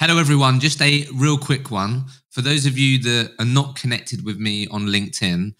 Hello, 0.00 0.16
everyone. 0.16 0.60
Just 0.60 0.80
a 0.80 1.06
real 1.14 1.36
quick 1.36 1.70
one. 1.70 2.06
For 2.30 2.40
those 2.40 2.64
of 2.64 2.78
you 2.78 2.98
that 3.02 3.32
are 3.38 3.44
not 3.44 3.76
connected 3.76 4.24
with 4.24 4.38
me 4.38 4.66
on 4.68 4.86
LinkedIn, 4.86 5.52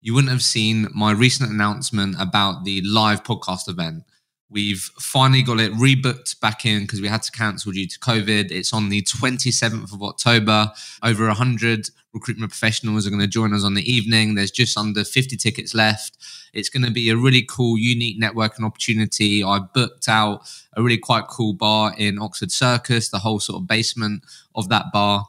you 0.00 0.14
wouldn't 0.14 0.30
have 0.30 0.40
seen 0.40 0.86
my 0.94 1.10
recent 1.10 1.50
announcement 1.50 2.14
about 2.20 2.62
the 2.62 2.80
live 2.82 3.24
podcast 3.24 3.68
event. 3.68 4.04
We've 4.50 4.80
finally 4.98 5.42
got 5.42 5.60
it 5.60 5.72
rebooked 5.74 6.40
back 6.40 6.64
in 6.64 6.82
because 6.82 7.02
we 7.02 7.08
had 7.08 7.22
to 7.22 7.32
cancel 7.32 7.72
due 7.72 7.86
to 7.86 7.98
COVID. 7.98 8.50
It's 8.50 8.72
on 8.72 8.88
the 8.88 9.02
27th 9.02 9.92
of 9.92 10.02
October. 10.02 10.72
Over 11.02 11.26
100 11.26 11.90
recruitment 12.14 12.50
professionals 12.50 13.06
are 13.06 13.10
going 13.10 13.20
to 13.20 13.26
join 13.26 13.52
us 13.52 13.62
on 13.62 13.74
the 13.74 13.90
evening. 13.90 14.34
There's 14.34 14.50
just 14.50 14.78
under 14.78 15.04
50 15.04 15.36
tickets 15.36 15.74
left. 15.74 16.16
It's 16.54 16.70
going 16.70 16.84
to 16.84 16.90
be 16.90 17.10
a 17.10 17.16
really 17.16 17.42
cool, 17.42 17.78
unique 17.78 18.20
networking 18.20 18.64
opportunity. 18.64 19.44
I 19.44 19.58
booked 19.58 20.08
out 20.08 20.48
a 20.74 20.82
really 20.82 20.98
quite 20.98 21.28
cool 21.28 21.52
bar 21.52 21.94
in 21.98 22.18
Oxford 22.18 22.50
Circus, 22.50 23.10
the 23.10 23.18
whole 23.18 23.40
sort 23.40 23.60
of 23.60 23.68
basement 23.68 24.24
of 24.54 24.70
that 24.70 24.86
bar. 24.92 25.26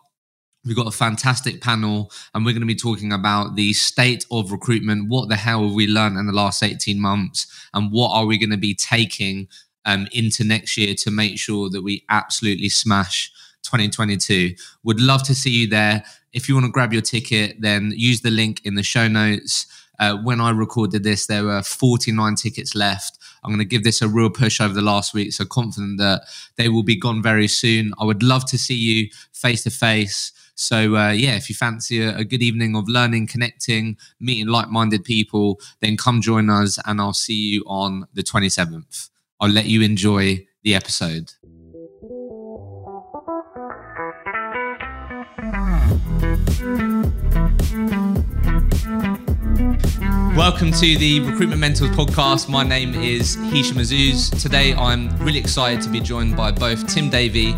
We've 0.69 0.75
got 0.75 0.86
a 0.86 0.91
fantastic 0.91 1.61
panel, 1.61 2.11
and 2.36 2.46
we're 2.46 2.51
going 2.51 2.61
to 2.61 2.68
be 2.68 2.75
talking 2.75 3.11
about 3.11 3.55
the 3.55 3.73
state 3.73 4.28
of 4.29 4.51
recruitment. 4.51 5.09
What 5.09 5.28
the 5.28 5.36
hell 5.36 5.64
have 5.64 5.73
we 5.73 5.87
learned 5.87 6.19
in 6.19 6.28
the 6.28 6.32
last 6.32 6.61
18 6.61 7.01
months? 7.01 7.47
And 7.73 7.92
what 7.92 8.11
are 8.11 8.28
we 8.28 8.37
going 8.37 8.51
to 8.51 8.57
be 8.57 8.75
taking 8.75 9.47
um, 9.86 10.07
into 10.11 10.43
next 10.43 10.78
year 10.78 10.93
to 10.93 11.09
make 11.09 11.39
sure 11.39 11.71
that 11.71 11.82
we 11.82 12.05
absolutely 12.09 12.69
smash 12.69 13.32
2022? 13.64 14.54
Would 14.83 15.01
love 15.01 15.23
to 15.23 15.33
see 15.33 15.50
you 15.50 15.68
there. 15.68 16.04
If 16.33 16.47
you 16.47 16.54
want 16.54 16.68
to 16.68 16.71
grab 16.71 16.93
your 16.93 17.01
ticket, 17.01 17.59
then 17.59 17.92
use 17.95 18.21
the 18.21 18.29
link 18.29 18.61
in 18.64 18.75
the 18.75 18.83
show 18.83 19.07
notes. 19.07 19.65
Uh, 19.97 20.17
when 20.17 20.39
I 20.39 20.51
recorded 20.51 21.04
this, 21.04 21.25
there 21.25 21.45
were 21.45 21.64
49 21.64 22.36
tickets 22.36 22.75
left. 22.75 23.17
I'm 23.43 23.50
going 23.50 23.57
to 23.57 23.65
give 23.65 23.83
this 23.83 24.04
a 24.04 24.07
real 24.07 24.29
push 24.29 24.61
over 24.61 24.75
the 24.75 24.83
last 24.83 25.15
week. 25.15 25.33
So 25.33 25.45
confident 25.45 25.97
that 25.97 26.25
they 26.57 26.70
will 26.70 26.83
be 26.83 26.95
gone 26.95 27.23
very 27.23 27.47
soon. 27.47 27.92
I 28.00 28.06
would 28.06 28.21
love 28.21 28.45
to 28.51 28.57
see 28.59 28.75
you 28.75 29.09
face 29.33 29.64
to 29.64 29.71
face. 29.71 30.31
So, 30.61 30.97
uh, 30.97 31.11
yeah, 31.11 31.37
if 31.37 31.47
you 31.47 31.55
fancy 31.55 32.02
a, 32.02 32.17
a, 32.17 32.25
good 32.25 32.42
evening 32.42 32.75
of 32.75 32.89
learning, 32.89 33.28
connecting, 33.28 33.95
meeting 34.20 34.47
like 34.47 34.67
minded 34.67 35.06
people, 35.06 35.58
then 35.80 35.95
come 35.95 36.20
join 36.20 36.50
us 36.50 36.78
and 36.86 37.00
I'll 37.00 37.14
see 37.14 37.52
you 37.52 37.64
on 37.66 38.08
the 38.14 38.23
27th. 38.23 39.09
I'll 39.39 39.50
let 39.50 39.67
you 39.67 39.81
enjoy 39.84 40.45
the 40.64 40.75
episode. 40.75 41.31
Welcome 50.36 50.73
to 50.73 50.97
the 50.97 51.22
Recruitment 51.22 51.62
Mentors 51.62 51.89
podcast. 51.91 52.50
My 52.50 52.64
name 52.64 52.95
is 52.95 53.36
Hisham 53.36 53.78
Azzouz. 53.78 54.41
Today 54.41 54.73
I'm 54.73 55.17
really 55.19 55.39
excited 55.39 55.81
to 55.84 55.89
be 55.89 56.02
joined 56.02 56.36
by 56.36 56.52
both 56.52 56.86
Tim 56.88 57.09
Davey 57.09 57.56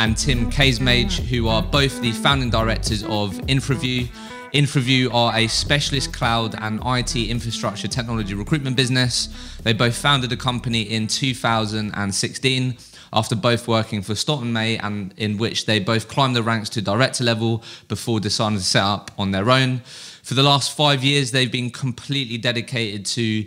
and 0.00 0.16
Tim 0.16 0.50
Cazemage, 0.50 1.18
who 1.26 1.46
are 1.46 1.62
both 1.62 2.00
the 2.00 2.12
founding 2.12 2.48
directors 2.48 3.02
of 3.04 3.34
InfraView. 3.48 4.08
InfraView 4.54 5.12
are 5.12 5.36
a 5.36 5.46
specialist 5.46 6.10
cloud 6.10 6.54
and 6.58 6.80
IT 6.86 7.14
infrastructure 7.16 7.86
technology 7.86 8.32
recruitment 8.32 8.76
business. 8.76 9.28
They 9.62 9.74
both 9.74 9.94
founded 9.94 10.30
the 10.30 10.38
company 10.38 10.80
in 10.80 11.06
2016 11.06 12.78
after 13.12 13.36
both 13.36 13.68
working 13.68 14.00
for 14.00 14.14
Stott 14.14 14.42
& 14.42 14.44
May 14.44 14.78
and 14.78 15.12
in 15.18 15.36
which 15.36 15.66
they 15.66 15.78
both 15.78 16.08
climbed 16.08 16.34
the 16.34 16.42
ranks 16.42 16.70
to 16.70 16.80
director 16.80 17.22
level 17.22 17.62
before 17.88 18.20
deciding 18.20 18.56
to 18.56 18.64
set 18.64 18.82
up 18.82 19.10
on 19.18 19.32
their 19.32 19.50
own. 19.50 19.82
For 20.22 20.32
the 20.32 20.42
last 20.42 20.74
five 20.74 21.04
years, 21.04 21.30
they've 21.30 21.52
been 21.52 21.70
completely 21.70 22.38
dedicated 22.38 23.04
to 23.04 23.44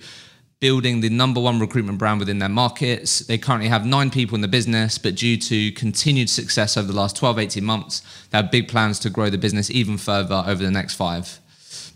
building 0.64 1.02
the 1.02 1.09
number 1.09 1.42
one 1.42 1.59
recruitment 1.59 1.97
brand 1.97 2.22
within 2.22 2.39
their 2.39 2.47
markets. 2.47 3.19
They 3.19 3.38
currently 3.38 3.67
have 3.67 3.86
nine 3.86 4.09
people 4.09 4.36
in 4.36 4.39
the 4.39 4.47
business, 4.47 4.97
but 4.97 5.16
due 5.16 5.36
to 5.36 5.73
continued 5.73 6.30
success 6.30 6.78
over 6.78 6.88
the 6.88 6.94
last 6.94 7.17
12, 7.17 7.38
18 7.38 7.61
months, 7.66 8.02
they 8.30 8.38
have 8.38 8.50
big 8.50 8.69
plans 8.69 8.97
to 9.00 9.09
grow 9.09 9.30
the 9.30 9.38
business 9.38 9.69
even 9.69 9.97
further 9.97 10.41
over 10.47 10.64
the 10.64 10.72
next 10.72 10.95
five. 10.95 11.41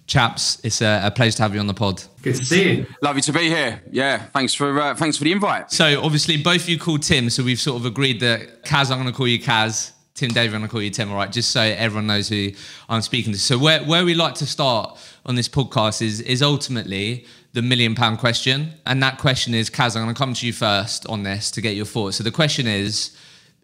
Chaps, 0.06 0.60
it's 0.66 0.82
a, 0.82 1.00
a 1.06 1.12
pleasure 1.12 1.38
to 1.38 1.44
have 1.44 1.54
you 1.54 1.62
on 1.62 1.68
the 1.68 1.74
pod. 1.74 2.04
Good 2.22 2.36
to 2.36 2.44
see 2.44 2.74
you. 2.74 2.86
Lovely 3.02 3.22
to 3.22 3.32
be 3.32 3.48
here. 3.48 3.82
Yeah, 3.90 4.18
thanks 4.34 4.54
for 4.54 4.78
uh, 4.82 4.96
thanks 4.96 5.16
for 5.16 5.24
the 5.24 5.32
invite. 5.32 5.72
So 5.72 6.04
obviously 6.04 6.36
both 6.36 6.64
of 6.64 6.70
you 6.70 6.78
called 6.78 7.04
Tim, 7.04 7.30
so 7.30 7.46
we've 7.46 7.62
sort 7.62 7.80
of 7.80 7.86
agreed 7.86 8.20
that 8.20 8.66
Kaz, 8.66 8.92
I'm 8.92 8.98
going 8.98 9.10
to 9.10 9.16
call 9.16 9.30
you 9.30 9.40
Kaz. 9.40 9.94
Tim 10.14 10.32
Davey, 10.32 10.48
I'm 10.48 10.62
going 10.62 10.64
to 10.64 10.68
call 10.68 10.82
you 10.82 10.90
Tim, 10.90 11.12
all 11.12 11.16
right, 11.16 11.32
just 11.32 11.52
so 11.52 11.62
everyone 11.62 12.08
knows 12.08 12.28
who 12.28 12.50
I'm 12.90 13.04
speaking 13.04 13.34
to. 13.34 13.40
So 13.40 13.58
where, 13.58 13.84
where 13.84 14.04
we 14.04 14.16
like 14.16 14.34
to 14.36 14.48
start 14.48 14.98
on 15.28 15.36
this 15.36 15.48
podcast 15.48 16.02
is 16.02 16.22
is 16.22 16.42
ultimately 16.42 17.26
the 17.54 17.62
million 17.62 17.96
pound 17.96 18.20
question. 18.20 18.74
And 18.86 19.02
that 19.02 19.18
question 19.18 19.54
is, 19.54 19.70
Kaz, 19.70 19.96
I'm 19.96 20.04
going 20.04 20.14
to 20.14 20.20
come 20.20 20.34
to 20.34 20.46
you 20.46 20.54
first 20.54 21.08
on 21.08 21.24
this 21.24 21.52
to 21.52 21.62
get 21.62 21.76
your 21.76 21.86
thoughts. 21.86 22.18
So 22.18 22.24
the 22.24 22.32
question 22.32 22.68
is, 22.68 23.16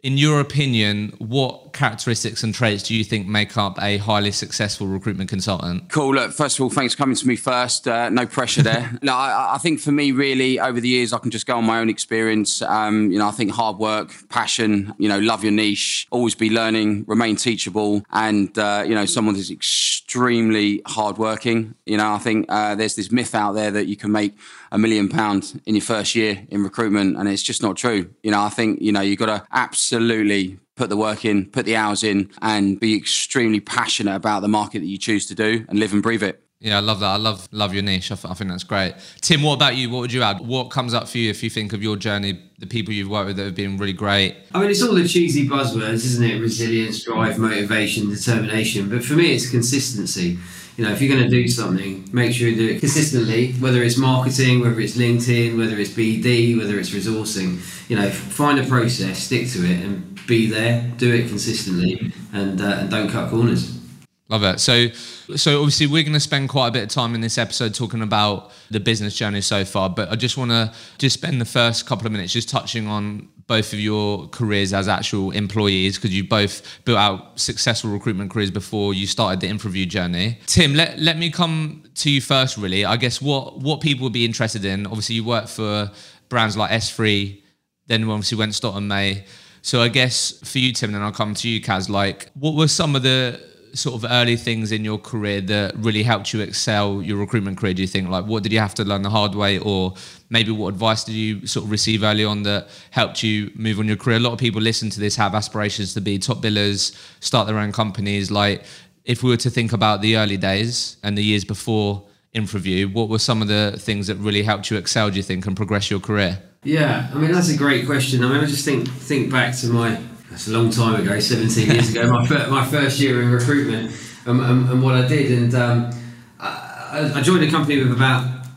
in 0.02 0.18
your 0.18 0.40
opinion, 0.40 1.14
what 1.20 1.73
characteristics 1.74 2.44
and 2.44 2.54
traits 2.54 2.84
do 2.84 2.96
you 2.96 3.04
think 3.04 3.28
make 3.28 3.58
up 3.58 3.82
a 3.82 3.98
highly 3.98 4.32
successful 4.32 4.88
recruitment 4.88 5.30
consultant? 5.30 5.90
Cool. 5.90 6.16
Look, 6.16 6.32
first 6.32 6.58
of 6.58 6.64
all, 6.64 6.70
thanks 6.70 6.94
for 6.94 7.00
coming 7.00 7.16
to 7.16 7.28
me 7.28 7.36
first. 7.36 7.88
Uh, 7.88 8.10
no 8.10 8.26
pressure 8.26 8.64
there. 8.64 8.98
no, 9.02 9.14
I, 9.14 9.56
I, 9.56 9.58
think 9.58 9.80
for 9.80 9.92
me, 9.92 10.12
really, 10.12 10.60
over 10.60 10.80
the 10.80 10.88
years, 10.88 11.14
I 11.14 11.20
can 11.20 11.32
just 11.32 11.46
go 11.46 11.58
on 11.58 11.66
my 11.66 11.80
own 11.80 11.90
experience. 11.90 12.62
Um, 12.62 13.12
you 13.12 13.20
know, 13.20 13.28
I 13.28 13.32
think 13.32 13.52
hard 13.52 13.78
work, 13.78 14.12
passion, 14.30 14.94
you 14.98 15.10
know, 15.10 15.20
love 15.20 15.44
your 15.44 15.52
niche, 15.52 16.08
always 16.12 16.36
be 16.36 16.50
learning, 16.50 17.06
remain 17.08 17.36
teachable, 17.36 18.04
and, 18.12 18.58
uh, 18.58 18.84
you 18.86 18.96
know, 18.96 19.06
someone 19.06 19.36
who's 19.36 19.52
extremely 19.52 20.82
hardworking. 20.86 21.76
You 21.86 21.98
know, 21.98 22.14
I 22.14 22.20
think 22.20 22.46
uh, 22.50 22.76
there's 22.76 22.96
this 22.96 23.12
myth 23.12 23.36
out 23.36 23.54
there 23.54 23.72
that 23.72 23.88
you 23.88 23.96
can 23.96 24.12
make 24.12 24.38
a 24.72 24.78
million 24.78 25.08
pounds 25.08 25.56
in 25.66 25.76
your 25.76 25.84
first 25.84 26.16
year 26.16 26.46
in 26.50 26.64
recruitment, 26.64 27.16
and 27.18 27.30
it's 27.30 27.44
just 27.44 27.62
not 27.62 27.78
true. 27.78 28.10
You 28.24 28.32
know, 28.32 28.42
I 28.42 28.50
think 28.50 28.82
you 28.82 28.92
know 28.92 29.02
you've 29.02 29.20
got 29.20 29.28
to 29.28 29.46
absolutely 29.52 30.58
put 30.76 30.90
the 30.90 30.98
work 30.98 31.26
in, 31.26 31.46
put 31.46 31.66
the 31.66 31.76
hours 31.76 32.04
in, 32.04 32.32
and 32.42 32.80
be 32.80 32.96
extremely 32.96 33.60
passionate 33.60 34.16
about 34.16 34.42
the 34.42 34.48
market 34.48 34.80
that 34.80 34.88
you 34.88 34.98
choose 34.98 35.26
to 35.28 35.36
do, 35.36 35.66
and 35.70 35.80
live 35.80 35.94
and 35.94 36.04
breathe 36.04 36.24
it. 36.24 36.43
Yeah, 36.64 36.78
I 36.78 36.80
love 36.80 37.02
that. 37.02 37.08
I 37.08 37.18
love 37.18 37.48
love 37.52 37.74
your 37.74 37.84
niche. 37.84 38.12
I, 38.12 38.16
I, 38.16 38.34
think 38.34 38.50
that's 38.50 38.64
great. 38.64 38.96
Tim, 39.22 39.44
what 39.44 39.56
about 39.56 39.76
you? 39.76 39.90
What 39.90 40.00
would 40.00 40.14
you 40.14 40.24
add? 40.24 40.40
What 40.40 40.70
comes 40.72 40.94
up 40.94 41.08
for 41.08 41.18
you 41.18 41.30
if 41.30 41.44
you 41.44 41.50
think 41.50 41.74
of 41.74 41.84
your 41.84 41.98
journey, 41.98 42.42
the 42.58 42.66
people 42.66 42.94
you've 42.94 43.10
worked 43.10 43.28
with 43.28 43.36
that 43.36 43.44
have 43.44 43.56
been 43.56 43.78
really 43.78 43.94
great? 43.94 44.38
I 44.54 44.62
mean, 44.62 44.72
it's 44.72 44.82
all 44.82 44.96
the 44.96 45.08
cheesy 45.08 45.48
buzzwords, 45.48 46.06
isn't 46.06 46.24
it? 46.24 46.40
Resilience, 46.40 47.04
drive, 47.04 47.38
motivation, 47.38 48.10
determination. 48.10 48.90
But 48.90 49.04
for 49.04 49.14
me, 49.14 49.36
it's 49.36 49.50
consistency 49.50 50.40
you 50.78 50.84
know, 50.84 50.92
if 50.92 51.02
you're 51.02 51.16
going 51.16 51.30
to 51.30 51.30
do 51.30 51.48
something, 51.48 52.10
make 52.12 52.34
sure 52.34 52.48
you 52.48 52.56
do 52.56 52.74
it 52.74 52.80
consistently, 52.80 53.54
whether 53.54 53.84
it's 53.84 53.98
marketing, 53.98 54.62
whether 54.62 54.80
it's 54.80 54.98
LinkedIn, 54.98 55.56
whether 55.58 55.78
it's 55.78 55.92
BD, 55.92 56.58
whether 56.58 56.80
it's 56.80 56.90
resourcing. 56.90 57.60
You 57.90 57.98
know, 57.98 58.10
find 58.10 58.60
a 58.60 58.66
process, 58.66 59.20
stick 59.20 59.48
to 59.50 59.64
it, 59.66 59.84
and 59.86 60.20
be 60.26 60.48
there, 60.48 60.92
do 60.98 61.14
it 61.14 61.28
consistently, 61.28 62.12
and, 62.32 62.60
uh, 62.60 62.78
and 62.80 62.90
don't 62.90 63.10
cut 63.10 63.30
corners. 63.30 63.83
Love 64.30 64.44
it. 64.44 64.60
So, 64.60 64.88
so 65.36 65.60
obviously 65.60 65.86
we're 65.86 66.04
going 66.04 66.14
to 66.14 66.20
spend 66.20 66.48
quite 66.48 66.70
a 66.70 66.72
bit 66.72 66.84
of 66.84 66.90
time 66.90 67.14
in 67.14 67.22
this 67.22 67.38
episode 67.38 67.76
talking 67.76 68.02
about 68.02 68.52
the 68.72 68.80
business 68.80 69.16
journey 69.16 69.42
so 69.42 69.66
far. 69.66 69.90
But 69.90 70.10
I 70.10 70.16
just 70.16 70.38
want 70.38 70.52
to 70.52 70.74
just 70.98 71.16
spend 71.16 71.42
the 71.42 71.46
first 71.46 71.86
couple 71.86 72.06
of 72.06 72.14
minutes 72.14 72.32
just 72.32 72.48
touching 72.48 72.88
on 72.88 73.28
both 73.48 73.74
of 73.74 73.80
your 73.80 74.28
careers 74.30 74.74
as 74.74 74.88
actual 74.88 75.32
employees 75.32 75.98
because 75.98 76.16
you 76.16 76.24
both 76.24 76.84
built 76.86 76.98
out 76.98 77.38
successful 77.38 77.90
recruitment 77.90 78.32
careers 78.32 78.50
before 78.50 78.94
you 78.94 79.06
started 79.06 79.42
the 79.42 79.50
InfraView 79.50 79.88
journey. 79.88 80.40
Tim, 80.46 80.74
let, 80.74 80.98
let 81.00 81.18
me 81.18 81.30
come 81.30 81.84
to 81.96 82.10
you 82.10 82.22
first. 82.22 82.58
Really, 82.58 82.86
I 82.86 82.96
guess 82.96 83.22
what 83.22 83.60
what 83.60 83.82
people 83.82 84.06
would 84.06 84.14
be 84.14 84.24
interested 84.24 84.64
in. 84.64 84.86
Obviously, 84.88 85.16
you 85.16 85.26
work 85.26 85.48
for 85.48 85.92
brands 86.30 86.56
like 86.56 86.72
S3, 86.72 87.42
then 87.88 88.10
obviously 88.10 88.38
went 88.38 88.56
Stott 88.56 88.82
& 88.82 88.84
May. 88.84 89.26
So 89.62 89.82
I 89.82 89.90
guess 89.90 90.40
for 90.50 90.60
you, 90.60 90.74
Tim, 90.74 90.90
and 90.90 90.96
then 90.96 91.02
I'll 91.04 91.12
come 91.12 91.34
to 91.36 91.50
you, 91.50 91.62
Kaz. 91.62 91.90
Like, 91.90 92.32
what 92.34 92.56
were 92.56 92.68
some 92.68 92.96
of 92.96 93.04
the 93.04 93.40
sort 93.74 93.96
of 93.96 94.10
early 94.12 94.36
things 94.36 94.72
in 94.72 94.86
your 94.86 95.00
career 95.00 95.42
that 95.42 95.76
really 95.78 96.04
helped 96.04 96.32
you 96.32 96.42
excel 96.42 97.02
your 97.02 97.18
recruitment 97.18 97.58
career? 97.58 97.74
Do 97.74 97.82
you 97.82 97.88
think 97.88 98.10
like 98.10 98.26
what 98.26 98.44
did 98.44 98.52
you 98.52 98.60
have 98.60 98.76
to 98.76 98.84
learn 98.84 99.02
the 99.02 99.10
hard 99.10 99.36
way, 99.36 99.58
or 99.58 99.96
maybe 100.30 100.52
what 100.52 100.70
advice 100.70 101.04
did 101.04 101.16
you 101.16 101.48
sort 101.48 101.66
of 101.66 101.72
receive 101.72 102.04
early 102.04 102.24
on 102.24 102.44
that 102.44 102.70
helped 102.92 103.24
you 103.24 103.52
move 103.56 103.80
on 103.80 103.88
your 103.88 103.98
career? 103.98 104.18
A 104.18 104.20
lot 104.20 104.34
of 104.34 104.40
people 104.40 104.62
listen 104.62 104.90
to 104.92 105.00
this 105.00 105.16
have 105.16 105.34
aspirations 105.34 105.94
to 105.96 106.02
be 106.02 106.20
top 106.20 106.38
billers, 106.38 106.96
start 107.20 107.48
their 107.48 107.58
own 107.58 107.72
companies. 107.72 108.30
Like 108.30 108.64
if 109.06 109.24
we 109.24 109.30
were 109.30 109.38
to 109.38 109.50
think 109.50 109.74
about 109.74 110.02
the 110.02 110.18
early 110.18 110.38
days 110.38 110.98
and 111.04 111.18
the 111.18 111.24
years 111.24 111.44
before 111.44 112.04
InfraView, 112.36 112.94
what 112.94 113.10
were 113.10 113.20
some 113.20 113.42
of 113.42 113.48
the 113.48 113.76
things 113.78 114.08
that 114.08 114.16
really 114.16 114.44
helped 114.44 114.70
you 114.70 114.78
excel? 114.78 115.10
Do 115.10 115.18
you 115.18 115.24
think 115.24 115.46
and 115.46 115.56
progress 115.56 115.90
your 115.90 116.00
career? 116.00 116.42
Yeah, 116.64 117.10
I 117.14 117.18
mean 117.18 117.32
that's 117.32 117.50
a 117.50 117.58
great 117.58 117.86
question. 117.86 118.24
I 118.24 118.30
mean, 118.30 118.44
I 118.44 118.46
just 118.46 118.66
think 118.66 118.88
think 118.88 119.32
back 119.32 119.56
to 119.58 119.68
my 119.68 120.00
that's 120.34 120.48
a 120.48 120.52
long 120.52 120.72
time 120.72 121.00
ago, 121.00 121.20
17 121.20 121.70
years 121.70 121.92
ago, 121.92 122.10
my, 122.10 122.26
fir- 122.26 122.48
my 122.50 122.66
first 122.66 123.00
year 123.00 123.22
in 123.22 123.30
recruitment 123.30 123.92
and, 124.26 124.42
and, 124.42 124.68
and 124.68 124.82
what 124.82 124.96
I 124.96 125.08
did. 125.08 125.32
And 125.32 125.54
um, 125.54 125.92
I, 126.40 127.12
I, 127.14 127.22
joined 127.22 127.44
a 127.44 127.52
company 127.52 127.78
with 127.78 127.92
about 127.92 128.48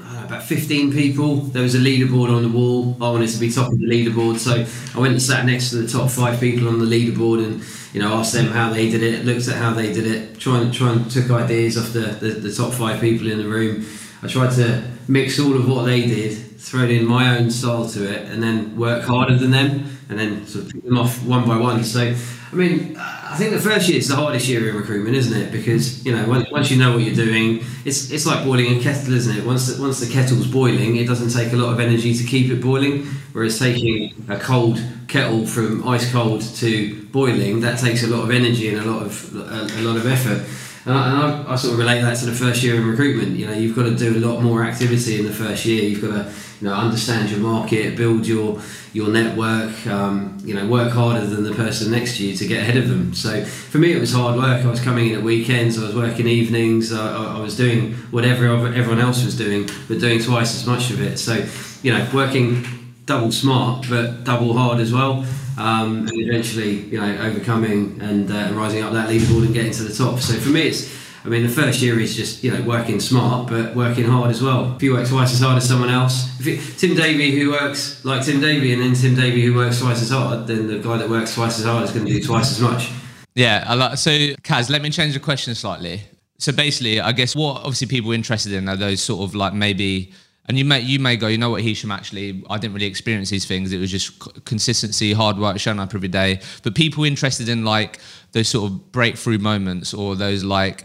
uh, 0.00 0.24
about 0.24 0.42
15 0.42 0.90
people. 0.90 1.36
There 1.36 1.62
was 1.62 1.74
a 1.74 1.78
leaderboard 1.78 2.34
on 2.34 2.42
the 2.44 2.48
wall. 2.48 2.96
I 3.02 3.10
wanted 3.10 3.28
to 3.28 3.38
be 3.38 3.50
top 3.50 3.70
of 3.70 3.78
the 3.78 3.86
leaderboard, 3.86 4.38
so 4.38 4.64
I 4.98 5.02
went 5.02 5.12
and 5.12 5.20
sat 5.20 5.44
next 5.44 5.68
to 5.68 5.76
the 5.76 5.86
top 5.86 6.08
five 6.08 6.40
people 6.40 6.66
on 6.66 6.78
the 6.78 6.86
leaderboard 6.86 7.44
and 7.44 7.62
you 7.92 8.00
know 8.00 8.14
asked 8.14 8.32
them 8.32 8.46
how 8.46 8.72
they 8.72 8.90
did 8.90 9.02
it, 9.02 9.26
looked 9.26 9.48
at 9.48 9.56
how 9.56 9.74
they 9.74 9.92
did 9.92 10.06
it, 10.06 10.40
trying 10.40 10.74
and 10.74 11.10
took 11.10 11.30
ideas 11.30 11.76
off 11.76 11.92
the, 11.92 12.16
the, 12.20 12.40
the 12.40 12.54
top 12.54 12.72
five 12.72 13.02
people 13.02 13.30
in 13.30 13.36
the 13.36 13.48
room. 13.48 13.84
I 14.22 14.28
tried 14.28 14.54
to 14.54 14.82
mix 15.08 15.38
all 15.38 15.54
of 15.54 15.68
what 15.68 15.84
they 15.84 16.06
did 16.06 16.47
thrown 16.68 16.90
in 16.90 17.06
my 17.06 17.38
own 17.38 17.50
style 17.50 17.88
to 17.88 18.04
it, 18.04 18.30
and 18.30 18.42
then 18.42 18.76
work 18.76 19.04
harder 19.04 19.36
than 19.36 19.50
them, 19.50 19.98
and 20.08 20.18
then 20.18 20.46
sort 20.46 20.66
of 20.66 20.72
pick 20.72 20.84
them 20.84 20.98
off 20.98 21.22
one 21.24 21.46
by 21.46 21.56
one. 21.56 21.82
So, 21.84 22.14
I 22.52 22.54
mean, 22.54 22.96
I 22.98 23.36
think 23.36 23.52
the 23.52 23.60
first 23.60 23.88
year 23.88 23.98
is 23.98 24.08
the 24.08 24.16
hardest 24.16 24.48
year 24.48 24.68
in 24.68 24.76
recruitment, 24.76 25.16
isn't 25.16 25.38
it? 25.38 25.52
Because 25.52 26.04
you 26.04 26.14
know, 26.14 26.28
once, 26.28 26.50
once 26.50 26.70
you 26.70 26.78
know 26.78 26.92
what 26.92 27.02
you're 27.02 27.14
doing, 27.14 27.64
it's 27.84 28.10
it's 28.10 28.26
like 28.26 28.44
boiling 28.44 28.78
a 28.78 28.82
kettle, 28.82 29.14
isn't 29.14 29.36
it? 29.36 29.44
Once 29.44 29.66
the, 29.66 29.80
once 29.80 30.00
the 30.00 30.12
kettle's 30.12 30.46
boiling, 30.46 30.96
it 30.96 31.06
doesn't 31.06 31.30
take 31.30 31.52
a 31.52 31.56
lot 31.56 31.72
of 31.72 31.80
energy 31.80 32.14
to 32.14 32.24
keep 32.24 32.50
it 32.50 32.62
boiling. 32.62 33.06
Whereas 33.32 33.58
taking 33.58 34.14
a 34.28 34.38
cold 34.38 34.82
kettle 35.08 35.46
from 35.46 35.86
ice 35.86 36.10
cold 36.10 36.42
to 36.56 37.04
boiling, 37.06 37.60
that 37.60 37.78
takes 37.78 38.02
a 38.02 38.08
lot 38.08 38.24
of 38.24 38.30
energy 38.30 38.68
and 38.68 38.78
a 38.78 38.90
lot 38.90 39.02
of 39.02 39.34
a, 39.36 39.80
a 39.80 39.82
lot 39.82 39.96
of 39.96 40.06
effort. 40.06 40.46
And, 40.86 40.96
I, 40.96 41.10
and 41.10 41.46
I, 41.48 41.52
I, 41.52 41.56
sort 41.56 41.74
of 41.74 41.78
relate 41.78 42.00
that 42.00 42.16
to 42.18 42.26
the 42.26 42.32
first 42.32 42.62
year 42.62 42.76
in 42.76 42.86
recruitment. 42.86 43.36
You 43.36 43.46
know, 43.46 43.52
you've 43.52 43.76
got 43.76 43.82
to 43.84 43.94
do 43.94 44.16
a 44.16 44.22
lot 44.26 44.40
more 44.40 44.64
activity 44.64 45.18
in 45.18 45.26
the 45.26 45.32
first 45.32 45.66
year. 45.66 45.82
You've 45.82 46.00
got 46.00 46.14
to, 46.14 46.32
you 46.60 46.68
know, 46.68 46.74
understand 46.74 47.30
your 47.30 47.40
market, 47.40 47.96
build 47.96 48.26
your 48.26 48.60
your 48.92 49.08
network. 49.08 49.86
Um, 49.86 50.38
you 50.42 50.54
know, 50.54 50.66
work 50.66 50.92
harder 50.92 51.26
than 51.26 51.44
the 51.44 51.54
person 51.54 51.90
next 51.92 52.16
to 52.16 52.26
you 52.26 52.36
to 52.36 52.46
get 52.46 52.62
ahead 52.62 52.76
of 52.76 52.88
them. 52.88 53.14
So 53.14 53.44
for 53.44 53.78
me, 53.78 53.92
it 53.92 54.00
was 54.00 54.12
hard 54.12 54.36
work. 54.36 54.64
I 54.64 54.68
was 54.68 54.80
coming 54.80 55.10
in 55.10 55.14
at 55.16 55.22
weekends. 55.22 55.78
I 55.78 55.86
was 55.86 55.94
working 55.94 56.26
evenings. 56.26 56.92
I, 56.92 57.36
I 57.36 57.40
was 57.40 57.56
doing 57.56 57.94
whatever 58.10 58.46
everyone 58.46 59.00
else 59.00 59.24
was 59.24 59.36
doing, 59.36 59.68
but 59.88 60.00
doing 60.00 60.20
twice 60.20 60.54
as 60.54 60.66
much 60.66 60.90
of 60.90 61.00
it. 61.00 61.18
So, 61.18 61.46
you 61.82 61.92
know, 61.92 62.08
working 62.12 62.64
double 63.06 63.32
smart 63.32 63.86
but 63.88 64.24
double 64.24 64.52
hard 64.52 64.80
as 64.80 64.92
well. 64.92 65.24
Um, 65.56 66.06
and 66.06 66.20
eventually, 66.20 66.82
you 66.82 67.00
know, 67.00 67.18
overcoming 67.20 68.00
and 68.00 68.30
uh, 68.30 68.50
rising 68.52 68.82
up 68.82 68.92
that 68.92 69.08
leaderboard 69.08 69.46
and 69.46 69.54
getting 69.54 69.72
to 69.72 69.82
the 69.82 69.94
top. 69.94 70.20
So 70.20 70.34
for 70.34 70.50
me, 70.50 70.68
it's, 70.68 70.86
I 71.24 71.28
mean, 71.28 71.42
the 71.42 71.48
first 71.48 71.82
year 71.82 71.98
is 71.98 72.16
just 72.16 72.44
you 72.44 72.52
know 72.52 72.62
working 72.62 73.00
smart 73.00 73.48
but 73.48 73.74
working 73.74 74.04
hard 74.04 74.30
as 74.30 74.42
well. 74.42 74.74
If 74.76 74.82
you 74.82 74.92
work 74.92 75.08
twice 75.08 75.32
as 75.32 75.40
hard 75.40 75.56
as 75.56 75.68
someone 75.68 75.90
else, 75.90 76.28
if 76.40 76.46
it, 76.46 76.78
Tim 76.78 76.96
Davey 76.96 77.38
who 77.38 77.50
works 77.50 78.04
like 78.04 78.24
Tim 78.24 78.40
Davey 78.40 78.72
and 78.72 78.82
then 78.82 78.94
Tim 78.94 79.14
Davey 79.14 79.42
who 79.42 79.54
works 79.54 79.80
twice 79.80 80.02
as 80.02 80.10
hard, 80.10 80.46
then 80.46 80.66
the 80.66 80.78
guy 80.78 80.96
that 80.96 81.08
works 81.08 81.34
twice 81.34 81.58
as 81.58 81.64
hard 81.64 81.84
is 81.84 81.90
going 81.90 82.06
to 82.06 82.12
do 82.12 82.22
twice 82.22 82.52
as 82.52 82.60
much. 82.60 82.90
Yeah, 83.34 83.64
I 83.66 83.74
like, 83.74 83.98
so 83.98 84.10
Kaz, 84.10 84.68
let 84.70 84.82
me 84.82 84.90
change 84.90 85.14
the 85.14 85.20
question 85.20 85.54
slightly. 85.54 86.02
So 86.38 86.52
basically, 86.52 87.00
I 87.00 87.12
guess 87.12 87.34
what 87.36 87.58
obviously 87.58 87.88
people 87.88 88.12
are 88.12 88.14
interested 88.14 88.52
in 88.52 88.68
are 88.68 88.76
those 88.76 89.02
sort 89.02 89.22
of 89.22 89.34
like 89.34 89.54
maybe 89.54 90.12
and 90.48 90.56
you 90.56 90.64
may 90.64 90.80
you 90.80 90.98
may 90.98 91.16
go, 91.16 91.28
you 91.28 91.36
know 91.36 91.50
what, 91.50 91.62
Hisham, 91.62 91.90
actually, 91.90 92.42
I 92.48 92.56
didn't 92.56 92.74
really 92.74 92.86
experience 92.86 93.28
these 93.28 93.44
things. 93.44 93.70
It 93.70 93.78
was 93.78 93.90
just 93.90 94.18
consistency, 94.46 95.12
hard 95.12 95.38
work, 95.38 95.58
showing 95.58 95.78
up 95.78 95.94
every 95.94 96.08
day. 96.08 96.40
But 96.62 96.74
people 96.74 97.04
interested 97.04 97.50
in 97.50 97.64
like 97.64 98.00
those 98.32 98.48
sort 98.48 98.70
of 98.70 98.90
breakthrough 98.90 99.38
moments 99.38 99.92
or 99.92 100.16
those 100.16 100.44
like 100.44 100.84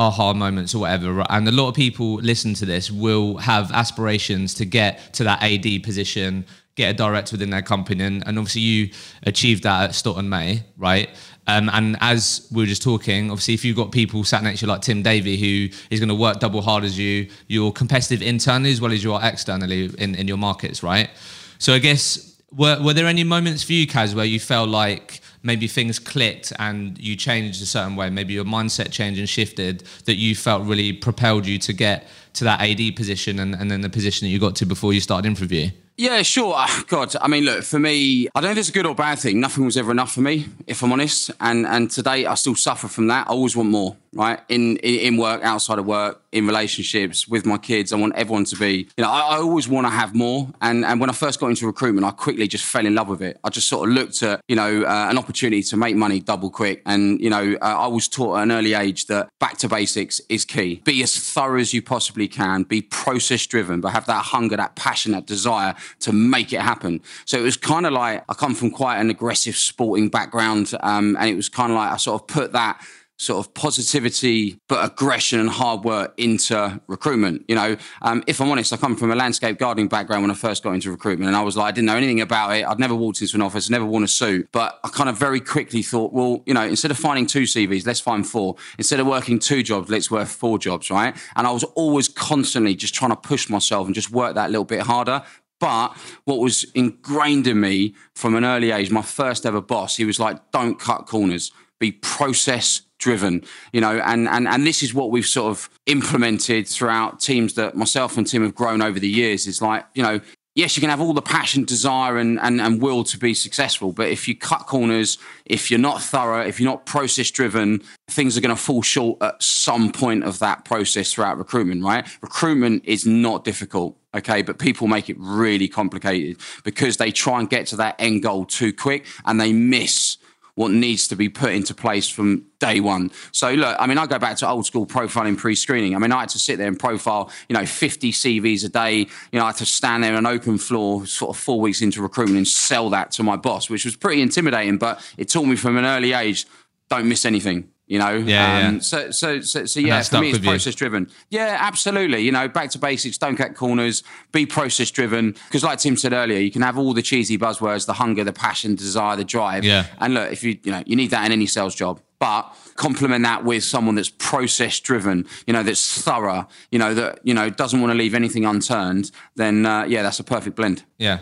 aha 0.00 0.32
moments 0.32 0.74
or 0.74 0.78
whatever. 0.78 1.24
And 1.28 1.46
a 1.46 1.52
lot 1.52 1.68
of 1.68 1.74
people 1.74 2.14
listen 2.14 2.54
to 2.54 2.64
this 2.64 2.90
will 2.90 3.36
have 3.36 3.70
aspirations 3.72 4.54
to 4.54 4.64
get 4.64 5.12
to 5.14 5.24
that 5.24 5.42
AD 5.42 5.82
position, 5.82 6.46
get 6.74 6.90
a 6.90 6.94
director 6.94 7.34
within 7.34 7.50
their 7.50 7.60
company. 7.60 8.02
And, 8.04 8.26
and 8.26 8.38
obviously 8.38 8.62
you 8.62 8.90
achieved 9.24 9.62
that 9.64 9.90
at 9.90 9.94
Stott 9.94 10.24
& 10.24 10.24
May, 10.24 10.62
right? 10.78 11.10
Um, 11.46 11.68
and 11.72 11.98
as 12.00 12.48
we 12.50 12.62
were 12.62 12.66
just 12.66 12.82
talking, 12.82 13.30
obviously, 13.30 13.54
if 13.54 13.64
you've 13.64 13.76
got 13.76 13.92
people 13.92 14.24
sat 14.24 14.42
next 14.42 14.60
to 14.60 14.66
you 14.66 14.72
like 14.72 14.80
Tim 14.80 15.02
Davey, 15.02 15.36
who 15.36 15.76
is 15.90 16.00
going 16.00 16.08
to 16.08 16.14
work 16.14 16.40
double 16.40 16.62
hard 16.62 16.84
as 16.84 16.98
you, 16.98 17.28
you're 17.48 17.72
competitive 17.72 18.22
internally 18.22 18.72
as 18.72 18.80
well 18.80 18.92
as 18.92 19.04
you 19.04 19.12
are 19.12 19.20
externally 19.22 19.90
in, 19.98 20.14
in 20.14 20.26
your 20.26 20.38
markets, 20.38 20.82
right? 20.82 21.10
So 21.58 21.74
I 21.74 21.78
guess, 21.78 22.40
were, 22.52 22.80
were 22.82 22.94
there 22.94 23.06
any 23.06 23.24
moments 23.24 23.62
for 23.62 23.72
you, 23.72 23.86
Kaz, 23.86 24.14
where 24.14 24.24
you 24.24 24.40
felt 24.40 24.70
like 24.70 25.20
maybe 25.42 25.66
things 25.66 25.98
clicked 25.98 26.52
and 26.58 26.98
you 26.98 27.16
changed 27.16 27.62
a 27.62 27.66
certain 27.66 27.96
way, 27.96 28.10
maybe 28.10 28.32
your 28.32 28.44
mindset 28.44 28.90
changed 28.90 29.18
and 29.18 29.28
shifted 29.28 29.84
that 30.04 30.16
you 30.16 30.34
felt 30.34 30.64
really 30.66 30.92
propelled 30.92 31.46
you 31.46 31.58
to 31.58 31.72
get 31.72 32.06
to 32.34 32.44
that 32.44 32.60
AD 32.60 32.96
position 32.96 33.38
and, 33.38 33.54
and 33.54 33.70
then 33.70 33.80
the 33.80 33.90
position 33.90 34.26
that 34.26 34.30
you 34.30 34.38
got 34.38 34.56
to 34.56 34.66
before 34.66 34.92
you 34.92 35.00
started 35.00 35.30
InfraView? 35.30 35.72
Yeah, 35.96 36.22
sure. 36.22 36.54
Ah, 36.56 36.84
God, 36.88 37.14
I 37.20 37.28
mean, 37.28 37.44
look, 37.44 37.62
for 37.62 37.78
me, 37.78 38.26
I 38.34 38.40
don't 38.40 38.44
know 38.44 38.52
if 38.52 38.58
it's 38.58 38.70
a 38.70 38.72
good 38.72 38.86
or 38.86 38.94
bad 38.94 39.18
thing. 39.18 39.38
Nothing 39.38 39.66
was 39.66 39.76
ever 39.76 39.90
enough 39.90 40.12
for 40.12 40.22
me, 40.22 40.46
if 40.66 40.82
I'm 40.82 40.92
honest. 40.92 41.30
And 41.40 41.66
and 41.66 41.90
today 41.90 42.24
I 42.24 42.36
still 42.36 42.54
suffer 42.54 42.88
from 42.88 43.08
that. 43.08 43.26
I 43.26 43.30
always 43.32 43.54
want 43.54 43.68
more, 43.68 43.96
right? 44.14 44.40
In 44.48 44.76
in, 44.78 45.14
in 45.14 45.16
work, 45.16 45.42
outside 45.42 45.78
of 45.78 45.86
work, 45.86 46.22
in 46.32 46.46
relationships 46.46 47.26
with 47.28 47.44
my 47.44 47.58
kids. 47.58 47.92
I 47.92 47.96
want 47.96 48.14
everyone 48.16 48.44
to 48.44 48.56
be, 48.56 48.88
you 48.96 49.04
know, 49.04 49.10
I, 49.10 49.20
I 49.20 49.36
always 49.36 49.68
want 49.68 49.86
to 49.86 49.90
have 49.90 50.14
more. 50.14 50.48
And 50.60 50.84
and 50.84 51.00
when 51.00 51.10
I 51.10 51.12
first 51.12 51.40
got 51.40 51.48
into 51.48 51.66
recruitment, 51.66 52.06
I 52.06 52.10
quickly 52.10 52.46
just 52.48 52.64
fell 52.64 52.86
in 52.86 52.94
love 52.94 53.08
with 53.08 53.22
it. 53.22 53.38
I 53.44 53.50
just 53.50 53.68
sort 53.68 53.88
of 53.88 53.94
looked 53.94 54.22
at, 54.22 54.40
you 54.48 54.56
know, 54.56 54.82
uh, 54.82 55.06
an 55.10 55.18
opportunity 55.18 55.62
to 55.64 55.76
make 55.76 55.96
money 55.96 56.20
double 56.20 56.50
quick. 56.50 56.82
And, 56.86 57.20
you 57.20 57.30
know, 57.30 57.56
uh, 57.60 57.64
I 57.64 57.86
was 57.86 58.08
taught 58.08 58.38
at 58.38 58.42
an 58.44 58.52
early 58.52 58.74
age 58.74 59.06
that 59.06 59.28
back 59.38 59.58
to 59.58 59.68
basics 59.68 60.20
is 60.28 60.44
key. 60.44 60.82
Be 60.84 61.02
as 61.02 61.16
thorough 61.16 61.60
as 61.60 61.72
you 61.72 61.82
possibly 61.82 62.28
can, 62.28 62.62
be 62.64 62.82
process 62.82 63.46
driven, 63.46 63.80
but 63.80 63.92
have 63.92 64.06
that 64.06 64.24
hunger, 64.24 64.56
that 64.56 64.76
passion, 64.76 65.12
that 65.12 65.26
desire 65.26 65.74
to 66.00 66.12
make 66.12 66.52
it 66.52 66.60
happen. 66.60 67.00
So 67.24 67.38
it 67.38 67.42
was 67.42 67.56
kind 67.56 67.86
of 67.86 67.92
like 67.92 68.24
I 68.28 68.34
come 68.34 68.54
from 68.54 68.70
quite 68.70 68.98
an 68.98 69.10
aggressive 69.10 69.56
sporting 69.56 70.08
background, 70.08 70.72
um, 70.80 71.16
and 71.18 71.28
it 71.28 71.34
was 71.34 71.48
kind 71.48 71.72
of 71.72 71.76
like 71.76 71.92
I 71.92 71.96
sort 71.96 72.20
of 72.20 72.28
put 72.28 72.52
that 72.52 72.80
sort 73.20 73.44
of 73.44 73.52
positivity 73.52 74.58
but 74.66 74.82
aggression 74.82 75.38
and 75.38 75.50
hard 75.50 75.84
work 75.84 76.14
into 76.16 76.80
recruitment 76.86 77.44
you 77.48 77.54
know? 77.54 77.76
Um, 78.00 78.24
if 78.26 78.40
i'm 78.40 78.50
honest 78.50 78.72
i 78.72 78.78
come 78.78 78.96
from 78.96 79.10
a 79.10 79.14
landscape 79.14 79.58
gardening 79.58 79.88
background 79.88 80.22
when 80.22 80.30
i 80.30 80.34
first 80.34 80.62
got 80.62 80.72
into 80.72 80.90
recruitment 80.90 81.28
and 81.28 81.36
i 81.36 81.42
was 81.42 81.54
like 81.54 81.68
i 81.68 81.70
didn't 81.70 81.86
know 81.86 81.96
anything 81.96 82.22
about 82.22 82.56
it. 82.56 82.66
I'd 82.66 82.78
never 82.78 82.94
walked 82.94 83.20
into 83.20 83.36
an 83.36 83.42
office 83.42 83.68
never 83.68 83.84
worn 83.84 84.04
a 84.04 84.08
suit 84.08 84.48
but 84.52 84.80
i 84.84 84.88
kind 84.88 85.10
of 85.10 85.18
very 85.18 85.40
quickly 85.40 85.82
thought 85.82 86.14
well 86.14 86.42
you 86.46 86.54
know 86.54 86.64
instead 86.64 86.90
of 86.90 86.96
finding 86.98 87.26
two 87.26 87.42
cvs 87.42 87.86
let's 87.86 88.00
find 88.00 88.26
four. 88.26 88.56
Instead 88.78 89.00
of 89.00 89.06
working 89.06 89.38
two 89.38 89.62
jobs 89.62 89.90
let's 89.90 90.10
work 90.10 90.26
four 90.26 90.58
jobs 90.58 90.90
right? 90.90 91.14
And 91.36 91.46
i 91.46 91.50
was 91.50 91.64
always 91.64 92.08
constantly 92.08 92.74
just 92.74 92.94
trying 92.94 93.10
to 93.10 93.16
push 93.16 93.50
myself 93.50 93.86
and 93.86 93.94
just 93.94 94.10
work 94.10 94.34
that 94.34 94.50
little 94.50 94.64
bit 94.64 94.80
harder. 94.80 95.22
But 95.58 95.90
what 96.24 96.38
was 96.38 96.64
ingrained 96.74 97.46
in 97.46 97.60
me 97.60 97.94
from 98.14 98.34
an 98.34 98.46
early 98.46 98.70
age, 98.70 98.90
my 98.90 99.02
first 99.02 99.44
ever 99.44 99.60
boss, 99.60 99.96
he 99.98 100.06
was 100.06 100.18
like, 100.18 100.50
don't 100.52 100.78
cut 100.78 101.06
corners, 101.06 101.52
be 101.78 101.92
process 101.92 102.80
driven, 103.00 103.42
you 103.72 103.80
know, 103.80 103.98
and, 103.98 104.28
and, 104.28 104.46
and 104.46 104.66
this 104.66 104.82
is 104.82 104.94
what 104.94 105.10
we've 105.10 105.26
sort 105.26 105.50
of 105.50 105.68
implemented 105.86 106.68
throughout 106.68 107.18
teams 107.18 107.54
that 107.54 107.74
myself 107.74 108.16
and 108.16 108.26
Tim 108.26 108.42
have 108.42 108.54
grown 108.54 108.80
over 108.80 109.00
the 109.00 109.08
years. 109.08 109.48
It's 109.48 109.60
like, 109.60 109.84
you 109.94 110.02
know, 110.02 110.20
yes, 110.54 110.76
you 110.76 110.80
can 110.80 110.90
have 110.90 111.00
all 111.00 111.14
the 111.14 111.22
passion, 111.22 111.64
desire, 111.64 112.18
and, 112.18 112.38
and, 112.40 112.60
and 112.60 112.82
will 112.82 113.02
to 113.04 113.18
be 113.18 113.34
successful. 113.34 113.92
But 113.92 114.08
if 114.08 114.28
you 114.28 114.36
cut 114.36 114.66
corners, 114.66 115.18
if 115.46 115.70
you're 115.70 115.80
not 115.80 116.02
thorough, 116.02 116.42
if 116.42 116.60
you're 116.60 116.70
not 116.70 116.86
process 116.86 117.30
driven, 117.30 117.82
things 118.08 118.36
are 118.36 118.40
going 118.40 118.54
to 118.54 118.60
fall 118.60 118.82
short 118.82 119.22
at 119.22 119.42
some 119.42 119.90
point 119.90 120.24
of 120.24 120.38
that 120.40 120.64
process 120.64 121.12
throughout 121.12 121.38
recruitment, 121.38 121.82
right? 121.82 122.06
Recruitment 122.22 122.84
is 122.84 123.06
not 123.06 123.44
difficult. 123.44 123.96
Okay, 124.12 124.42
but 124.42 124.58
people 124.58 124.88
make 124.88 125.08
it 125.08 125.16
really 125.20 125.68
complicated 125.68 126.36
because 126.64 126.96
they 126.96 127.12
try 127.12 127.38
and 127.38 127.48
get 127.48 127.68
to 127.68 127.76
that 127.76 127.94
end 128.00 128.24
goal 128.24 128.44
too 128.44 128.72
quick 128.72 129.06
and 129.24 129.40
they 129.40 129.52
miss 129.52 130.16
what 130.60 130.72
needs 130.72 131.08
to 131.08 131.16
be 131.16 131.26
put 131.26 131.52
into 131.52 131.72
place 131.72 132.06
from 132.06 132.44
day 132.58 132.80
one. 132.80 133.10
So 133.32 133.50
look, 133.54 133.74
I 133.78 133.86
mean, 133.86 133.96
I 133.96 134.04
go 134.04 134.18
back 134.18 134.36
to 134.36 134.46
old 134.46 134.66
school 134.66 134.84
profiling 134.84 135.38
pre-screening. 135.38 135.96
I 135.96 135.98
mean, 135.98 136.12
I 136.12 136.20
had 136.20 136.28
to 136.28 136.38
sit 136.38 136.58
there 136.58 136.68
and 136.68 136.78
profile, 136.78 137.30
you 137.48 137.56
know, 137.56 137.64
50 137.64 138.12
CVs 138.12 138.66
a 138.66 138.68
day. 138.68 138.98
You 138.98 139.38
know, 139.38 139.44
I 139.44 139.46
had 139.46 139.56
to 139.56 139.64
stand 139.64 140.04
there 140.04 140.12
on 140.12 140.18
an 140.18 140.26
open 140.26 140.58
floor, 140.58 141.06
sort 141.06 141.34
of 141.34 141.42
four 141.42 141.62
weeks 141.62 141.80
into 141.80 142.02
recruitment, 142.02 142.36
and 142.36 142.46
sell 142.46 142.90
that 142.90 143.10
to 143.12 143.22
my 143.22 143.36
boss, 143.36 143.70
which 143.70 143.86
was 143.86 143.96
pretty 143.96 144.20
intimidating. 144.20 144.76
But 144.76 145.00
it 145.16 145.30
taught 145.30 145.44
me 145.44 145.56
from 145.56 145.78
an 145.78 145.86
early 145.86 146.12
age, 146.12 146.46
don't 146.90 147.08
miss 147.08 147.24
anything 147.24 147.70
you 147.90 147.98
know 147.98 148.12
yeah, 148.12 148.68
um, 148.68 148.74
yeah. 148.74 148.80
so 148.80 149.10
so 149.10 149.40
so, 149.40 149.66
so 149.66 149.80
yeah 149.80 150.00
for 150.02 150.20
me 150.20 150.30
it's 150.30 150.38
process 150.38 150.76
driven 150.76 151.10
yeah 151.28 151.58
absolutely. 151.60 152.20
You 152.20 152.30
know 152.30 152.48
back 152.48 152.70
to 152.70 152.78
basics 152.78 153.18
don't 153.18 153.36
cut 153.36 153.56
corners 153.56 154.04
be 154.30 154.46
process 154.46 154.92
driven 154.92 155.32
because 155.32 155.64
like 155.64 155.80
tim 155.80 155.96
said 155.96 156.12
earlier 156.12 156.38
you 156.38 156.52
can 156.52 156.62
have 156.62 156.78
all 156.78 156.94
the 156.94 157.02
cheesy 157.02 157.36
buzzwords 157.36 157.86
the 157.86 157.94
hunger 157.94 158.22
the 158.22 158.32
passion 158.32 158.76
the 158.76 158.82
desire 158.82 159.16
the 159.16 159.24
drive. 159.24 159.64
Yeah. 159.64 159.86
And 159.98 160.14
look 160.14 160.30
if 160.30 160.44
you 160.44 160.56
you 160.62 160.70
know 160.70 160.84
you 160.86 160.94
need 160.94 161.10
that 161.10 161.26
in 161.26 161.32
any 161.32 161.46
sales 161.46 161.74
job. 161.74 162.00
But 162.20 162.54
complement 162.76 163.24
that 163.24 163.44
with 163.44 163.64
someone 163.64 163.94
that's 163.94 164.10
process 164.10 164.78
driven 164.78 165.26
you 165.46 165.52
know 165.52 165.62
that's 165.62 166.02
thorough 166.02 166.46
you 166.70 166.78
know 166.78 166.94
that 166.94 167.18
you 167.24 167.34
know 167.34 167.50
doesn't 167.50 167.80
want 167.80 167.90
to 167.90 167.98
leave 167.98 168.14
anything 168.14 168.44
unturned 168.44 169.10
then 169.36 169.64
uh, 169.64 169.84
yeah 169.84 170.02
that's 170.02 170.20
a 170.20 170.24
perfect 170.24 170.54
blend. 170.56 170.84
Yeah. 170.98 171.20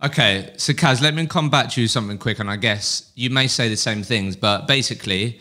Okay, 0.00 0.52
so 0.56 0.72
Kaz, 0.74 1.02
let 1.02 1.12
me 1.12 1.26
come 1.26 1.50
back 1.50 1.70
to 1.70 1.80
you 1.80 1.88
something 1.88 2.18
quick, 2.18 2.38
and 2.38 2.48
I 2.48 2.54
guess 2.54 3.10
you 3.16 3.30
may 3.30 3.48
say 3.48 3.68
the 3.68 3.76
same 3.76 4.04
things, 4.04 4.36
but 4.36 4.68
basically, 4.68 5.40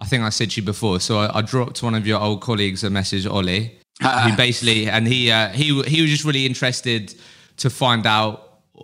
I 0.00 0.04
think 0.04 0.22
I 0.22 0.28
said 0.28 0.50
to 0.50 0.60
you 0.60 0.64
before. 0.64 1.00
So 1.00 1.18
I, 1.18 1.38
I 1.38 1.42
dropped 1.42 1.82
one 1.82 1.94
of 1.94 2.06
your 2.06 2.20
old 2.20 2.42
colleagues 2.42 2.84
a 2.84 2.90
message, 2.90 3.26
Ollie, 3.26 3.78
who 4.00 4.36
basically, 4.36 4.88
and 4.88 5.06
he 5.06 5.30
uh, 5.30 5.48
he 5.48 5.82
he 5.82 6.02
was 6.02 6.10
just 6.10 6.24
really 6.24 6.46
interested 6.46 7.14
to 7.58 7.70
find 7.70 8.06
out. 8.06 8.42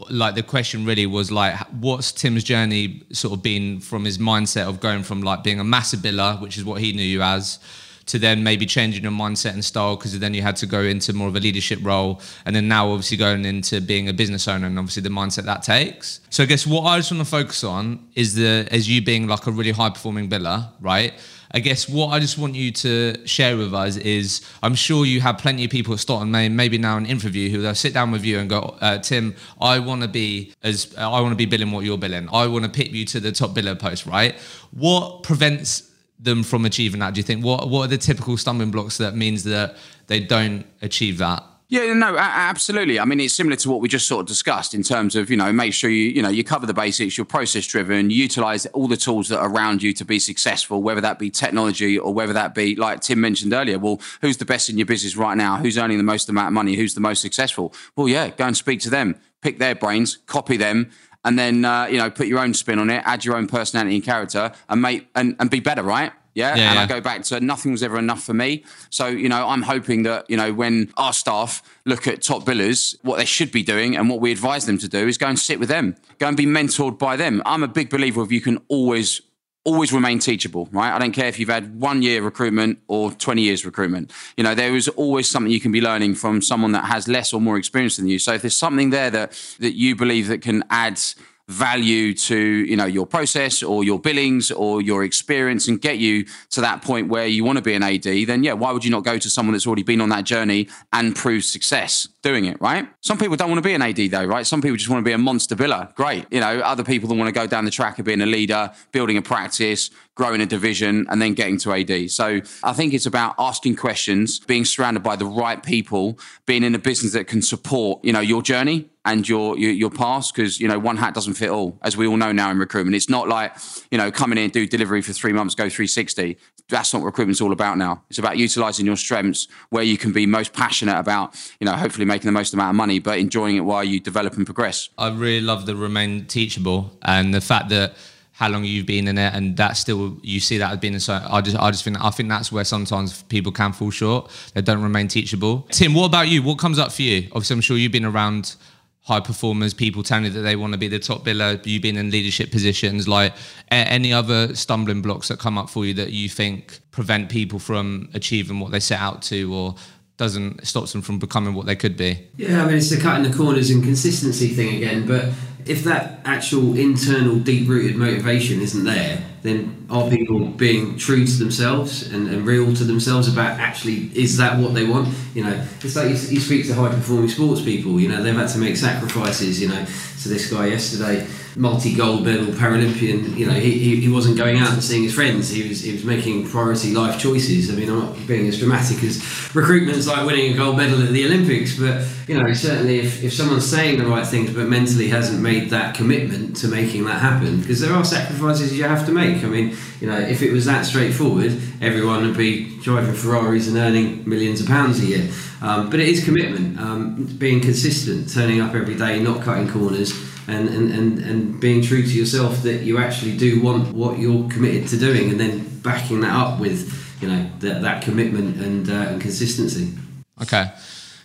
Like 0.08 0.34
the 0.34 0.42
question 0.42 0.86
really 0.86 1.04
was 1.04 1.30
like, 1.30 1.54
what's 1.68 2.12
Tim's 2.12 2.44
journey 2.44 3.02
sort 3.12 3.34
of 3.34 3.42
been 3.42 3.78
from 3.78 4.06
his 4.06 4.16
mindset 4.16 4.66
of 4.66 4.80
going 4.80 5.02
from 5.02 5.20
like 5.20 5.44
being 5.44 5.60
a 5.60 5.64
massive 5.64 6.00
biller, 6.00 6.40
which 6.40 6.56
is 6.56 6.64
what 6.64 6.80
he 6.80 6.94
knew 6.94 7.02
you 7.02 7.20
as, 7.20 7.58
to 8.06 8.18
then 8.18 8.42
maybe 8.42 8.66
changing 8.66 9.02
your 9.02 9.12
mindset 9.12 9.52
and 9.52 9.64
style 9.64 9.96
because 9.96 10.18
then 10.18 10.34
you 10.34 10.42
had 10.42 10.56
to 10.56 10.66
go 10.66 10.80
into 10.80 11.12
more 11.12 11.28
of 11.28 11.36
a 11.36 11.40
leadership 11.40 11.78
role 11.82 12.20
and 12.46 12.54
then 12.54 12.68
now 12.68 12.88
obviously 12.88 13.16
going 13.16 13.44
into 13.44 13.80
being 13.80 14.08
a 14.08 14.12
business 14.12 14.48
owner 14.48 14.66
and 14.66 14.78
obviously 14.78 15.02
the 15.02 15.08
mindset 15.08 15.44
that 15.44 15.62
takes 15.62 16.20
so 16.30 16.42
i 16.42 16.46
guess 16.46 16.66
what 16.66 16.82
i 16.82 16.96
just 16.96 17.10
want 17.12 17.22
to 17.22 17.30
focus 17.30 17.64
on 17.64 18.06
is 18.14 18.34
the 18.34 18.66
as 18.70 18.88
you 18.88 19.02
being 19.02 19.26
like 19.26 19.46
a 19.46 19.50
really 19.50 19.72
high 19.72 19.90
performing 19.90 20.28
biller 20.28 20.68
right 20.80 21.14
I 21.54 21.60
guess 21.60 21.88
what 21.88 22.08
I 22.08 22.18
just 22.18 22.38
want 22.38 22.54
you 22.54 22.72
to 22.72 23.26
share 23.26 23.56
with 23.56 23.74
us 23.74 23.96
is 23.98 24.40
I'm 24.62 24.74
sure 24.74 25.04
you 25.04 25.20
have 25.20 25.36
plenty 25.36 25.64
of 25.64 25.70
people 25.70 25.92
at 25.92 26.00
Stoughton 26.00 26.30
maybe 26.30 26.78
now 26.78 26.96
an 26.96 27.04
interview, 27.04 27.50
who 27.50 27.60
they'll 27.60 27.74
sit 27.74 27.92
down 27.92 28.10
with 28.10 28.24
you 28.24 28.38
and 28.38 28.48
go, 28.48 28.76
uh, 28.80 28.98
Tim, 28.98 29.34
I 29.60 29.78
want 29.78 30.00
to 30.00 30.08
be 30.08 30.54
as 30.62 30.94
I 30.96 31.20
want 31.20 31.32
to 31.32 31.36
be 31.36 31.44
billing 31.44 31.70
what 31.70 31.84
you're 31.84 31.98
billing. 31.98 32.28
I 32.32 32.46
want 32.46 32.64
to 32.64 32.70
pick 32.70 32.92
you 32.92 33.04
to 33.06 33.20
the 33.20 33.32
top 33.32 33.50
biller 33.50 33.78
post, 33.78 34.06
right? 34.06 34.34
What 34.70 35.24
prevents 35.24 35.91
them 36.22 36.42
from 36.42 36.64
achieving 36.64 37.00
that? 37.00 37.14
Do 37.14 37.18
you 37.18 37.24
think 37.24 37.44
what 37.44 37.68
what 37.68 37.84
are 37.84 37.88
the 37.88 37.98
typical 37.98 38.36
stumbling 38.36 38.70
blocks 38.70 38.98
that 38.98 39.14
means 39.14 39.44
that 39.44 39.76
they 40.06 40.20
don't 40.20 40.64
achieve 40.80 41.18
that? 41.18 41.44
Yeah, 41.72 41.94
no, 41.94 42.18
absolutely. 42.18 43.00
I 43.00 43.06
mean, 43.06 43.18
it's 43.18 43.32
similar 43.32 43.56
to 43.56 43.70
what 43.70 43.80
we 43.80 43.88
just 43.88 44.06
sort 44.06 44.20
of 44.20 44.26
discussed 44.26 44.74
in 44.74 44.82
terms 44.82 45.16
of, 45.16 45.30
you 45.30 45.38
know, 45.38 45.50
make 45.54 45.72
sure 45.72 45.88
you, 45.88 46.10
you 46.10 46.20
know, 46.20 46.28
you 46.28 46.44
cover 46.44 46.66
the 46.66 46.74
basics, 46.74 47.16
you're 47.16 47.24
process 47.24 47.66
driven, 47.66 48.10
you 48.10 48.16
utilize 48.16 48.66
all 48.66 48.86
the 48.86 48.96
tools 48.98 49.30
that 49.30 49.38
are 49.38 49.48
around 49.48 49.82
you 49.82 49.94
to 49.94 50.04
be 50.04 50.18
successful, 50.18 50.82
whether 50.82 51.00
that 51.00 51.18
be 51.18 51.30
technology 51.30 51.98
or 51.98 52.12
whether 52.12 52.34
that 52.34 52.54
be, 52.54 52.76
like 52.76 53.00
Tim 53.00 53.22
mentioned 53.22 53.54
earlier, 53.54 53.78
well, 53.78 54.02
who's 54.20 54.36
the 54.36 54.44
best 54.44 54.68
in 54.68 54.76
your 54.76 54.84
business 54.84 55.16
right 55.16 55.34
now? 55.34 55.56
Who's 55.56 55.78
earning 55.78 55.96
the 55.96 56.04
most 56.04 56.28
amount 56.28 56.48
of 56.48 56.52
money? 56.52 56.76
Who's 56.76 56.92
the 56.92 57.00
most 57.00 57.22
successful? 57.22 57.72
Well, 57.96 58.06
yeah, 58.06 58.28
go 58.28 58.44
and 58.44 58.54
speak 58.54 58.80
to 58.80 58.90
them, 58.90 59.18
pick 59.40 59.58
their 59.58 59.74
brains, 59.74 60.18
copy 60.26 60.58
them, 60.58 60.90
and 61.24 61.38
then, 61.38 61.64
uh, 61.64 61.86
you 61.86 61.98
know, 61.98 62.10
put 62.10 62.26
your 62.26 62.40
own 62.40 62.54
spin 62.54 62.78
on 62.78 62.90
it, 62.90 63.02
add 63.04 63.24
your 63.24 63.36
own 63.36 63.46
personality 63.46 63.96
and 63.96 64.04
character 64.04 64.52
and 64.68 64.82
make, 64.82 65.08
and, 65.14 65.36
and 65.38 65.50
be 65.50 65.60
better, 65.60 65.82
right? 65.82 66.12
Yeah? 66.34 66.56
yeah. 66.56 66.70
And 66.70 66.78
I 66.78 66.86
go 66.86 67.00
back 67.00 67.22
to 67.24 67.40
nothing 67.40 67.72
was 67.72 67.82
ever 67.82 67.98
enough 67.98 68.22
for 68.22 68.34
me. 68.34 68.64
So, 68.90 69.06
you 69.06 69.28
know, 69.28 69.48
I'm 69.48 69.62
hoping 69.62 70.02
that, 70.04 70.28
you 70.30 70.36
know, 70.36 70.52
when 70.52 70.92
our 70.96 71.12
staff 71.12 71.62
look 71.84 72.06
at 72.06 72.22
top 72.22 72.44
billers, 72.44 72.96
what 73.02 73.18
they 73.18 73.24
should 73.24 73.52
be 73.52 73.62
doing 73.62 73.96
and 73.96 74.08
what 74.08 74.20
we 74.20 74.32
advise 74.32 74.66
them 74.66 74.78
to 74.78 74.88
do 74.88 75.06
is 75.06 75.18
go 75.18 75.26
and 75.26 75.38
sit 75.38 75.60
with 75.60 75.68
them, 75.68 75.96
go 76.18 76.28
and 76.28 76.36
be 76.36 76.46
mentored 76.46 76.98
by 76.98 77.16
them. 77.16 77.42
I'm 77.44 77.62
a 77.62 77.68
big 77.68 77.90
believer 77.90 78.22
of 78.22 78.32
you 78.32 78.40
can 78.40 78.60
always 78.68 79.20
always 79.64 79.92
remain 79.92 80.18
teachable, 80.18 80.68
right? 80.72 80.92
I 80.92 80.98
don't 80.98 81.12
care 81.12 81.26
if 81.26 81.38
you've 81.38 81.48
had 81.48 81.78
one 81.78 82.02
year 82.02 82.22
recruitment 82.22 82.80
or 82.88 83.12
20 83.12 83.42
years 83.42 83.64
recruitment. 83.64 84.10
You 84.36 84.44
know, 84.44 84.54
there 84.54 84.74
is 84.74 84.88
always 84.88 85.28
something 85.28 85.52
you 85.52 85.60
can 85.60 85.72
be 85.72 85.80
learning 85.80 86.16
from 86.16 86.42
someone 86.42 86.72
that 86.72 86.84
has 86.84 87.06
less 87.06 87.32
or 87.32 87.40
more 87.40 87.56
experience 87.56 87.96
than 87.96 88.08
you. 88.08 88.18
So 88.18 88.32
if 88.32 88.42
there's 88.42 88.56
something 88.56 88.90
there 88.90 89.10
that 89.10 89.32
that 89.60 89.76
you 89.76 89.94
believe 89.94 90.28
that 90.28 90.42
can 90.42 90.64
add 90.70 91.00
value 91.48 92.14
to 92.14 92.36
you 92.36 92.76
know 92.76 92.84
your 92.84 93.06
process 93.06 93.62
or 93.62 93.84
your 93.84 93.98
billings 93.98 94.50
or 94.50 94.80
your 94.80 95.04
experience 95.04 95.68
and 95.68 95.80
get 95.80 95.98
you 95.98 96.24
to 96.50 96.60
that 96.60 96.82
point 96.82 97.08
where 97.08 97.26
you 97.26 97.44
want 97.44 97.56
to 97.56 97.62
be 97.62 97.74
an 97.74 97.82
AD, 97.82 98.02
then 98.02 98.42
yeah, 98.42 98.52
why 98.52 98.72
would 98.72 98.84
you 98.84 98.90
not 98.90 99.04
go 99.04 99.18
to 99.18 99.30
someone 99.30 99.52
that's 99.52 99.66
already 99.66 99.82
been 99.82 100.00
on 100.00 100.08
that 100.08 100.24
journey 100.24 100.68
and 100.92 101.14
prove 101.16 101.44
success 101.44 102.08
doing 102.22 102.44
it, 102.44 102.60
right? 102.60 102.88
Some 103.00 103.18
people 103.18 103.36
don't 103.36 103.50
want 103.50 103.58
to 103.58 103.68
be 103.68 103.74
an 103.74 103.82
AD 103.82 104.10
though, 104.10 104.24
right? 104.24 104.46
Some 104.46 104.62
people 104.62 104.76
just 104.76 104.88
want 104.88 105.04
to 105.04 105.08
be 105.08 105.12
a 105.12 105.18
monster 105.18 105.56
biller. 105.56 105.94
Great. 105.94 106.26
You 106.30 106.40
know, 106.40 106.60
other 106.60 106.84
people 106.84 107.08
that 107.08 107.14
want 107.16 107.28
to 107.28 107.32
go 107.32 107.46
down 107.46 107.64
the 107.64 107.70
track 107.70 107.98
of 107.98 108.04
being 108.04 108.20
a 108.20 108.26
leader, 108.26 108.72
building 108.92 109.16
a 109.16 109.22
practice, 109.22 109.90
growing 110.14 110.40
a 110.40 110.46
division 110.46 111.06
and 111.08 111.22
then 111.22 111.34
getting 111.34 111.58
to 111.58 111.72
AD. 111.72 112.10
So 112.10 112.40
I 112.62 112.72
think 112.72 112.92
it's 112.92 113.06
about 113.06 113.34
asking 113.38 113.76
questions, 113.76 114.40
being 114.40 114.64
surrounded 114.64 115.02
by 115.02 115.16
the 115.16 115.24
right 115.24 115.62
people, 115.62 116.18
being 116.46 116.62
in 116.62 116.74
a 116.74 116.78
business 116.78 117.12
that 117.14 117.26
can 117.26 117.40
support, 117.40 118.04
you 118.04 118.12
know, 118.12 118.20
your 118.20 118.42
journey 118.42 118.90
and 119.04 119.28
your 119.28 119.58
your, 119.58 119.72
your 119.72 119.90
past 119.90 120.34
because 120.34 120.60
you 120.60 120.68
know 120.68 120.78
one 120.78 120.96
hat 120.96 121.12
doesn't 121.14 121.34
fit 121.34 121.50
all 121.50 121.76
as 121.82 121.96
we 121.96 122.06
all 122.06 122.16
know 122.16 122.32
now 122.32 122.50
in 122.50 122.58
recruitment. 122.58 122.94
It's 122.94 123.08
not 123.08 123.28
like 123.28 123.56
you 123.90 123.98
know 123.98 124.10
coming 124.12 124.38
in 124.38 124.44
and 124.44 124.52
do 124.52 124.66
delivery 124.66 125.02
for 125.02 125.12
three 125.12 125.32
months 125.32 125.54
go 125.54 125.68
360 125.68 126.36
that's 126.68 126.92
not 126.92 127.00
what 127.00 127.06
recruitment's 127.06 127.40
all 127.40 127.52
about 127.52 127.76
now. 127.76 128.02
It's 128.08 128.18
about 128.18 128.38
utilizing 128.38 128.86
your 128.86 128.96
strengths 128.96 129.46
where 129.70 129.82
you 129.82 129.98
can 129.98 130.12
be 130.12 130.24
most 130.26 130.52
passionate 130.52 130.98
about 130.98 131.34
you 131.60 131.64
know 131.64 131.72
hopefully 131.72 132.04
making 132.04 132.26
the 132.26 132.32
most 132.32 132.54
amount 132.54 132.70
of 132.70 132.76
money 132.76 132.98
but 132.98 133.18
enjoying 133.18 133.56
it 133.56 133.60
while 133.60 133.84
you 133.84 134.00
develop 134.00 134.36
and 134.36 134.46
progress. 134.46 134.88
I 134.96 135.08
really 135.10 135.40
love 135.40 135.66
the 135.66 135.74
remain 135.74 136.26
teachable 136.26 136.96
and 137.02 137.34
the 137.34 137.40
fact 137.40 137.68
that 137.70 137.94
how 138.32 138.48
long 138.48 138.64
you've 138.64 138.86
been 138.86 139.08
in 139.08 139.18
it, 139.18 139.34
and 139.34 139.56
that 139.56 139.76
still 139.76 140.18
you 140.22 140.40
see 140.40 140.58
that 140.58 140.72
as 140.72 140.78
being 140.78 140.98
so. 140.98 141.24
I 141.28 141.40
just 141.40 141.56
I 141.56 141.70
just 141.70 141.84
think 141.84 142.02
I 142.02 142.10
think 142.10 142.28
that's 142.28 142.50
where 142.50 142.64
sometimes 142.64 143.22
people 143.24 143.52
can 143.52 143.72
fall 143.72 143.90
short. 143.90 144.30
They 144.54 144.62
don't 144.62 144.82
remain 144.82 145.08
teachable. 145.08 145.66
Tim, 145.70 145.94
what 145.94 146.06
about 146.06 146.28
you? 146.28 146.42
What 146.42 146.58
comes 146.58 146.78
up 146.78 146.92
for 146.92 147.02
you? 147.02 147.28
Obviously, 147.32 147.54
I'm 147.54 147.60
sure 147.60 147.76
you've 147.76 147.92
been 147.92 148.04
around 148.04 148.56
high 149.02 149.20
performers, 149.20 149.74
people 149.74 150.02
telling 150.02 150.24
you 150.24 150.30
that 150.30 150.42
they 150.42 150.54
want 150.54 150.72
to 150.72 150.78
be 150.78 150.88
the 150.88 150.98
top 150.98 151.24
biller, 151.24 151.60
You've 151.66 151.82
been 151.82 151.96
in 151.96 152.10
leadership 152.10 152.52
positions, 152.52 153.08
like 153.08 153.34
any 153.70 154.12
other 154.12 154.54
stumbling 154.54 155.02
blocks 155.02 155.28
that 155.28 155.38
come 155.38 155.58
up 155.58 155.68
for 155.68 155.84
you 155.84 155.92
that 155.94 156.12
you 156.12 156.28
think 156.28 156.80
prevent 156.92 157.28
people 157.28 157.58
from 157.58 158.08
achieving 158.14 158.60
what 158.60 158.70
they 158.70 158.80
set 158.80 159.00
out 159.00 159.22
to 159.22 159.52
or 159.52 159.74
doesn't 160.18 160.64
stops 160.64 160.92
them 160.92 161.02
from 161.02 161.18
becoming 161.18 161.52
what 161.54 161.66
they 161.66 161.74
could 161.74 161.96
be? 161.96 162.28
Yeah, 162.36 162.62
I 162.62 162.66
mean 162.66 162.76
it's 162.76 162.90
the 162.90 163.00
cutting 163.00 163.28
the 163.28 163.36
corners 163.36 163.70
and 163.70 163.82
consistency 163.82 164.48
thing 164.48 164.76
again, 164.76 165.06
but 165.06 165.30
if 165.66 165.84
that 165.84 166.20
actual 166.24 166.76
internal 166.76 167.38
deep 167.38 167.68
rooted 167.68 167.96
motivation 167.96 168.60
isn't 168.60 168.84
there, 168.84 169.24
then 169.42 169.86
are 169.90 170.08
people 170.08 170.46
being 170.46 170.96
true 170.96 171.26
to 171.26 171.32
themselves 171.32 172.10
and, 172.12 172.28
and, 172.28 172.46
real 172.46 172.72
to 172.74 172.84
themselves 172.84 173.26
about 173.26 173.58
actually 173.58 174.10
is 174.16 174.36
that 174.36 174.58
what 174.58 174.72
they 174.72 174.86
want? 174.86 175.08
You 175.34 175.44
know, 175.44 175.66
it's 175.80 175.96
like 175.96 176.06
you, 176.06 176.14
you 176.14 176.40
speak 176.40 176.66
to 176.66 176.74
high 176.74 176.90
performing 176.90 177.28
sports 177.28 177.60
people. 177.60 178.00
You 178.00 178.08
know, 178.08 178.22
they've 178.22 178.34
had 178.34 178.48
to 178.50 178.58
make 178.58 178.76
sacrifices. 178.76 179.60
You 179.60 179.68
know, 179.68 179.84
to 180.22 180.28
this 180.28 180.50
guy 180.50 180.66
yesterday, 180.66 181.26
multi 181.56 181.94
gold 181.94 182.24
medal 182.24 182.46
Paralympian. 182.46 183.36
You 183.36 183.46
know, 183.46 183.52
he, 183.52 183.96
he, 183.96 184.08
wasn't 184.08 184.36
going 184.36 184.58
out 184.58 184.72
and 184.72 184.82
seeing 184.82 185.02
his 185.02 185.14
friends. 185.14 185.50
He 185.50 185.68
was 185.68 185.82
he 185.82 185.92
was 185.92 186.04
making 186.04 186.48
priority 186.48 186.92
life 186.92 187.20
choices. 187.20 187.70
I 187.70 187.74
mean, 187.74 187.88
I'm 187.88 187.98
not 187.98 188.26
being 188.26 188.46
as 188.46 188.58
dramatic 188.58 189.02
as 189.02 189.22
recruitment's 189.54 190.06
like 190.06 190.26
winning 190.26 190.52
a 190.52 190.56
gold 190.56 190.76
medal 190.76 191.02
at 191.02 191.10
the 191.10 191.24
Olympics, 191.24 191.78
but 191.78 192.06
you 192.28 192.40
know, 192.40 192.52
certainly 192.52 193.00
if, 193.00 193.22
if 193.22 193.32
someone's 193.32 193.66
saying 193.68 193.98
the 193.98 194.06
right 194.06 194.26
things 194.26 194.52
but 194.52 194.68
mentally 194.68 195.08
hasn't 195.08 195.40
made 195.42 195.70
that 195.70 195.94
commitment 195.94 196.56
to 196.58 196.68
making 196.68 197.04
that 197.06 197.20
happen, 197.20 197.60
because 197.60 197.80
there 197.80 197.92
are 197.92 198.04
sacrifices 198.04 198.76
you 198.76 198.84
have 198.84 199.06
to 199.06 199.12
make. 199.12 199.42
I 199.44 199.48
mean, 199.48 199.76
you 200.00 200.06
know, 200.08 200.18
if 200.18 200.42
it 200.42 200.52
was 200.52 200.64
that 200.66 200.84
straightforward, 200.84 201.60
everyone 201.80 202.24
would 202.26 202.36
be 202.36 202.78
driving 202.80 203.14
Ferraris 203.14 203.68
and 203.68 203.76
earning 203.76 204.28
millions 204.28 204.60
of 204.60 204.66
pounds 204.66 205.00
a 205.00 205.06
year. 205.06 205.30
Um, 205.62 205.90
but 205.90 206.00
it 206.00 206.08
is 206.08 206.24
commitment, 206.24 206.78
um, 206.80 207.24
being 207.38 207.60
consistent, 207.60 208.28
turning 208.28 208.60
up 208.60 208.74
every 208.74 208.96
day, 208.96 209.22
not 209.22 209.42
cutting 209.42 209.68
corners, 209.68 210.12
and, 210.48 210.68
and, 210.68 210.90
and, 210.90 211.18
and 211.20 211.60
being 211.60 211.82
true 211.82 212.02
to 212.02 212.12
yourself 212.12 212.62
that 212.64 212.82
you 212.82 212.98
actually 212.98 213.36
do 213.36 213.62
want 213.62 213.94
what 213.94 214.18
you're 214.18 214.48
committed 214.50 214.88
to 214.88 214.98
doing, 214.98 215.30
and 215.30 215.38
then 215.38 215.80
backing 215.82 216.20
that 216.22 216.34
up 216.34 216.58
with, 216.58 216.92
you 217.22 217.28
know, 217.28 217.48
that, 217.60 217.80
that 217.82 218.02
commitment 218.02 218.56
and, 218.56 218.90
uh, 218.90 219.10
and 219.10 219.20
consistency. 219.20 219.96
Okay. 220.42 220.72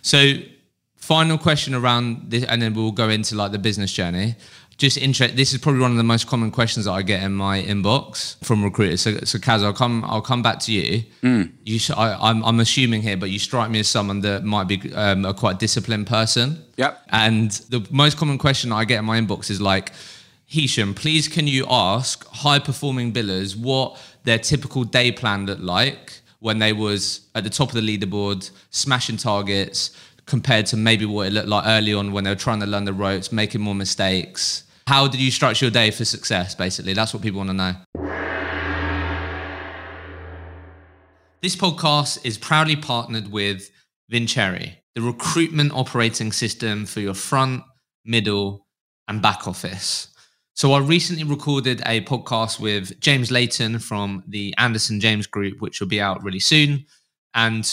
So, 0.02 0.34
final 0.94 1.36
question 1.36 1.74
around 1.74 2.30
this, 2.30 2.44
and 2.44 2.62
then 2.62 2.74
we'll 2.74 2.92
go 2.92 3.08
into 3.08 3.34
like 3.34 3.50
the 3.50 3.58
business 3.58 3.92
journey 3.92 4.36
just 4.78 4.96
interest. 4.96 5.34
This 5.34 5.52
is 5.52 5.58
probably 5.58 5.80
one 5.80 5.90
of 5.90 5.96
the 5.96 6.04
most 6.04 6.28
common 6.28 6.52
questions 6.52 6.86
that 6.86 6.92
I 6.92 7.02
get 7.02 7.24
in 7.24 7.34
my 7.34 7.60
inbox 7.60 8.42
from 8.44 8.62
recruiters. 8.62 9.02
So, 9.02 9.18
so 9.24 9.38
Kaz, 9.38 9.64
I'll 9.64 9.72
come. 9.72 10.04
I'll 10.04 10.22
come 10.22 10.40
back 10.40 10.60
to 10.60 10.72
you. 10.72 11.02
Mm. 11.22 11.52
You, 11.64 11.80
I, 11.96 12.12
am 12.12 12.18
I'm, 12.22 12.44
I'm 12.44 12.60
assuming 12.60 13.02
here, 13.02 13.16
but 13.16 13.28
you 13.30 13.40
strike 13.40 13.70
me 13.70 13.80
as 13.80 13.88
someone 13.88 14.20
that 14.20 14.44
might 14.44 14.68
be 14.68 14.94
um, 14.94 15.24
a 15.24 15.34
quite 15.34 15.58
disciplined 15.58 16.06
person. 16.06 16.64
Yep. 16.76 17.02
And 17.08 17.50
the 17.50 17.86
most 17.90 18.16
common 18.16 18.38
question 18.38 18.70
I 18.70 18.84
get 18.84 19.00
in 19.00 19.04
my 19.04 19.20
inbox 19.20 19.50
is 19.50 19.60
like, 19.60 19.92
Hisham, 20.46 20.94
please 20.94 21.26
can 21.26 21.48
you 21.48 21.66
ask 21.68 22.24
high 22.28 22.60
performing 22.60 23.12
billers 23.12 23.56
what 23.56 24.00
their 24.22 24.38
typical 24.38 24.84
day 24.84 25.10
plan 25.10 25.44
looked 25.44 25.60
like 25.60 26.20
when 26.38 26.60
they 26.60 26.72
was 26.72 27.22
at 27.34 27.42
the 27.42 27.50
top 27.50 27.70
of 27.70 27.74
the 27.74 27.80
leaderboard, 27.98 28.48
smashing 28.70 29.16
targets, 29.16 29.90
compared 30.24 30.66
to 30.66 30.76
maybe 30.76 31.04
what 31.04 31.26
it 31.26 31.32
looked 31.32 31.48
like 31.48 31.64
early 31.66 31.92
on 31.92 32.12
when 32.12 32.22
they 32.22 32.30
were 32.30 32.36
trying 32.36 32.60
to 32.60 32.66
learn 32.66 32.84
the 32.84 32.92
ropes, 32.92 33.32
making 33.32 33.60
more 33.60 33.74
mistakes 33.74 34.62
how 34.88 35.06
did 35.06 35.20
you 35.20 35.30
structure 35.30 35.66
your 35.66 35.70
day 35.70 35.90
for 35.90 36.06
success, 36.06 36.54
basically? 36.54 36.94
That's 36.94 37.12
what 37.12 37.22
people 37.22 37.36
want 37.36 37.50
to 37.50 37.54
know. 37.54 37.74
This 41.42 41.54
podcast 41.54 42.24
is 42.24 42.38
proudly 42.38 42.74
partnered 42.74 43.30
with 43.30 43.70
Vincere, 44.08 44.76
the 44.94 45.02
recruitment 45.02 45.72
operating 45.72 46.32
system 46.32 46.86
for 46.86 47.00
your 47.00 47.12
front, 47.12 47.64
middle, 48.06 48.66
and 49.08 49.20
back 49.20 49.46
office. 49.46 50.08
So 50.54 50.72
I 50.72 50.78
recently 50.78 51.24
recorded 51.24 51.82
a 51.84 52.00
podcast 52.00 52.58
with 52.58 52.98
James 52.98 53.30
Layton 53.30 53.80
from 53.80 54.24
the 54.26 54.54
Anderson 54.56 55.00
James 55.00 55.26
Group, 55.26 55.60
which 55.60 55.80
will 55.80 55.88
be 55.88 56.00
out 56.00 56.24
really 56.24 56.40
soon. 56.40 56.86
And 57.34 57.70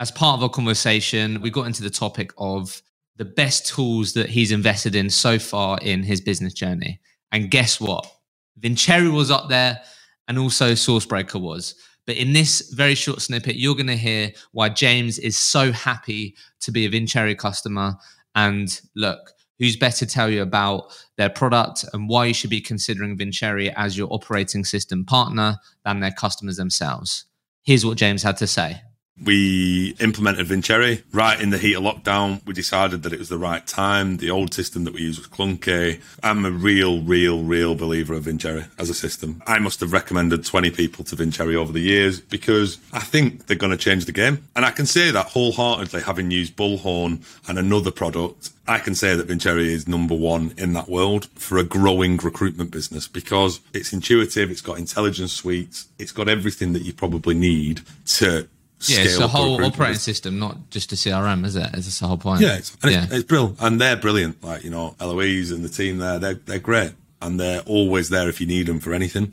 as 0.00 0.10
part 0.10 0.38
of 0.38 0.42
our 0.42 0.48
conversation, 0.48 1.42
we 1.42 1.50
got 1.50 1.66
into 1.66 1.82
the 1.82 1.90
topic 1.90 2.32
of 2.38 2.80
the 3.16 3.24
best 3.24 3.66
tools 3.66 4.12
that 4.14 4.28
he's 4.28 4.52
invested 4.52 4.94
in 4.94 5.10
so 5.10 5.38
far 5.38 5.78
in 5.78 6.02
his 6.02 6.20
business 6.20 6.52
journey. 6.52 7.00
And 7.32 7.50
guess 7.50 7.80
what? 7.80 8.10
Vincere 8.58 9.10
was 9.10 9.30
up 9.30 9.48
there 9.48 9.80
and 10.28 10.38
also 10.38 10.72
Sourcebreaker 10.72 11.40
was. 11.40 11.74
But 12.06 12.16
in 12.16 12.32
this 12.32 12.70
very 12.72 12.94
short 12.94 13.20
snippet, 13.20 13.56
you're 13.56 13.74
going 13.74 13.86
to 13.88 13.96
hear 13.96 14.32
why 14.52 14.68
James 14.68 15.18
is 15.18 15.36
so 15.36 15.72
happy 15.72 16.36
to 16.60 16.70
be 16.70 16.86
a 16.86 16.90
Vincere 16.90 17.34
customer. 17.34 17.96
And 18.34 18.80
look, 18.94 19.32
who's 19.58 19.76
better 19.76 20.04
to 20.04 20.12
tell 20.12 20.30
you 20.30 20.42
about 20.42 20.96
their 21.16 21.30
product 21.30 21.84
and 21.92 22.08
why 22.08 22.26
you 22.26 22.34
should 22.34 22.50
be 22.50 22.60
considering 22.60 23.16
Vincere 23.16 23.72
as 23.76 23.98
your 23.98 24.08
operating 24.12 24.64
system 24.64 25.04
partner 25.04 25.56
than 25.84 26.00
their 26.00 26.12
customers 26.12 26.56
themselves? 26.56 27.24
Here's 27.64 27.84
what 27.84 27.98
James 27.98 28.22
had 28.22 28.36
to 28.36 28.46
say. 28.46 28.82
We 29.22 29.96
implemented 29.98 30.46
Vincere 30.46 30.98
right 31.12 31.40
in 31.40 31.50
the 31.50 31.58
heat 31.58 31.74
of 31.74 31.82
lockdown. 31.82 32.44
We 32.46 32.52
decided 32.52 33.02
that 33.02 33.12
it 33.12 33.18
was 33.18 33.28
the 33.28 33.38
right 33.38 33.66
time. 33.66 34.18
The 34.18 34.30
old 34.30 34.52
system 34.52 34.84
that 34.84 34.94
we 34.94 35.02
used 35.02 35.18
was 35.18 35.28
clunky. 35.28 36.02
I'm 36.22 36.44
a 36.44 36.50
real, 36.50 37.02
real, 37.02 37.42
real 37.42 37.74
believer 37.74 38.14
of 38.14 38.24
Vincere 38.24 38.68
as 38.78 38.90
a 38.90 38.94
system. 38.94 39.42
I 39.46 39.58
must 39.58 39.80
have 39.80 39.92
recommended 39.92 40.44
20 40.44 40.70
people 40.70 41.04
to 41.04 41.16
Vincere 41.16 41.58
over 41.58 41.72
the 41.72 41.80
years 41.80 42.20
because 42.20 42.78
I 42.92 43.00
think 43.00 43.46
they're 43.46 43.56
going 43.56 43.72
to 43.72 43.78
change 43.78 44.04
the 44.04 44.12
game. 44.12 44.46
And 44.54 44.66
I 44.66 44.70
can 44.70 44.86
say 44.86 45.10
that 45.10 45.26
wholeheartedly, 45.26 46.02
having 46.02 46.30
used 46.30 46.56
Bullhorn 46.56 47.24
and 47.48 47.58
another 47.58 47.90
product 47.90 48.50
I 48.68 48.80
can 48.80 48.96
say 48.96 49.14
that 49.14 49.28
Vincere 49.28 49.58
is 49.58 49.86
number 49.86 50.14
one 50.14 50.52
in 50.58 50.72
that 50.72 50.88
world 50.88 51.26
for 51.36 51.56
a 51.56 51.62
growing 51.62 52.16
recruitment 52.16 52.72
business 52.72 53.06
because 53.06 53.60
it's 53.72 53.92
intuitive, 53.92 54.50
it's 54.50 54.60
got 54.60 54.78
intelligence 54.78 55.32
suites, 55.32 55.86
it's 56.00 56.10
got 56.10 56.28
everything 56.28 56.72
that 56.72 56.82
you 56.82 56.92
probably 56.92 57.36
need 57.36 57.82
to 58.06 58.48
yeah, 58.82 59.00
it's 59.00 59.18
a 59.18 59.28
whole 59.28 59.64
operating 59.64 59.96
system, 59.98 60.38
not 60.38 60.70
just 60.70 60.92
a 60.92 60.96
CRM, 60.96 61.44
is 61.44 61.56
it? 61.56 61.70
It's 61.72 61.98
the 61.98 62.06
whole 62.06 62.18
point. 62.18 62.40
Yeah, 62.40 62.56
it's, 62.56 62.76
and 62.82 62.92
yeah. 62.92 63.04
It's, 63.04 63.12
it's 63.12 63.24
brilliant, 63.24 63.56
and 63.60 63.80
they're 63.80 63.96
brilliant. 63.96 64.42
Like 64.42 64.64
you 64.64 64.70
know, 64.70 64.94
Eloise 65.00 65.50
and 65.50 65.64
the 65.64 65.68
team 65.68 65.98
there, 65.98 66.18
they're 66.18 66.34
they're 66.34 66.58
great, 66.58 66.92
and 67.22 67.40
they're 67.40 67.62
always 67.62 68.10
there 68.10 68.28
if 68.28 68.40
you 68.40 68.46
need 68.46 68.66
them 68.66 68.80
for 68.80 68.92
anything. 68.92 69.32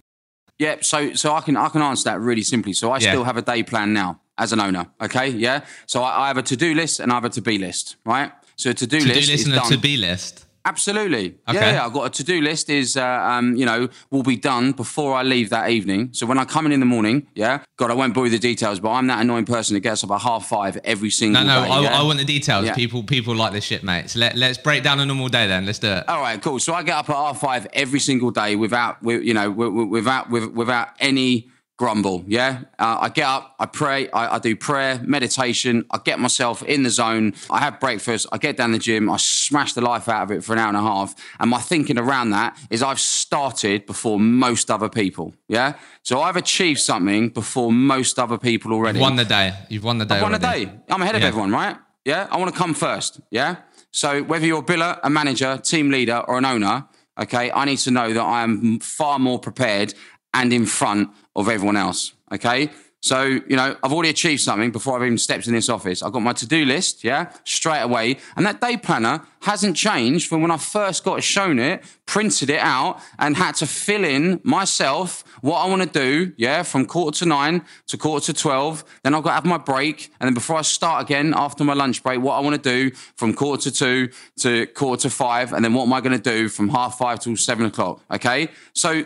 Yeah, 0.59 0.77
so 0.81 1.13
so 1.13 1.33
I 1.33 1.41
can 1.41 1.57
I 1.57 1.69
can 1.69 1.81
answer 1.81 2.05
that 2.05 2.19
really 2.19 2.43
simply. 2.43 2.73
So 2.73 2.91
I 2.91 3.00
yeah. 3.00 3.12
still 3.12 3.23
have 3.25 3.38
a 3.38 3.41
day 3.41 3.63
plan 3.63 3.93
now 3.93 4.21
as 4.38 4.53
an 4.53 4.59
owner. 4.59 4.88
Okay, 5.01 5.29
yeah. 5.29 5.65
So 5.88 6.03
I, 6.03 6.23
I 6.23 6.27
have 6.27 6.38
a 6.38 6.43
to 6.43 6.55
do 6.55 6.73
list 6.73 7.00
and 7.00 7.12
I 7.12 7.15
have 7.15 7.25
a 7.25 7.29
to 7.29 7.41
be 7.41 7.57
list, 7.57 7.97
right? 8.05 8.31
So 8.55 8.69
a 8.69 8.73
to 8.73 8.88
do 8.88 9.00
list, 9.00 9.29
list 9.29 9.47
and 9.47 9.55
a 9.55 9.62
to 9.62 9.77
be 9.77 9.97
list. 9.97 10.42
Absolutely. 10.65 11.36
Okay. 11.48 11.60
Yeah, 11.60 11.74
yeah, 11.74 11.86
I've 11.86 11.91
got 11.91 12.05
a 12.05 12.10
to 12.10 12.24
do 12.24 12.41
list 12.41 12.70
is, 12.70 12.96
uh, 12.96 13.05
um, 13.05 13.55
you 13.55 13.65
know, 13.65 13.89
will 14.12 14.24
be 14.24 14.38
done 14.38 14.72
before 14.72 15.13
I 15.13 15.24
leave 15.24 15.50
that 15.50 15.70
evening. 15.70 16.10
So 16.13 16.25
when 16.25 16.38
I 16.38 16.46
come 16.46 16.65
in 16.65 16.72
in 16.72 16.79
the 16.79 16.86
morning, 16.86 17.27
yeah, 17.36 17.63
God, 17.75 17.91
I 17.91 17.93
won't 17.93 18.13
bore 18.13 18.25
you 18.25 18.32
the 18.32 18.39
details, 18.39 18.79
but 18.79 18.91
I'm 18.91 19.08
that 19.08 19.20
annoying 19.20 19.43
person 19.46 19.74
that 19.74 19.82
gets 19.82 20.03
up 20.05 20.12
at 20.12 20.22
half 20.22 20.48
five 20.48 20.77
every 20.86 21.10
single 21.10 21.43
no, 21.43 21.48
no, 21.48 21.65
day. 21.65 21.72
I, 21.72 21.82
yeah? 21.82 22.00
I, 22.00 22.03
want 22.03 22.20
the 22.20 22.25
details. 22.25 22.65
Yeah. 22.65 22.75
People 22.75 23.03
people 23.03 23.36
like 23.36 23.51
this 23.51 23.65
shit, 23.65 23.84
mate. 23.84 24.10
So 24.10 24.20
let, 24.20 24.38
let's 24.38 24.58
break 24.58 24.84
down 24.84 25.00
a 25.01 25.05
normal 25.05 25.27
day 25.27 25.48
then. 25.48 25.65
Let's 25.65 25.79
do 25.79 25.91
it. 25.91 26.08
All 26.08 26.22
right, 26.22 26.41
cool. 26.41 26.60
So 26.60 26.74
I 26.74 26.84
get 26.84 26.96
up 26.96 27.10
at 27.10 27.15
half 27.15 27.41
five 27.41 27.67
every 27.74 28.00
single 28.00 28.32
day 28.32 28.55
without, 28.55 28.98
you 29.03 29.34
know, 29.34 29.51
without, 29.51 30.29
without 30.29 30.89
any 31.00 31.50
grumble. 31.83 32.23
Yeah. 32.27 32.61
Uh, 32.79 32.97
I 33.01 33.09
get 33.09 33.27
up, 33.27 33.55
I 33.59 33.65
pray, 33.65 34.09
I, 34.11 34.35
I, 34.35 34.39
do 34.39 34.55
prayer, 34.55 35.01
meditation, 35.03 35.83
I 35.91 35.97
get 35.97 36.17
myself 36.17 36.63
in 36.63 36.83
the 36.83 36.89
zone, 36.89 37.33
I 37.49 37.59
have 37.59 37.81
breakfast, 37.81 38.25
I 38.31 38.37
get 38.37 38.55
down 38.55 38.71
the 38.71 38.79
gym, 38.79 39.09
I 39.09 39.17
smash 39.17 39.73
the 39.73 39.81
life 39.81 40.07
out 40.07 40.23
of 40.23 40.31
it 40.31 40.45
for 40.45 40.53
an 40.53 40.59
hour 40.59 40.69
and 40.69 40.77
a 40.77 40.81
half. 40.81 41.13
And 41.41 41.49
my 41.49 41.59
thinking 41.59 41.99
around 41.99 42.29
that 42.29 42.57
is 42.69 42.81
I've 42.81 43.01
started 43.01 43.85
before 43.85 44.17
most 44.17 44.71
other 44.71 44.87
people. 44.87 45.35
Yeah. 45.49 45.73
So 46.03 46.21
I've 46.21 46.37
achieved 46.37 46.79
something 46.79 47.27
before 47.27 47.73
most 47.73 48.17
other 48.17 48.37
people 48.37 48.71
already. 48.71 48.99
You've 48.99 49.03
won 49.03 49.17
the 49.17 49.25
day. 49.25 49.51
You've 49.67 49.83
won 49.83 49.97
the 49.97 50.05
day. 50.05 50.15
I've 50.15 50.21
won 50.21 50.31
already. 50.33 50.63
the 50.63 50.71
day. 50.71 50.79
I'm 50.89 51.01
ahead 51.01 51.15
of 51.15 51.21
yeah. 51.21 51.27
everyone, 51.27 51.51
right? 51.51 51.75
Yeah. 52.05 52.29
I 52.31 52.37
want 52.37 52.53
to 52.53 52.57
come 52.57 52.73
first. 52.73 53.19
Yeah. 53.29 53.57
So 53.91 54.23
whether 54.23 54.45
you're 54.45 54.61
a 54.61 54.65
biller, 54.65 55.01
a 55.03 55.09
manager, 55.09 55.57
team 55.57 55.91
leader, 55.91 56.23
or 56.29 56.37
an 56.37 56.45
owner, 56.45 56.87
okay, 57.19 57.51
I 57.51 57.65
need 57.65 57.79
to 57.79 57.91
know 57.91 58.13
that 58.13 58.23
I 58.23 58.43
am 58.43 58.79
far 58.79 59.19
more 59.19 59.37
prepared 59.37 59.93
and 60.33 60.51
in 60.51 60.65
front 60.65 61.09
of 61.35 61.49
everyone 61.49 61.77
else. 61.77 62.13
Okay. 62.31 62.69
So, 63.03 63.23
you 63.23 63.57
know, 63.57 63.75
I've 63.83 63.91
already 63.91 64.11
achieved 64.11 64.39
something 64.39 64.71
before 64.71 64.95
I've 64.95 65.03
even 65.03 65.17
stepped 65.17 65.45
in 65.45 65.53
this 65.53 65.67
office. 65.67 66.01
I've 66.01 66.13
got 66.13 66.21
my 66.21 66.31
to 66.31 66.47
do 66.47 66.63
list, 66.63 67.03
yeah, 67.03 67.33
straight 67.43 67.81
away. 67.81 68.15
And 68.37 68.45
that 68.45 68.61
day 68.61 68.77
planner 68.77 69.21
hasn't 69.41 69.75
changed 69.75 70.29
from 70.29 70.41
when 70.41 70.51
I 70.51 70.55
first 70.55 71.03
got 71.03 71.21
shown 71.21 71.59
it, 71.59 71.83
printed 72.05 72.49
it 72.49 72.61
out, 72.61 73.01
and 73.19 73.35
had 73.35 73.55
to 73.55 73.67
fill 73.67 74.05
in 74.05 74.39
myself 74.45 75.25
what 75.41 75.57
I 75.57 75.67
want 75.67 75.81
to 75.81 75.89
do, 75.89 76.31
yeah, 76.37 76.63
from 76.63 76.85
quarter 76.85 77.19
to 77.19 77.25
nine 77.25 77.65
to 77.87 77.97
quarter 77.97 78.27
to 78.27 78.39
12. 78.39 78.85
Then 79.03 79.13
I've 79.13 79.23
got 79.23 79.31
to 79.31 79.35
have 79.35 79.45
my 79.45 79.57
break. 79.57 80.09
And 80.21 80.27
then 80.29 80.33
before 80.33 80.55
I 80.55 80.61
start 80.61 81.03
again 81.03 81.33
after 81.35 81.65
my 81.65 81.73
lunch 81.73 82.03
break, 82.03 82.21
what 82.21 82.35
I 82.35 82.39
want 82.39 82.55
to 82.63 82.89
do 82.89 82.95
from 83.17 83.33
quarter 83.33 83.69
to 83.69 83.71
two 83.71 84.09
to 84.39 84.65
quarter 84.67 85.01
to 85.01 85.09
five. 85.09 85.51
And 85.51 85.65
then 85.65 85.73
what 85.73 85.83
am 85.83 85.91
I 85.91 85.99
going 85.99 86.17
to 86.17 86.23
do 86.23 86.47
from 86.47 86.69
half 86.69 86.97
five 86.97 87.19
till 87.19 87.35
seven 87.35 87.65
o'clock? 87.65 88.01
Okay. 88.09 88.47
So, 88.71 89.03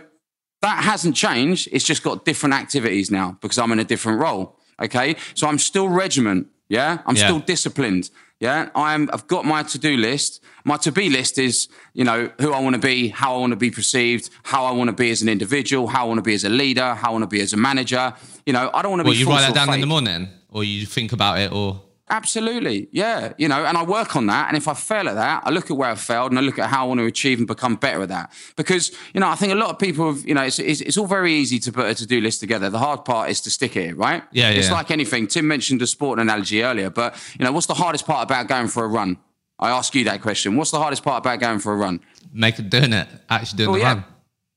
that 0.61 0.83
hasn't 0.83 1.15
changed. 1.15 1.69
It's 1.71 1.85
just 1.85 2.03
got 2.03 2.25
different 2.25 2.55
activities 2.55 3.11
now 3.11 3.37
because 3.41 3.57
I'm 3.57 3.71
in 3.71 3.79
a 3.79 3.83
different 3.83 4.19
role. 4.19 4.57
Okay. 4.81 5.15
So 5.33 5.47
I'm 5.47 5.57
still 5.57 5.87
regiment. 5.87 6.47
Yeah. 6.69 6.99
I'm 7.05 7.15
yeah. 7.15 7.25
still 7.25 7.39
disciplined. 7.39 8.09
Yeah. 8.39 8.69
I'm, 8.75 9.09
I've 9.13 9.27
got 9.27 9.45
my 9.45 9.63
to 9.63 9.79
do 9.79 9.97
list. 9.97 10.43
My 10.63 10.77
to 10.77 10.91
be 10.91 11.09
list 11.09 11.37
is, 11.37 11.67
you 11.93 12.03
know, 12.03 12.31
who 12.39 12.53
I 12.53 12.59
want 12.59 12.75
to 12.75 12.81
be, 12.81 13.07
how 13.09 13.35
I 13.35 13.39
want 13.39 13.51
to 13.51 13.57
be 13.57 13.71
perceived, 13.71 14.29
how 14.43 14.65
I 14.65 14.71
want 14.71 14.89
to 14.89 14.93
be 14.93 15.11
as 15.11 15.21
an 15.21 15.29
individual, 15.29 15.87
how 15.87 16.05
I 16.05 16.07
want 16.07 16.17
to 16.19 16.23
be 16.23 16.33
as 16.33 16.43
a 16.43 16.49
leader, 16.49 16.93
how 16.95 17.09
I 17.09 17.11
want 17.11 17.23
to 17.23 17.27
be 17.27 17.41
as 17.41 17.53
a 17.53 17.57
manager. 17.57 18.13
You 18.45 18.53
know, 18.53 18.69
I 18.73 18.81
don't 18.81 18.91
want 18.91 19.01
to 19.01 19.05
well, 19.05 19.13
be. 19.13 19.19
you 19.19 19.27
write 19.27 19.41
that 19.41 19.55
down 19.55 19.67
fake. 19.67 19.75
in 19.75 19.81
the 19.81 19.87
morning 19.87 20.27
or 20.49 20.63
you 20.63 20.85
think 20.85 21.11
about 21.13 21.39
it 21.39 21.51
or. 21.51 21.81
Absolutely. 22.09 22.87
Yeah. 22.91 23.33
You 23.37 23.49
know, 23.49 23.65
and 23.65 23.77
I 23.77 23.83
work 23.83 24.15
on 24.15 24.27
that. 24.27 24.47
And 24.47 24.55
if 24.55 24.67
I 24.69 24.73
fail 24.73 25.09
at 25.09 25.15
that, 25.15 25.43
I 25.45 25.49
look 25.49 25.69
at 25.69 25.75
where 25.75 25.89
I 25.89 25.95
failed 25.95 26.31
and 26.31 26.39
I 26.39 26.41
look 26.41 26.57
at 26.57 26.69
how 26.69 26.85
I 26.85 26.87
want 26.87 26.99
to 27.01 27.05
achieve 27.05 27.37
and 27.37 27.45
become 27.45 27.75
better 27.75 28.01
at 28.01 28.09
that. 28.09 28.31
Because, 28.55 28.91
you 29.13 29.19
know, 29.19 29.27
I 29.27 29.35
think 29.35 29.51
a 29.51 29.55
lot 29.55 29.71
of 29.71 29.77
people 29.77 30.13
have, 30.13 30.25
you 30.25 30.33
know, 30.33 30.43
it's, 30.43 30.57
it's, 30.57 30.79
it's 30.79 30.97
all 30.97 31.05
very 31.05 31.33
easy 31.33 31.59
to 31.59 31.71
put 31.71 31.85
a 31.85 31.93
to 31.95 32.05
do 32.05 32.21
list 32.21 32.39
together. 32.39 32.69
The 32.69 32.79
hard 32.79 33.03
part 33.03 33.29
is 33.29 33.41
to 33.41 33.49
stick 33.49 33.75
it, 33.75 33.97
right? 33.97 34.23
Yeah. 34.31 34.51
It's 34.51 34.69
yeah. 34.69 34.73
like 34.73 34.89
anything. 34.89 35.27
Tim 35.27 35.49
mentioned 35.49 35.81
a 35.81 35.87
sport 35.87 36.17
analogy 36.17 36.63
earlier, 36.63 36.89
but, 36.89 37.15
you 37.37 37.43
know, 37.43 37.51
what's 37.51 37.67
the 37.67 37.73
hardest 37.73 38.05
part 38.05 38.23
about 38.23 38.47
going 38.47 38.69
for 38.69 38.85
a 38.85 38.87
run? 38.87 39.17
I 39.59 39.71
ask 39.71 39.93
you 39.93 40.05
that 40.05 40.21
question. 40.21 40.55
What's 40.55 40.71
the 40.71 40.79
hardest 40.79 41.03
part 41.03 41.25
about 41.25 41.41
going 41.41 41.59
for 41.59 41.73
a 41.73 41.75
run? 41.75 41.99
Make 42.31 42.57
it 42.59 42.69
doing 42.69 42.93
it, 42.93 43.07
actually 43.29 43.57
doing 43.57 43.71
well, 43.71 43.79
the 43.79 43.85
yeah. 43.85 43.93
run. 43.95 44.05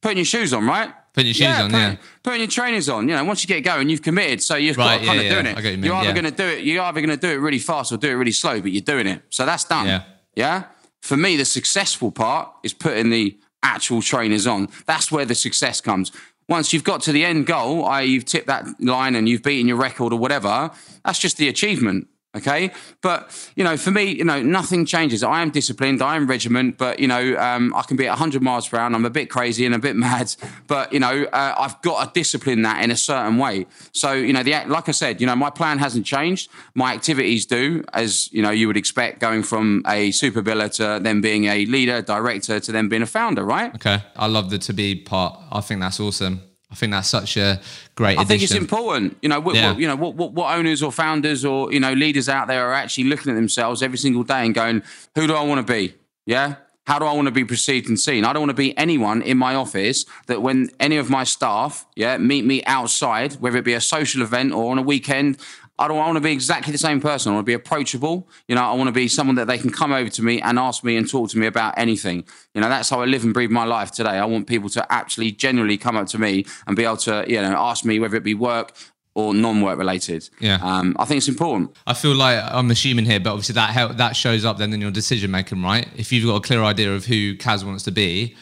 Putting 0.02 0.18
your 0.18 0.24
shoes 0.24 0.52
on, 0.52 0.66
right? 0.66 0.94
Putting 1.12 1.26
your 1.26 1.34
shoes 1.34 1.42
yeah, 1.42 1.62
on, 1.62 1.70
putting, 1.70 1.90
yeah. 1.92 1.96
Putting 2.22 2.40
your 2.40 2.48
trainers 2.48 2.88
on. 2.88 3.08
You 3.08 3.16
know, 3.16 3.24
once 3.24 3.42
you 3.42 3.48
get 3.48 3.64
going, 3.64 3.88
you've 3.88 4.02
committed. 4.02 4.42
So 4.42 4.54
you've 4.54 4.76
right, 4.76 4.98
got 4.98 5.06
kind 5.06 5.22
yeah, 5.22 5.26
of 5.26 5.44
doing 5.44 5.66
it. 5.66 5.84
You 5.84 5.92
are 5.92 6.04
either 6.04 6.12
going 6.12 6.24
to 6.24 6.30
do 6.30 6.46
it. 6.46 6.64
You're 6.64 6.82
either 6.82 7.00
going 7.00 7.10
to 7.10 7.16
do 7.16 7.28
it 7.28 7.36
really 7.36 7.58
fast 7.58 7.90
or 7.90 7.96
do 7.96 8.08
it 8.08 8.14
really 8.14 8.32
slow, 8.32 8.60
but 8.60 8.70
you're 8.70 8.80
doing 8.80 9.06
it. 9.06 9.22
So 9.30 9.44
that's 9.44 9.64
done. 9.64 9.86
Yeah. 9.86 10.02
Yeah. 10.36 10.64
For 11.00 11.16
me, 11.16 11.36
the 11.36 11.44
successful 11.44 12.12
part 12.12 12.52
is 12.62 12.72
putting 12.72 13.10
the 13.10 13.38
actual 13.62 14.02
trainers 14.02 14.46
on. 14.46 14.68
That's 14.86 15.10
where 15.10 15.24
the 15.24 15.34
success 15.34 15.80
comes. 15.80 16.12
Once 16.48 16.72
you've 16.72 16.84
got 16.84 17.00
to 17.02 17.12
the 17.12 17.24
end 17.24 17.46
goal, 17.46 17.84
i.e., 17.86 18.06
you've 18.06 18.24
tipped 18.24 18.46
that 18.48 18.66
line 18.80 19.14
and 19.14 19.28
you've 19.28 19.42
beaten 19.42 19.68
your 19.68 19.76
record 19.76 20.12
or 20.12 20.18
whatever, 20.18 20.70
that's 21.04 21.18
just 21.18 21.36
the 21.36 21.48
achievement. 21.48 22.08
Okay. 22.36 22.70
But, 23.00 23.50
you 23.56 23.64
know, 23.64 23.76
for 23.76 23.90
me, 23.90 24.04
you 24.04 24.24
know, 24.24 24.40
nothing 24.40 24.86
changes. 24.86 25.24
I 25.24 25.42
am 25.42 25.50
disciplined. 25.50 26.00
I 26.00 26.14
am 26.14 26.28
regiment, 26.28 26.78
but, 26.78 27.00
you 27.00 27.08
know, 27.08 27.36
um, 27.36 27.74
I 27.74 27.82
can 27.82 27.96
be 27.96 28.06
at 28.06 28.10
100 28.10 28.40
miles 28.40 28.68
per 28.68 28.76
hour. 28.76 28.86
I'm 28.86 29.04
a 29.04 29.10
bit 29.10 29.28
crazy 29.30 29.66
and 29.66 29.74
a 29.74 29.80
bit 29.80 29.96
mad, 30.08 30.34
but, 30.68 30.92
you 30.92 31.00
know, 31.00 31.24
uh, 31.32 31.54
I've 31.58 31.80
got 31.82 32.04
to 32.04 32.20
discipline 32.20 32.62
that 32.62 32.84
in 32.84 32.92
a 32.92 32.96
certain 32.96 33.36
way. 33.36 33.66
So, 33.92 34.12
you 34.12 34.32
know, 34.32 34.44
the, 34.44 34.52
like 34.66 34.88
I 34.88 34.92
said, 34.92 35.20
you 35.20 35.26
know, 35.26 35.34
my 35.34 35.50
plan 35.50 35.78
hasn't 35.78 36.06
changed. 36.06 36.50
My 36.74 36.94
activities 36.94 37.46
do, 37.46 37.82
as, 37.94 38.32
you 38.32 38.42
know, 38.42 38.50
you 38.50 38.68
would 38.68 38.76
expect 38.76 39.18
going 39.18 39.42
from 39.42 39.82
a 39.88 40.12
super 40.12 40.42
biller 40.42 40.72
to 40.76 41.02
then 41.02 41.20
being 41.20 41.46
a 41.46 41.66
leader, 41.66 42.00
director 42.00 42.60
to 42.60 42.72
then 42.72 42.88
being 42.88 43.02
a 43.02 43.06
founder, 43.06 43.44
right? 43.44 43.74
Okay. 43.74 44.04
I 44.14 44.26
love 44.26 44.50
the 44.50 44.58
to 44.58 44.72
be 44.72 44.94
part. 44.94 45.36
I 45.50 45.60
think 45.60 45.80
that's 45.80 45.98
awesome. 45.98 46.42
I 46.70 46.76
think 46.76 46.92
that's 46.92 47.08
such 47.08 47.36
a 47.36 47.60
great. 47.96 48.18
I 48.18 48.24
think 48.24 48.42
it's 48.42 48.54
important. 48.54 49.16
You 49.22 49.28
know, 49.28 49.40
what, 49.40 49.56
yeah. 49.56 49.72
what, 49.72 49.80
you 49.80 49.88
know 49.88 49.96
what, 49.96 50.14
what, 50.14 50.32
what 50.32 50.56
owners 50.56 50.82
or 50.82 50.92
founders 50.92 51.44
or 51.44 51.72
you 51.72 51.80
know 51.80 51.92
leaders 51.92 52.28
out 52.28 52.46
there 52.46 52.68
are 52.68 52.74
actually 52.74 53.04
looking 53.04 53.32
at 53.32 53.34
themselves 53.34 53.82
every 53.82 53.98
single 53.98 54.22
day 54.22 54.44
and 54.44 54.54
going, 54.54 54.82
"Who 55.16 55.26
do 55.26 55.34
I 55.34 55.42
want 55.42 55.66
to 55.66 55.72
be? 55.72 55.94
Yeah, 56.26 56.56
how 56.90 56.98
do 56.98 57.04
I 57.04 57.12
want 57.12 57.26
to 57.26 57.32
be 57.32 57.44
perceived 57.44 57.88
and 57.88 57.98
seen? 57.98 58.24
I 58.24 58.32
don't 58.32 58.42
want 58.42 58.50
to 58.50 58.54
be 58.54 58.76
anyone 58.76 59.22
in 59.22 59.38
my 59.38 59.54
office 59.54 60.04
that 60.26 60.42
when 60.42 60.70
any 60.80 60.96
of 60.96 61.08
my 61.08 61.22
staff, 61.22 61.86
yeah, 61.94 62.16
meet 62.18 62.44
me 62.44 62.64
outside, 62.64 63.34
whether 63.34 63.58
it 63.58 63.64
be 63.64 63.74
a 63.74 63.80
social 63.80 64.22
event 64.22 64.52
or 64.52 64.72
on 64.72 64.78
a 64.78 64.82
weekend, 64.82 65.38
I 65.80 65.88
don't 65.88 65.96
want 65.96 66.16
to 66.16 66.20
be 66.20 66.32
exactly 66.32 66.72
the 66.72 66.78
same 66.78 67.00
person. 67.00 67.32
I 67.32 67.36
want 67.36 67.46
to 67.46 67.50
be 67.50 67.54
approachable. 67.54 68.28
You 68.48 68.54
know, 68.54 68.62
I 68.62 68.74
want 68.74 68.88
to 68.88 68.92
be 68.92 69.08
someone 69.08 69.36
that 69.36 69.46
they 69.46 69.56
can 69.56 69.70
come 69.70 69.92
over 69.92 70.10
to 70.10 70.22
me 70.22 70.42
and 70.42 70.58
ask 70.58 70.84
me 70.84 70.96
and 70.96 71.08
talk 71.08 71.30
to 71.30 71.38
me 71.38 71.46
about 71.46 71.72
anything. 71.78 72.24
You 72.54 72.60
know, 72.60 72.68
that's 72.68 72.90
how 72.90 73.00
I 73.00 73.06
live 73.06 73.24
and 73.24 73.32
breathe 73.32 73.50
my 73.50 73.64
life 73.64 73.90
today. 73.90 74.10
I 74.10 74.26
want 74.26 74.46
people 74.46 74.68
to 74.70 74.92
actually 74.92 75.32
genuinely 75.32 75.78
come 75.78 75.96
up 75.96 76.06
to 76.08 76.18
me 76.18 76.44
and 76.66 76.76
be 76.76 76.84
able 76.84 76.98
to, 76.98 77.24
you 77.26 77.40
know, 77.40 77.54
ask 77.56 77.86
me 77.86 77.98
whether 77.98 78.16
it 78.16 78.22
be 78.22 78.34
work 78.34 78.72
or 79.14 79.32
non-work 79.32 79.78
related. 79.78 80.28
Yeah, 80.38 80.58
um, 80.62 80.94
I 80.98 81.06
think 81.06 81.18
it's 81.18 81.28
important. 81.28 81.74
I 81.86 81.94
feel 81.94 82.14
like 82.14 82.38
I'm 82.44 82.70
assuming 82.70 83.06
here, 83.06 83.18
but 83.18 83.30
obviously 83.30 83.54
that 83.54 83.70
help, 83.70 83.96
that 83.96 84.14
shows 84.16 84.44
up 84.44 84.58
then 84.58 84.72
in 84.74 84.82
your 84.82 84.90
decision 84.90 85.30
making, 85.30 85.62
right? 85.62 85.88
If 85.96 86.12
you've 86.12 86.26
got 86.26 86.36
a 86.36 86.40
clear 86.40 86.62
idea 86.62 86.94
of 86.94 87.06
who 87.06 87.36
Kaz 87.36 87.64
wants 87.64 87.84
to 87.84 87.90
be, 87.90 88.36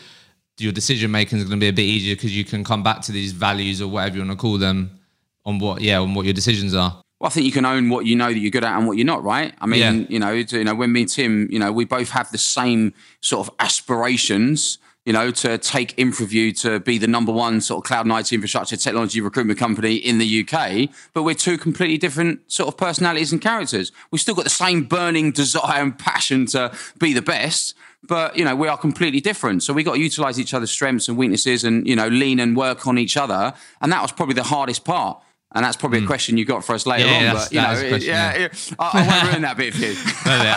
your 0.59 0.73
decision 0.73 1.13
making 1.13 1.39
is 1.39 1.45
going 1.45 1.61
to 1.61 1.65
be 1.65 1.69
a 1.69 1.73
bit 1.73 1.83
easier 1.83 2.17
because 2.17 2.37
you 2.37 2.45
can 2.45 2.65
come 2.65 2.83
back 2.83 3.01
to 3.03 3.13
these 3.13 3.31
values 3.31 3.81
or 3.81 3.87
whatever 3.89 4.17
you 4.17 4.23
want 4.23 4.33
to 4.33 4.37
call 4.37 4.59
them 4.59 4.99
on 5.45 5.61
what, 5.61 5.81
yeah, 5.81 6.01
on 6.01 6.15
what 6.15 6.25
your 6.25 6.35
decisions 6.35 6.75
are. 6.75 7.01
Well, 7.21 7.27
I 7.27 7.31
think 7.31 7.47
you 7.47 7.53
can 7.53 7.65
own 7.65 7.89
what 7.89 8.07
you 8.07 8.15
know 8.15 8.29
that 8.33 8.39
you're 8.39 8.51
good 8.51 8.63
at 8.63 8.77
and 8.77 8.87
what 8.87 8.97
you're 8.97 9.07
not, 9.07 9.25
right? 9.25 9.53
I 9.61 9.67
mean, 9.67 9.81
yeah. 9.81 10.07
you 10.09 10.21
know, 10.21 10.31
you 10.31 10.65
know, 10.65 10.75
when 10.75 10.93
me 10.93 11.01
and 11.01 11.11
Tim, 11.11 11.49
you 11.51 11.59
know, 11.59 11.73
we 11.73 11.85
both 11.85 12.11
have 12.11 12.31
the 12.31 12.39
same 12.39 12.95
sort 13.21 13.49
of 13.49 13.55
aspirations, 13.59 14.79
you 15.05 15.13
know, 15.13 15.33
to 15.33 15.59
take 15.59 15.97
InfraView 15.97 16.61
to 16.61 16.79
be 16.79 16.97
the 16.97 17.09
number 17.09 17.33
one 17.33 17.61
sort 17.61 17.85
of 17.85 17.89
cloud 17.89 18.07
and 18.07 18.15
IT 18.17 18.33
infrastructure 18.33 18.77
technology 18.77 19.21
recruitment 19.21 19.59
company 19.59 19.97
in 19.97 20.19
the 20.19 20.47
UK, 20.47 20.91
but 21.13 21.25
we're 21.25 21.35
two 21.35 21.59
completely 21.59 21.99
different 21.99 22.41
sort 22.53 22.69
of 22.69 22.77
personalities 22.77 23.33
and 23.33 23.43
characters. 23.43 23.91
We've 24.13 24.21
still 24.21 24.37
got 24.37 24.45
the 24.45 24.51
same 24.51 24.85
burning 24.85 25.33
desire 25.33 25.83
and 25.83 25.99
passion 25.99 26.47
to 26.47 26.73
be 27.01 27.15
the 27.15 27.23
best, 27.23 27.75
but 28.05 28.37
you 28.37 28.45
know 28.45 28.55
we 28.55 28.69
are 28.69 28.77
completely 28.77 29.21
different 29.21 29.61
so 29.61 29.73
we 29.73 29.83
got 29.83 29.95
to 29.95 30.01
utilize 30.01 30.39
each 30.39 30.55
other's 30.55 30.71
strengths 30.71 31.09
and 31.09 31.19
weaknesses 31.19 31.65
and 31.65 31.85
you 31.85 31.97
know 31.97 32.07
lean 32.07 32.39
and 32.39 32.57
work 32.57 32.87
on 32.87 32.97
each 32.97 33.17
other 33.17 33.53
and 33.81 33.91
that 33.91 34.01
was 34.01 34.13
probably 34.13 34.35
the 34.35 34.45
hardest 34.45 34.85
part 34.85 35.21
And 35.55 35.65
that's 35.65 35.77
probably 35.77 36.01
mm. 36.01 36.03
a 36.03 36.05
hmm. 36.05 36.09
question 36.09 36.37
you 36.37 36.45
got 36.45 36.63
for 36.63 36.75
us 36.75 36.85
later 36.85 37.07
yeah, 37.07 37.31
on. 37.31 37.37
But 37.37 37.53
you 37.53 37.61
know, 37.61 37.73
it, 37.73 38.03
yeah, 38.03 38.39
yeah, 38.39 38.49
I, 38.79 38.91
I 38.93 39.07
won't 39.07 39.31
ruin 39.31 39.43
that 39.43 39.57
bit 39.57 39.73
for 39.73 39.81
you. 39.81 39.97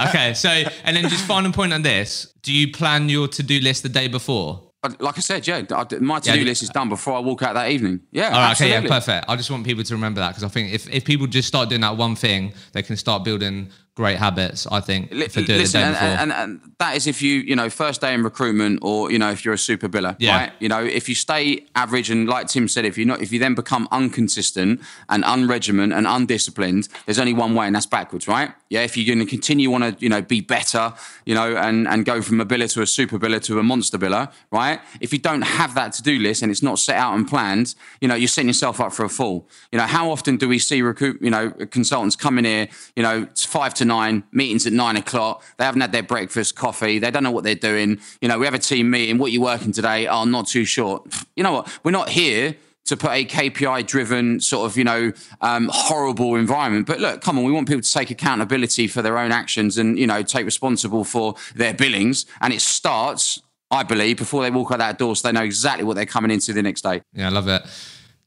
okay, 0.10 0.34
so 0.34 0.49
and 0.49 0.95
then 0.97 1.08
just 1.08 1.25
final 1.25 1.54
point 1.54 1.71
on 1.71 1.82
this: 1.82 2.34
Do 2.41 2.51
you 2.54 2.71
plan 2.73 3.08
your 3.08 3.30
to-do 3.30 3.62
list 3.62 3.84
the 3.84 3.89
day 3.89 4.10
before? 4.10 4.71
Like 4.99 5.17
I 5.17 5.21
said, 5.21 5.47
yeah, 5.47 5.62
my 5.99 6.19
to-do 6.19 6.39
yeah, 6.39 6.43
list 6.43 6.63
is 6.63 6.69
done 6.69 6.89
before 6.89 7.13
I 7.13 7.19
walk 7.19 7.43
out 7.43 7.54
that 7.54 7.69
evening. 7.69 8.01
Yeah, 8.12 8.30
All 8.30 8.32
right, 8.32 8.60
okay, 8.60 8.71
yeah, 8.71 8.82
perfect. 8.82 9.25
I 9.30 9.36
just 9.36 9.51
want 9.51 9.63
people 9.63 9.84
to 9.84 9.93
remember 9.93 10.19
that 10.21 10.30
because 10.30 10.43
I 10.43 10.47
think 10.47 10.73
if, 10.73 10.89
if 10.89 11.06
people 11.06 11.27
just 11.27 11.47
start 11.47 11.69
doing 11.69 11.82
that 11.82 11.95
one 11.97 12.15
thing, 12.15 12.54
they 12.73 12.82
can 12.82 12.97
start 12.97 13.23
building 13.23 13.69
great 14.02 14.18
habits, 14.18 14.66
I 14.72 14.80
think, 14.80 15.12
for 15.12 15.44
doing 15.44 15.60
Listen, 15.60 15.82
the 15.82 16.00
day. 16.00 16.06
And, 16.20 16.32
and, 16.32 16.32
and, 16.32 16.62
that 16.80 16.96
is 16.96 17.06
if 17.06 17.22
you, 17.22 17.42
you 17.42 17.56
know, 17.56 17.70
first 17.70 18.02
day 18.02 18.16
in 18.16 18.24
recruitment 18.24 18.80
or, 18.82 19.12
you 19.12 19.20
know, 19.20 19.30
if 19.30 19.46
you're 19.46 19.54
a 19.54 19.66
super 19.70 19.88
biller, 19.88 20.16
yeah. 20.18 20.36
right? 20.36 20.52
You 20.60 20.70
know, 20.70 20.84
if 20.84 21.08
you 21.08 21.14
stay 21.14 21.68
average 21.76 22.10
and 22.10 22.28
like 22.28 22.48
Tim 22.48 22.68
said, 22.68 22.86
if 22.86 22.98
you're 22.98 23.06
not, 23.06 23.22
if 23.22 23.32
you 23.32 23.38
then 23.38 23.54
become 23.54 23.88
unconsistent 23.92 24.82
and 25.10 25.24
unregimented 25.24 25.96
and 25.96 26.08
undisciplined, 26.08 26.88
there's 27.06 27.20
only 27.20 27.34
one 27.34 27.54
way 27.54 27.68
and 27.68 27.76
that's 27.76 27.86
backwards, 27.86 28.28
right? 28.28 28.52
Yeah. 28.70 28.82
If 28.82 28.98
you're 28.98 29.06
going 29.14 29.24
to 29.24 29.30
continue 29.30 29.70
want 29.70 29.84
to, 29.84 30.04
you 30.04 30.10
know, 30.10 30.24
be 30.24 30.42
better, 30.42 30.94
you 31.26 31.36
know, 31.36 31.56
and, 31.56 31.88
and 31.88 32.04
go 32.04 32.24
from 32.24 32.42
a 32.42 32.46
biller 32.46 32.72
to 32.74 32.82
a 32.82 32.88
super 32.88 33.20
biller 33.20 33.44
to 33.44 33.60
a 33.60 33.64
monster 33.64 34.00
biller, 34.00 34.32
right? 34.50 34.80
If 35.00 35.14
you 35.14 35.20
don't 35.20 35.44
have 35.44 35.76
that 35.76 35.94
to-do 35.94 36.18
list 36.18 36.42
and 36.42 36.52
it's 36.52 36.64
not 36.64 36.80
set 36.80 36.98
out 36.98 37.14
and 37.14 37.28
planned, 37.28 37.76
you 38.00 38.08
know, 38.08 38.16
you're 38.16 38.28
setting 38.28 38.50
yourself 38.50 38.80
up 38.82 38.94
for 38.94 39.06
a 39.06 39.10
fall. 39.10 39.48
You 39.72 39.78
know, 39.78 39.86
how 39.86 40.10
often 40.10 40.38
do 40.38 40.50
we 40.50 40.58
see 40.58 40.82
recruit, 40.82 41.22
you 41.22 41.30
know, 41.30 41.52
consultants 41.52 42.16
coming 42.16 42.46
here, 42.46 42.68
you 42.96 43.04
know, 43.04 43.24
it's 43.24 43.46
five 43.46 43.76
to 43.76 43.82
to 43.82 43.86
nine, 43.91 44.23
meetings 44.32 44.65
at 44.65 44.73
nine 44.73 44.95
o'clock. 44.95 45.43
They 45.58 45.65
haven't 45.65 45.82
had 45.82 45.91
their 45.91 46.04
breakfast, 46.04 46.56
coffee. 46.56 46.97
They 46.97 47.12
don't 47.12 47.23
know 47.23 47.32
what 47.32 47.43
they're 47.43 47.56
doing. 47.71 47.99
You 48.21 48.30
know, 48.30 48.39
we 48.39 48.45
have 48.45 48.54
a 48.54 48.60
team 48.60 48.89
meeting. 48.89 49.17
What 49.17 49.34
you're 49.34 49.41
you 49.41 49.45
working 49.45 49.73
today? 49.73 50.08
Oh, 50.08 50.23
not 50.23 50.47
too 50.47 50.63
sure. 50.63 51.04
You 51.36 51.43
know 51.43 51.51
what? 51.51 51.80
We're 51.84 51.91
not 51.91 52.10
here 52.10 52.56
to 52.86 52.97
put 52.97 53.12
a 53.12 53.25
KPI 53.25 53.86
driven 53.86 54.39
sort 54.39 54.65
of, 54.69 54.77
you 54.77 54.84
know, 54.84 55.12
um, 55.41 55.69
horrible 55.71 56.36
environment. 56.36 56.88
But 56.88 56.99
look, 56.99 57.21
come 57.21 57.38
on, 57.38 57.43
we 57.43 57.51
want 57.51 57.67
people 57.67 57.82
to 57.82 57.93
take 57.93 58.12
accountability 58.12 58.88
for 58.88 59.01
their 59.01 59.17
own 59.17 59.32
actions 59.32 59.77
and, 59.77 59.99
you 59.99 60.08
know, 60.08 60.23
take 60.23 60.45
responsible 60.45 61.04
for 61.04 61.36
their 61.56 61.73
billings. 61.73 62.25
And 62.39 62.54
it 62.54 62.62
starts, 62.62 63.41
I 63.69 63.84
believe, 63.84 64.17
before 64.17 64.41
they 64.41 64.51
walk 64.51 64.71
out 64.71 64.80
that 64.80 64.97
door 64.97 65.15
so 65.15 65.27
they 65.27 65.32
know 65.32 65.43
exactly 65.43 65.84
what 65.84 65.95
they're 65.95 66.06
coming 66.06 66.32
into 66.32 66.54
the 66.54 66.63
next 66.63 66.82
day. 66.82 67.01
Yeah, 67.13 67.27
I 67.27 67.32
love 67.32 67.47
it. 67.47 67.62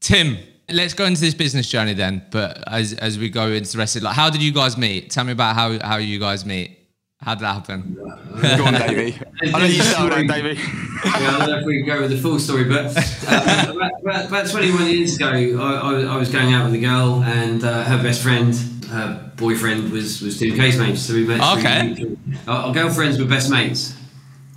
Tim, 0.00 0.38
let's 0.70 0.94
go 0.94 1.04
into 1.04 1.20
this 1.20 1.34
business 1.34 1.68
journey 1.68 1.94
then. 1.94 2.24
But 2.30 2.62
as 2.66 2.92
as 2.94 3.18
we 3.18 3.28
go 3.28 3.48
into 3.48 3.72
the 3.72 3.78
rest 3.78 3.96
of 3.96 4.02
it, 4.02 4.04
like, 4.06 4.16
how 4.16 4.30
did 4.30 4.42
you 4.42 4.52
guys 4.52 4.76
meet? 4.76 5.10
Tell 5.10 5.24
me 5.24 5.32
about 5.32 5.54
how 5.54 5.78
how 5.80 5.96
you 5.96 6.18
guys 6.18 6.44
meet. 6.44 6.78
How 7.20 7.34
did 7.34 7.44
that 7.44 7.54
happen? 7.54 7.94
go 7.94 8.64
on, 8.66 8.74
Davey. 8.74 9.18
I 9.42 9.58
know 9.58 9.64
you 9.64 9.82
started, 9.82 10.28
Davey. 10.28 10.60
yeah, 10.60 11.00
I 11.04 11.38
don't 11.38 11.50
know 11.50 11.58
if 11.60 11.64
we 11.64 11.78
can 11.78 11.86
go 11.86 12.02
with 12.02 12.10
the 12.10 12.18
full 12.18 12.38
story, 12.38 12.64
but 12.64 12.94
uh, 13.26 13.72
about, 14.02 14.26
about, 14.26 14.50
21 14.50 14.86
years 14.90 15.16
ago, 15.16 15.30
I, 15.30 15.72
I, 15.72 16.02
I, 16.02 16.16
was 16.18 16.30
going 16.30 16.52
out 16.52 16.66
with 16.66 16.74
a 16.74 16.84
girl, 16.84 17.22
and 17.24 17.64
uh, 17.64 17.84
her 17.84 18.02
best 18.02 18.22
friend, 18.22 18.54
her 18.90 19.32
boyfriend, 19.36 19.90
was 19.90 20.20
was 20.20 20.38
doing 20.38 20.52
Casemates. 20.54 20.98
So 20.98 21.14
we 21.14 21.24
met. 21.24 21.40
Okay. 21.58 22.14
Our, 22.46 22.66
our 22.66 22.74
girlfriends 22.74 23.18
were 23.18 23.24
best 23.24 23.50
mates. 23.50 23.94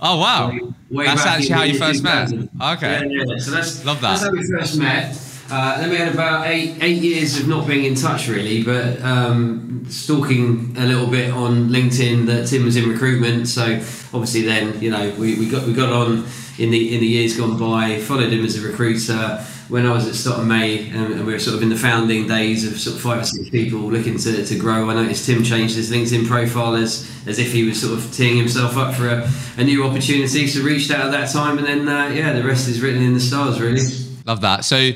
Oh 0.00 0.18
wow! 0.18 0.50
Way, 0.50 0.60
way 0.90 1.06
that's 1.06 1.24
actually 1.24 1.48
how 1.48 1.62
you 1.62 1.78
first 1.78 2.02
met. 2.02 2.30
Okay. 2.30 3.08
Yeah, 3.08 3.24
yeah. 3.24 3.38
So 3.38 3.50
that's 3.50 3.84
love 3.84 4.00
that. 4.02 4.10
That's 4.10 4.22
how 4.24 4.30
we 4.30 4.46
first 4.46 4.78
met. 4.78 5.27
Uh, 5.50 5.80
then 5.80 5.90
we 5.90 5.96
had 5.96 6.12
about 6.12 6.46
eight 6.46 6.76
eight 6.82 7.00
years 7.00 7.40
of 7.40 7.48
not 7.48 7.66
being 7.66 7.84
in 7.84 7.94
touch 7.94 8.28
really, 8.28 8.62
but 8.62 9.00
um, 9.02 9.84
stalking 9.88 10.76
a 10.76 10.84
little 10.84 11.06
bit 11.06 11.30
on 11.30 11.68
LinkedIn 11.68 12.26
that 12.26 12.48
Tim 12.48 12.64
was 12.64 12.76
in 12.76 12.88
recruitment. 12.88 13.48
So 13.48 13.64
obviously 14.12 14.42
then 14.42 14.80
you 14.80 14.90
know 14.90 15.10
we, 15.18 15.38
we 15.38 15.48
got 15.48 15.66
we 15.66 15.72
got 15.72 15.90
on 15.90 16.26
in 16.58 16.70
the 16.70 16.94
in 16.94 17.00
the 17.00 17.06
years 17.06 17.36
gone 17.36 17.58
by. 17.58 17.98
Followed 17.98 18.32
him 18.32 18.44
as 18.44 18.62
a 18.62 18.66
recruiter 18.66 19.42
when 19.68 19.86
I 19.86 19.92
was 19.92 20.08
at 20.08 20.14
Stott 20.14 20.44
& 20.44 20.46
May, 20.46 20.88
and, 20.88 21.12
and 21.12 21.26
we 21.26 21.32
were 21.34 21.38
sort 21.38 21.56
of 21.56 21.62
in 21.62 21.68
the 21.68 21.76
founding 21.76 22.26
days 22.26 22.66
of 22.66 22.78
sort 22.80 22.96
of 22.96 23.02
five 23.02 23.20
or 23.20 23.24
six 23.24 23.50
people 23.50 23.80
looking 23.80 24.16
to, 24.16 24.44
to 24.44 24.58
grow. 24.58 24.88
I 24.88 24.94
noticed 24.94 25.26
Tim 25.26 25.44
changed 25.44 25.76
his 25.76 25.90
LinkedIn 25.90 26.26
profile 26.26 26.74
as 26.74 27.10
as 27.26 27.38
if 27.38 27.52
he 27.52 27.64
was 27.64 27.80
sort 27.80 27.98
of 27.98 28.12
teeing 28.12 28.36
himself 28.36 28.76
up 28.76 28.94
for 28.94 29.08
a, 29.08 29.30
a 29.56 29.64
new 29.64 29.84
opportunity. 29.84 30.46
So 30.46 30.62
reached 30.62 30.90
out 30.90 31.06
at 31.06 31.12
that 31.12 31.30
time, 31.30 31.56
and 31.56 31.66
then 31.66 31.88
uh, 31.88 32.08
yeah, 32.08 32.34
the 32.34 32.44
rest 32.44 32.68
is 32.68 32.82
written 32.82 33.02
in 33.02 33.14
the 33.14 33.20
stars 33.20 33.58
really. 33.58 33.80
Love 34.26 34.42
that. 34.42 34.66
So 34.66 34.92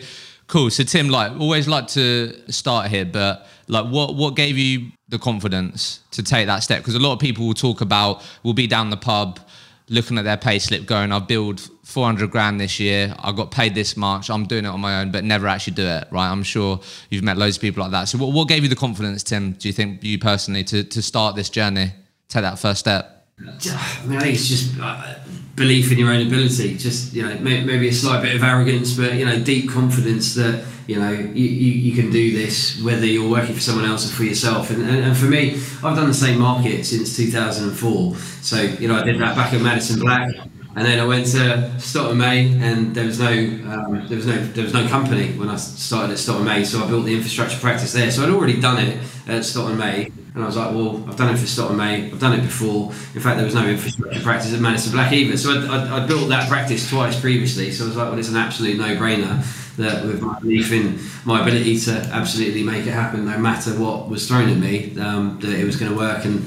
Cool. 0.52 0.68
So 0.68 0.84
Tim, 0.84 1.08
like, 1.08 1.32
always 1.40 1.66
like 1.66 1.86
to 1.88 2.34
start 2.52 2.88
here, 2.88 3.06
but 3.06 3.46
like, 3.68 3.86
what 3.86 4.16
what 4.16 4.36
gave 4.36 4.58
you 4.58 4.92
the 5.08 5.18
confidence 5.18 6.00
to 6.10 6.22
take 6.22 6.46
that 6.46 6.62
step? 6.62 6.80
Because 6.80 6.94
a 6.94 6.98
lot 6.98 7.14
of 7.14 7.20
people 7.20 7.46
will 7.46 7.54
talk 7.54 7.80
about, 7.80 8.22
will 8.42 8.52
be 8.52 8.66
down 8.66 8.90
the 8.90 8.98
pub, 8.98 9.40
looking 9.88 10.18
at 10.18 10.24
their 10.24 10.36
pay 10.36 10.58
slip, 10.58 10.84
going, 10.84 11.10
"I've 11.10 11.26
billed 11.26 11.66
400 11.84 12.30
grand 12.30 12.60
this 12.60 12.78
year. 12.78 13.14
I 13.18 13.32
got 13.32 13.50
paid 13.50 13.74
this 13.74 13.96
much. 13.96 14.28
I'm 14.28 14.44
doing 14.44 14.66
it 14.66 14.68
on 14.68 14.80
my 14.82 15.00
own, 15.00 15.10
but 15.10 15.24
never 15.24 15.48
actually 15.48 15.72
do 15.72 15.86
it." 15.86 16.06
Right? 16.10 16.28
I'm 16.30 16.42
sure 16.42 16.80
you've 17.08 17.24
met 17.24 17.38
loads 17.38 17.56
of 17.56 17.62
people 17.62 17.82
like 17.82 17.92
that. 17.92 18.10
So, 18.10 18.18
what 18.18 18.32
what 18.32 18.46
gave 18.46 18.62
you 18.62 18.68
the 18.68 18.76
confidence, 18.76 19.22
Tim? 19.22 19.52
Do 19.52 19.68
you 19.68 19.72
think 19.72 20.04
you 20.04 20.18
personally 20.18 20.64
to 20.64 20.84
to 20.84 21.00
start 21.00 21.34
this 21.34 21.48
journey, 21.48 21.94
take 22.28 22.42
that 22.42 22.58
first 22.58 22.80
step? 22.80 23.21
I, 23.48 24.18
think 24.18 24.34
it's 24.34 24.48
just 24.48 24.78
uh, 24.80 25.14
belief 25.56 25.92
in 25.92 25.98
your 25.98 26.10
own 26.10 26.26
ability. 26.26 26.76
Just 26.76 27.12
you 27.12 27.22
know, 27.22 27.38
maybe 27.38 27.88
a 27.88 27.92
slight 27.92 28.22
bit 28.22 28.34
of 28.34 28.42
arrogance, 28.42 28.96
but 28.96 29.14
you 29.14 29.24
know, 29.24 29.38
deep 29.42 29.70
confidence 29.70 30.34
that 30.34 30.64
you 30.86 30.98
know 30.98 31.10
you, 31.10 31.46
you, 31.46 31.72
you, 31.72 31.94
can 31.94 32.10
do 32.10 32.32
this, 32.36 32.80
whether 32.82 33.06
you're 33.06 33.30
working 33.30 33.54
for 33.54 33.60
someone 33.60 33.84
else 33.84 34.10
or 34.10 34.14
for 34.14 34.24
yourself. 34.24 34.70
And, 34.70 34.82
and, 34.82 35.04
and, 35.04 35.16
for 35.16 35.26
me, 35.26 35.54
I've 35.82 35.96
done 35.96 36.08
the 36.08 36.14
same 36.14 36.38
market 36.38 36.84
since 36.84 37.16
2004. 37.16 38.16
So 38.16 38.60
you 38.60 38.88
know, 38.88 38.96
I 38.96 39.04
did 39.04 39.20
that 39.20 39.36
back 39.36 39.52
at 39.52 39.60
Madison 39.60 40.00
Black. 40.00 40.30
And 40.74 40.86
then 40.86 40.98
I 40.98 41.04
went 41.04 41.26
to 41.32 41.78
Stott 41.78 42.16
& 42.16 42.16
May, 42.16 42.50
and 42.54 42.94
there 42.94 43.04
was 43.04 43.20
no 43.20 43.28
um, 43.28 44.06
there 44.08 44.16
was 44.16 44.26
no 44.26 44.42
there 44.42 44.64
was 44.64 44.72
no 44.72 44.88
company 44.88 45.32
when 45.32 45.50
I 45.50 45.56
started 45.56 46.12
at 46.12 46.18
Stott 46.18 46.42
& 46.42 46.44
May. 46.44 46.64
So 46.64 46.82
I 46.82 46.88
built 46.88 47.04
the 47.04 47.14
infrastructure 47.14 47.58
practice 47.58 47.92
there. 47.92 48.10
So 48.10 48.22
I'd 48.22 48.30
already 48.30 48.58
done 48.58 48.78
it 48.78 48.98
at 49.28 49.44
Stott 49.44 49.74
& 49.74 49.76
May, 49.76 50.10
and 50.34 50.42
I 50.42 50.46
was 50.46 50.56
like, 50.56 50.74
well, 50.74 51.04
I've 51.08 51.16
done 51.16 51.34
it 51.34 51.38
for 51.38 51.46
Stott 51.46 51.74
& 51.74 51.76
May. 51.76 52.06
I've 52.06 52.18
done 52.18 52.38
it 52.38 52.42
before. 52.42 52.90
In 53.14 53.20
fact, 53.20 53.36
there 53.36 53.44
was 53.44 53.54
no 53.54 53.66
infrastructure 53.66 54.20
practice 54.20 54.54
at 54.54 54.60
Madison 54.60 54.92
Black 54.92 55.12
either. 55.12 55.36
So 55.36 55.50
I, 55.50 56.02
I, 56.02 56.06
built 56.06 56.30
that 56.30 56.48
practice 56.48 56.88
twice 56.88 57.20
previously. 57.20 57.70
So 57.70 57.84
I 57.84 57.88
was 57.88 57.96
like, 57.98 58.08
well, 58.08 58.18
it's 58.18 58.30
an 58.30 58.36
absolute 58.36 58.78
no-brainer 58.78 59.76
that 59.76 60.04
with 60.06 60.22
my 60.22 60.38
belief 60.40 60.72
in 60.72 60.98
my 61.26 61.42
ability 61.42 61.78
to 61.80 61.92
absolutely 62.12 62.62
make 62.62 62.86
it 62.86 62.92
happen, 62.92 63.26
no 63.26 63.36
matter 63.38 63.72
what 63.72 64.08
was 64.08 64.26
thrown 64.26 64.48
at 64.48 64.56
me, 64.56 64.98
um, 64.98 65.38
that 65.40 65.50
it 65.50 65.64
was 65.64 65.76
going 65.76 65.92
to 65.92 65.98
work. 65.98 66.24
And 66.24 66.42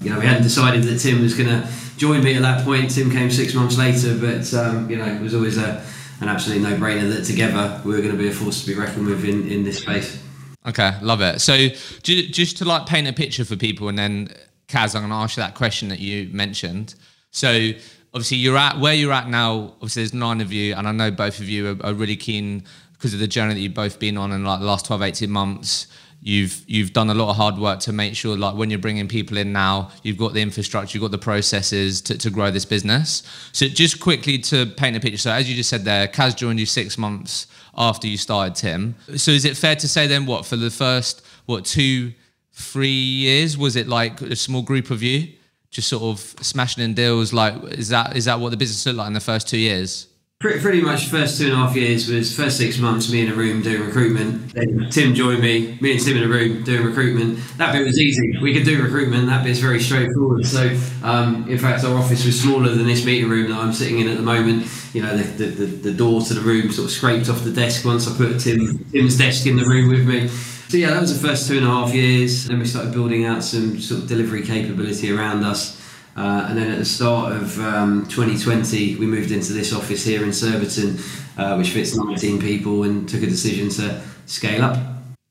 you 0.00 0.10
know, 0.10 0.18
we 0.18 0.26
hadn't 0.26 0.42
decided 0.42 0.84
that 0.84 0.98
Tim 0.98 1.20
was 1.20 1.34
going 1.34 1.48
to 1.48 1.68
join 1.98 2.24
me 2.24 2.34
at 2.34 2.42
that 2.42 2.64
point. 2.64 2.90
Tim 2.90 3.10
came 3.10 3.30
six 3.30 3.52
months 3.52 3.76
later, 3.76 4.16
but 4.18 4.52
um, 4.54 4.88
you 4.90 4.96
know 4.96 5.06
it 5.06 5.20
was 5.20 5.34
always 5.34 5.58
a, 5.58 5.84
an 6.20 6.28
absolute 6.28 6.62
no-brainer 6.62 7.14
that 7.14 7.24
together 7.24 7.82
we 7.84 7.92
were 7.92 8.00
going 8.00 8.12
to 8.12 8.18
be 8.18 8.28
a 8.28 8.32
force 8.32 8.62
to 8.62 8.66
be 8.66 8.74
reckoned 8.78 9.06
with 9.06 9.24
in, 9.24 9.48
in 9.50 9.64
this 9.64 9.78
space. 9.78 10.22
Okay, 10.66 10.96
love 11.00 11.20
it. 11.20 11.40
So 11.40 11.68
just 12.02 12.56
to 12.58 12.64
like 12.64 12.86
paint 12.86 13.06
a 13.06 13.12
picture 13.12 13.44
for 13.44 13.56
people, 13.56 13.88
and 13.88 13.98
then 13.98 14.28
Kaz, 14.68 14.94
I'm 14.94 15.02
going 15.02 15.10
to 15.10 15.16
ask 15.16 15.36
you 15.36 15.42
that 15.42 15.54
question 15.54 15.88
that 15.88 16.00
you 16.00 16.28
mentioned. 16.32 16.96
So 17.30 17.70
obviously 18.12 18.38
you're 18.38 18.56
at 18.56 18.78
where 18.78 18.94
you're 18.94 19.12
at 19.12 19.28
now. 19.28 19.74
Obviously 19.76 20.02
there's 20.02 20.14
nine 20.14 20.40
of 20.40 20.52
you, 20.52 20.74
and 20.74 20.88
I 20.88 20.92
know 20.92 21.10
both 21.10 21.38
of 21.38 21.48
you 21.48 21.78
are, 21.80 21.86
are 21.86 21.94
really 21.94 22.16
keen 22.16 22.64
because 22.94 23.14
of 23.14 23.20
the 23.20 23.28
journey 23.28 23.54
that 23.54 23.60
you've 23.60 23.74
both 23.74 23.98
been 24.00 24.16
on 24.16 24.32
in 24.32 24.44
like 24.44 24.60
the 24.60 24.66
last 24.66 24.86
12, 24.86 25.02
18 25.02 25.30
months 25.30 25.86
you've 26.26 26.64
you've 26.66 26.92
done 26.92 27.08
a 27.10 27.14
lot 27.14 27.30
of 27.30 27.36
hard 27.36 27.56
work 27.56 27.78
to 27.78 27.92
make 27.92 28.16
sure 28.16 28.36
like 28.36 28.56
when 28.56 28.68
you're 28.68 28.80
bringing 28.80 29.06
people 29.06 29.36
in 29.36 29.52
now 29.52 29.90
you've 30.02 30.16
got 30.16 30.32
the 30.32 30.40
infrastructure 30.40 30.96
you've 30.96 31.02
got 31.02 31.10
the 31.12 31.18
processes 31.18 32.00
to, 32.00 32.18
to 32.18 32.30
grow 32.30 32.50
this 32.50 32.64
business 32.64 33.22
so 33.52 33.68
just 33.68 34.00
quickly 34.00 34.38
to 34.38 34.66
paint 34.66 34.96
a 34.96 35.00
picture 35.00 35.18
so 35.18 35.30
as 35.30 35.48
you 35.48 35.54
just 35.54 35.70
said 35.70 35.84
there 35.84 36.08
kaz 36.08 36.34
joined 36.34 36.58
you 36.58 36.66
six 36.66 36.98
months 36.98 37.46
after 37.76 38.06
you 38.06 38.16
started 38.16 38.54
tim. 38.54 38.94
So 39.16 39.30
is 39.30 39.44
it 39.44 39.56
fair 39.56 39.76
to 39.76 39.88
say 39.88 40.06
then 40.06 40.26
what 40.26 40.46
for 40.46 40.56
the 40.56 40.70
first 40.70 41.24
what 41.46 41.64
two 41.64 42.12
three 42.52 42.88
years 42.88 43.58
was 43.58 43.76
it 43.76 43.86
like 43.86 44.20
a 44.22 44.36
small 44.36 44.62
group 44.62 44.90
of 44.90 45.02
you 45.02 45.34
just 45.70 45.88
sort 45.88 46.02
of 46.04 46.20
smashing 46.44 46.82
in 46.82 46.94
deals? 46.94 47.32
Like 47.32 47.62
is 47.64 47.88
that 47.90 48.16
is 48.16 48.24
that 48.24 48.40
what 48.40 48.50
the 48.50 48.56
business 48.56 48.84
looked 48.86 48.98
like 48.98 49.08
in 49.08 49.12
the 49.12 49.20
first 49.20 49.48
two 49.48 49.58
years 49.58 50.08
Pretty, 50.38 50.82
much 50.82 51.06
first 51.06 51.38
two 51.38 51.46
and 51.46 51.54
a 51.54 51.56
half 51.56 51.74
years 51.74 52.10
was 52.10 52.36
first 52.36 52.58
six 52.58 52.78
months 52.78 53.10
me 53.10 53.22
in 53.22 53.32
a 53.32 53.34
room 53.34 53.62
doing 53.62 53.80
recruitment. 53.80 54.52
Then 54.52 54.90
Tim 54.90 55.14
joined 55.14 55.40
me, 55.40 55.78
me 55.80 55.92
and 55.92 56.04
Tim 56.04 56.18
in 56.18 56.24
a 56.24 56.28
room 56.28 56.62
doing 56.62 56.84
recruitment. 56.84 57.38
That 57.56 57.72
bit 57.72 57.86
was 57.86 57.98
easy. 57.98 58.36
We 58.42 58.52
could 58.52 58.66
do 58.66 58.82
recruitment. 58.82 59.28
That 59.28 59.44
bit's 59.44 59.60
very 59.60 59.80
straightforward. 59.80 60.44
So, 60.44 60.78
um, 61.02 61.48
in 61.48 61.56
fact, 61.56 61.84
our 61.84 61.96
office 61.96 62.26
was 62.26 62.38
smaller 62.38 62.68
than 62.68 62.86
this 62.86 63.06
meeting 63.06 63.30
room 63.30 63.50
that 63.50 63.58
I'm 63.58 63.72
sitting 63.72 63.98
in 63.98 64.08
at 64.08 64.18
the 64.18 64.22
moment. 64.22 64.66
You 64.92 65.04
know, 65.04 65.16
the, 65.16 65.24
the, 65.24 65.46
the, 65.46 65.66
the 65.90 65.92
door 65.94 66.20
to 66.20 66.34
the 66.34 66.42
room 66.42 66.70
sort 66.70 66.88
of 66.88 66.92
scraped 66.92 67.30
off 67.30 67.42
the 67.42 67.50
desk 67.50 67.86
once 67.86 68.06
I 68.06 68.14
put 68.14 68.38
Tim 68.38 68.84
Tim's 68.92 69.16
desk 69.16 69.46
in 69.46 69.56
the 69.56 69.64
room 69.64 69.88
with 69.88 70.06
me. 70.06 70.28
So 70.28 70.76
yeah, 70.76 70.90
that 70.90 71.00
was 71.00 71.18
the 71.18 71.26
first 71.26 71.48
two 71.48 71.56
and 71.56 71.66
a 71.66 71.70
half 71.70 71.94
years. 71.94 72.44
Then 72.46 72.58
we 72.58 72.66
started 72.66 72.92
building 72.92 73.24
out 73.24 73.42
some 73.42 73.80
sort 73.80 74.02
of 74.02 74.08
delivery 74.08 74.42
capability 74.42 75.10
around 75.10 75.44
us. 75.44 75.80
Uh, 76.16 76.46
and 76.48 76.56
then 76.56 76.70
at 76.70 76.78
the 76.78 76.84
start 76.84 77.32
of 77.32 77.60
um, 77.60 78.06
2020, 78.06 78.96
we 78.96 79.06
moved 79.06 79.30
into 79.30 79.52
this 79.52 79.74
office 79.74 80.02
here 80.02 80.24
in 80.24 80.32
Surbiton, 80.32 80.98
uh, 81.36 81.56
which 81.56 81.70
fits 81.70 81.94
19 81.94 82.40
people, 82.40 82.84
and 82.84 83.08
took 83.08 83.22
a 83.22 83.26
decision 83.26 83.68
to 83.68 84.00
scale 84.24 84.64
up. 84.64 84.78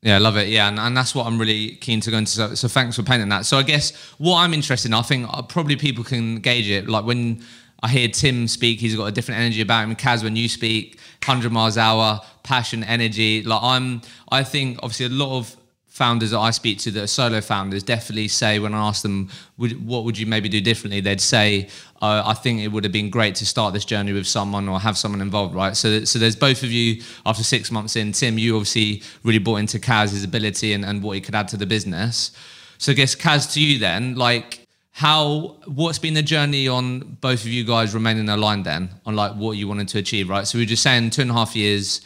Yeah, 0.02 0.16
I 0.16 0.18
love 0.18 0.36
it. 0.36 0.48
Yeah, 0.48 0.68
and, 0.68 0.78
and 0.78 0.96
that's 0.96 1.14
what 1.14 1.26
I'm 1.26 1.38
really 1.38 1.74
keen 1.76 2.00
to 2.02 2.10
go 2.12 2.18
into. 2.18 2.30
So, 2.30 2.54
so 2.54 2.68
thanks 2.68 2.94
for 2.94 3.02
painting 3.02 3.28
that. 3.30 3.46
So 3.46 3.58
I 3.58 3.64
guess 3.64 3.92
what 4.18 4.38
I'm 4.38 4.54
interested 4.54 4.88
in, 4.88 4.94
I 4.94 5.02
think 5.02 5.28
uh, 5.28 5.42
probably 5.42 5.74
people 5.74 6.04
can 6.04 6.36
gauge 6.36 6.70
it. 6.70 6.88
Like 6.88 7.04
when 7.04 7.42
I 7.82 7.88
hear 7.88 8.06
Tim 8.06 8.46
speak, 8.46 8.78
he's 8.78 8.94
got 8.94 9.06
a 9.06 9.12
different 9.12 9.40
energy 9.40 9.62
about 9.62 9.82
him. 9.82 9.96
Kaz, 9.96 10.22
when 10.22 10.36
you 10.36 10.48
speak, 10.48 11.00
100 11.26 11.50
miles 11.50 11.76
hour, 11.76 12.20
passion, 12.44 12.84
energy. 12.84 13.42
Like 13.42 13.60
I'm, 13.60 14.02
I 14.30 14.44
think 14.44 14.78
obviously 14.84 15.06
a 15.06 15.08
lot 15.08 15.36
of 15.38 15.56
founders 15.96 16.30
that 16.30 16.38
I 16.38 16.50
speak 16.50 16.78
to 16.80 16.90
that 16.90 17.04
are 17.04 17.06
solo 17.06 17.40
founders 17.40 17.82
definitely 17.82 18.28
say 18.28 18.58
when 18.58 18.74
I 18.74 18.86
ask 18.86 19.00
them, 19.00 19.30
would, 19.56 19.86
what 19.86 20.04
would 20.04 20.18
you 20.18 20.26
maybe 20.26 20.46
do 20.46 20.60
differently? 20.60 21.00
They'd 21.00 21.22
say, 21.22 21.70
uh, 22.02 22.22
I 22.26 22.34
think 22.34 22.60
it 22.60 22.68
would 22.68 22.84
have 22.84 22.92
been 22.92 23.08
great 23.08 23.34
to 23.36 23.46
start 23.46 23.72
this 23.72 23.86
journey 23.86 24.12
with 24.12 24.26
someone 24.26 24.68
or 24.68 24.78
have 24.78 24.98
someone 24.98 25.22
involved, 25.22 25.54
right? 25.54 25.74
So, 25.74 26.04
so 26.04 26.18
there's 26.18 26.36
both 26.36 26.62
of 26.62 26.70
you 26.70 27.02
after 27.24 27.42
six 27.42 27.70
months 27.70 27.96
in. 27.96 28.12
Tim, 28.12 28.36
you 28.36 28.56
obviously 28.56 29.02
really 29.24 29.38
bought 29.38 29.56
into 29.56 29.78
Kaz's 29.78 30.22
ability 30.22 30.74
and, 30.74 30.84
and 30.84 31.02
what 31.02 31.12
he 31.12 31.22
could 31.22 31.34
add 31.34 31.48
to 31.48 31.56
the 31.56 31.64
business. 31.64 32.30
So 32.76 32.92
I 32.92 32.94
guess 32.94 33.14
Kaz, 33.14 33.54
to 33.54 33.62
you 33.62 33.78
then, 33.78 34.16
like 34.16 34.66
how 34.92 35.56
what's 35.64 35.98
been 35.98 36.12
the 36.12 36.22
journey 36.22 36.68
on 36.68 37.16
both 37.22 37.40
of 37.40 37.48
you 37.48 37.64
guys 37.64 37.94
remaining 37.94 38.28
aligned 38.28 38.66
then 38.66 38.90
on 39.06 39.16
like 39.16 39.32
what 39.32 39.52
you 39.52 39.66
wanted 39.66 39.88
to 39.88 39.98
achieve, 39.98 40.28
right? 40.28 40.46
So 40.46 40.58
we 40.58 40.64
are 40.64 40.66
just 40.66 40.82
saying 40.82 41.08
two 41.08 41.22
and 41.22 41.30
a 41.30 41.34
half 41.34 41.56
years 41.56 42.02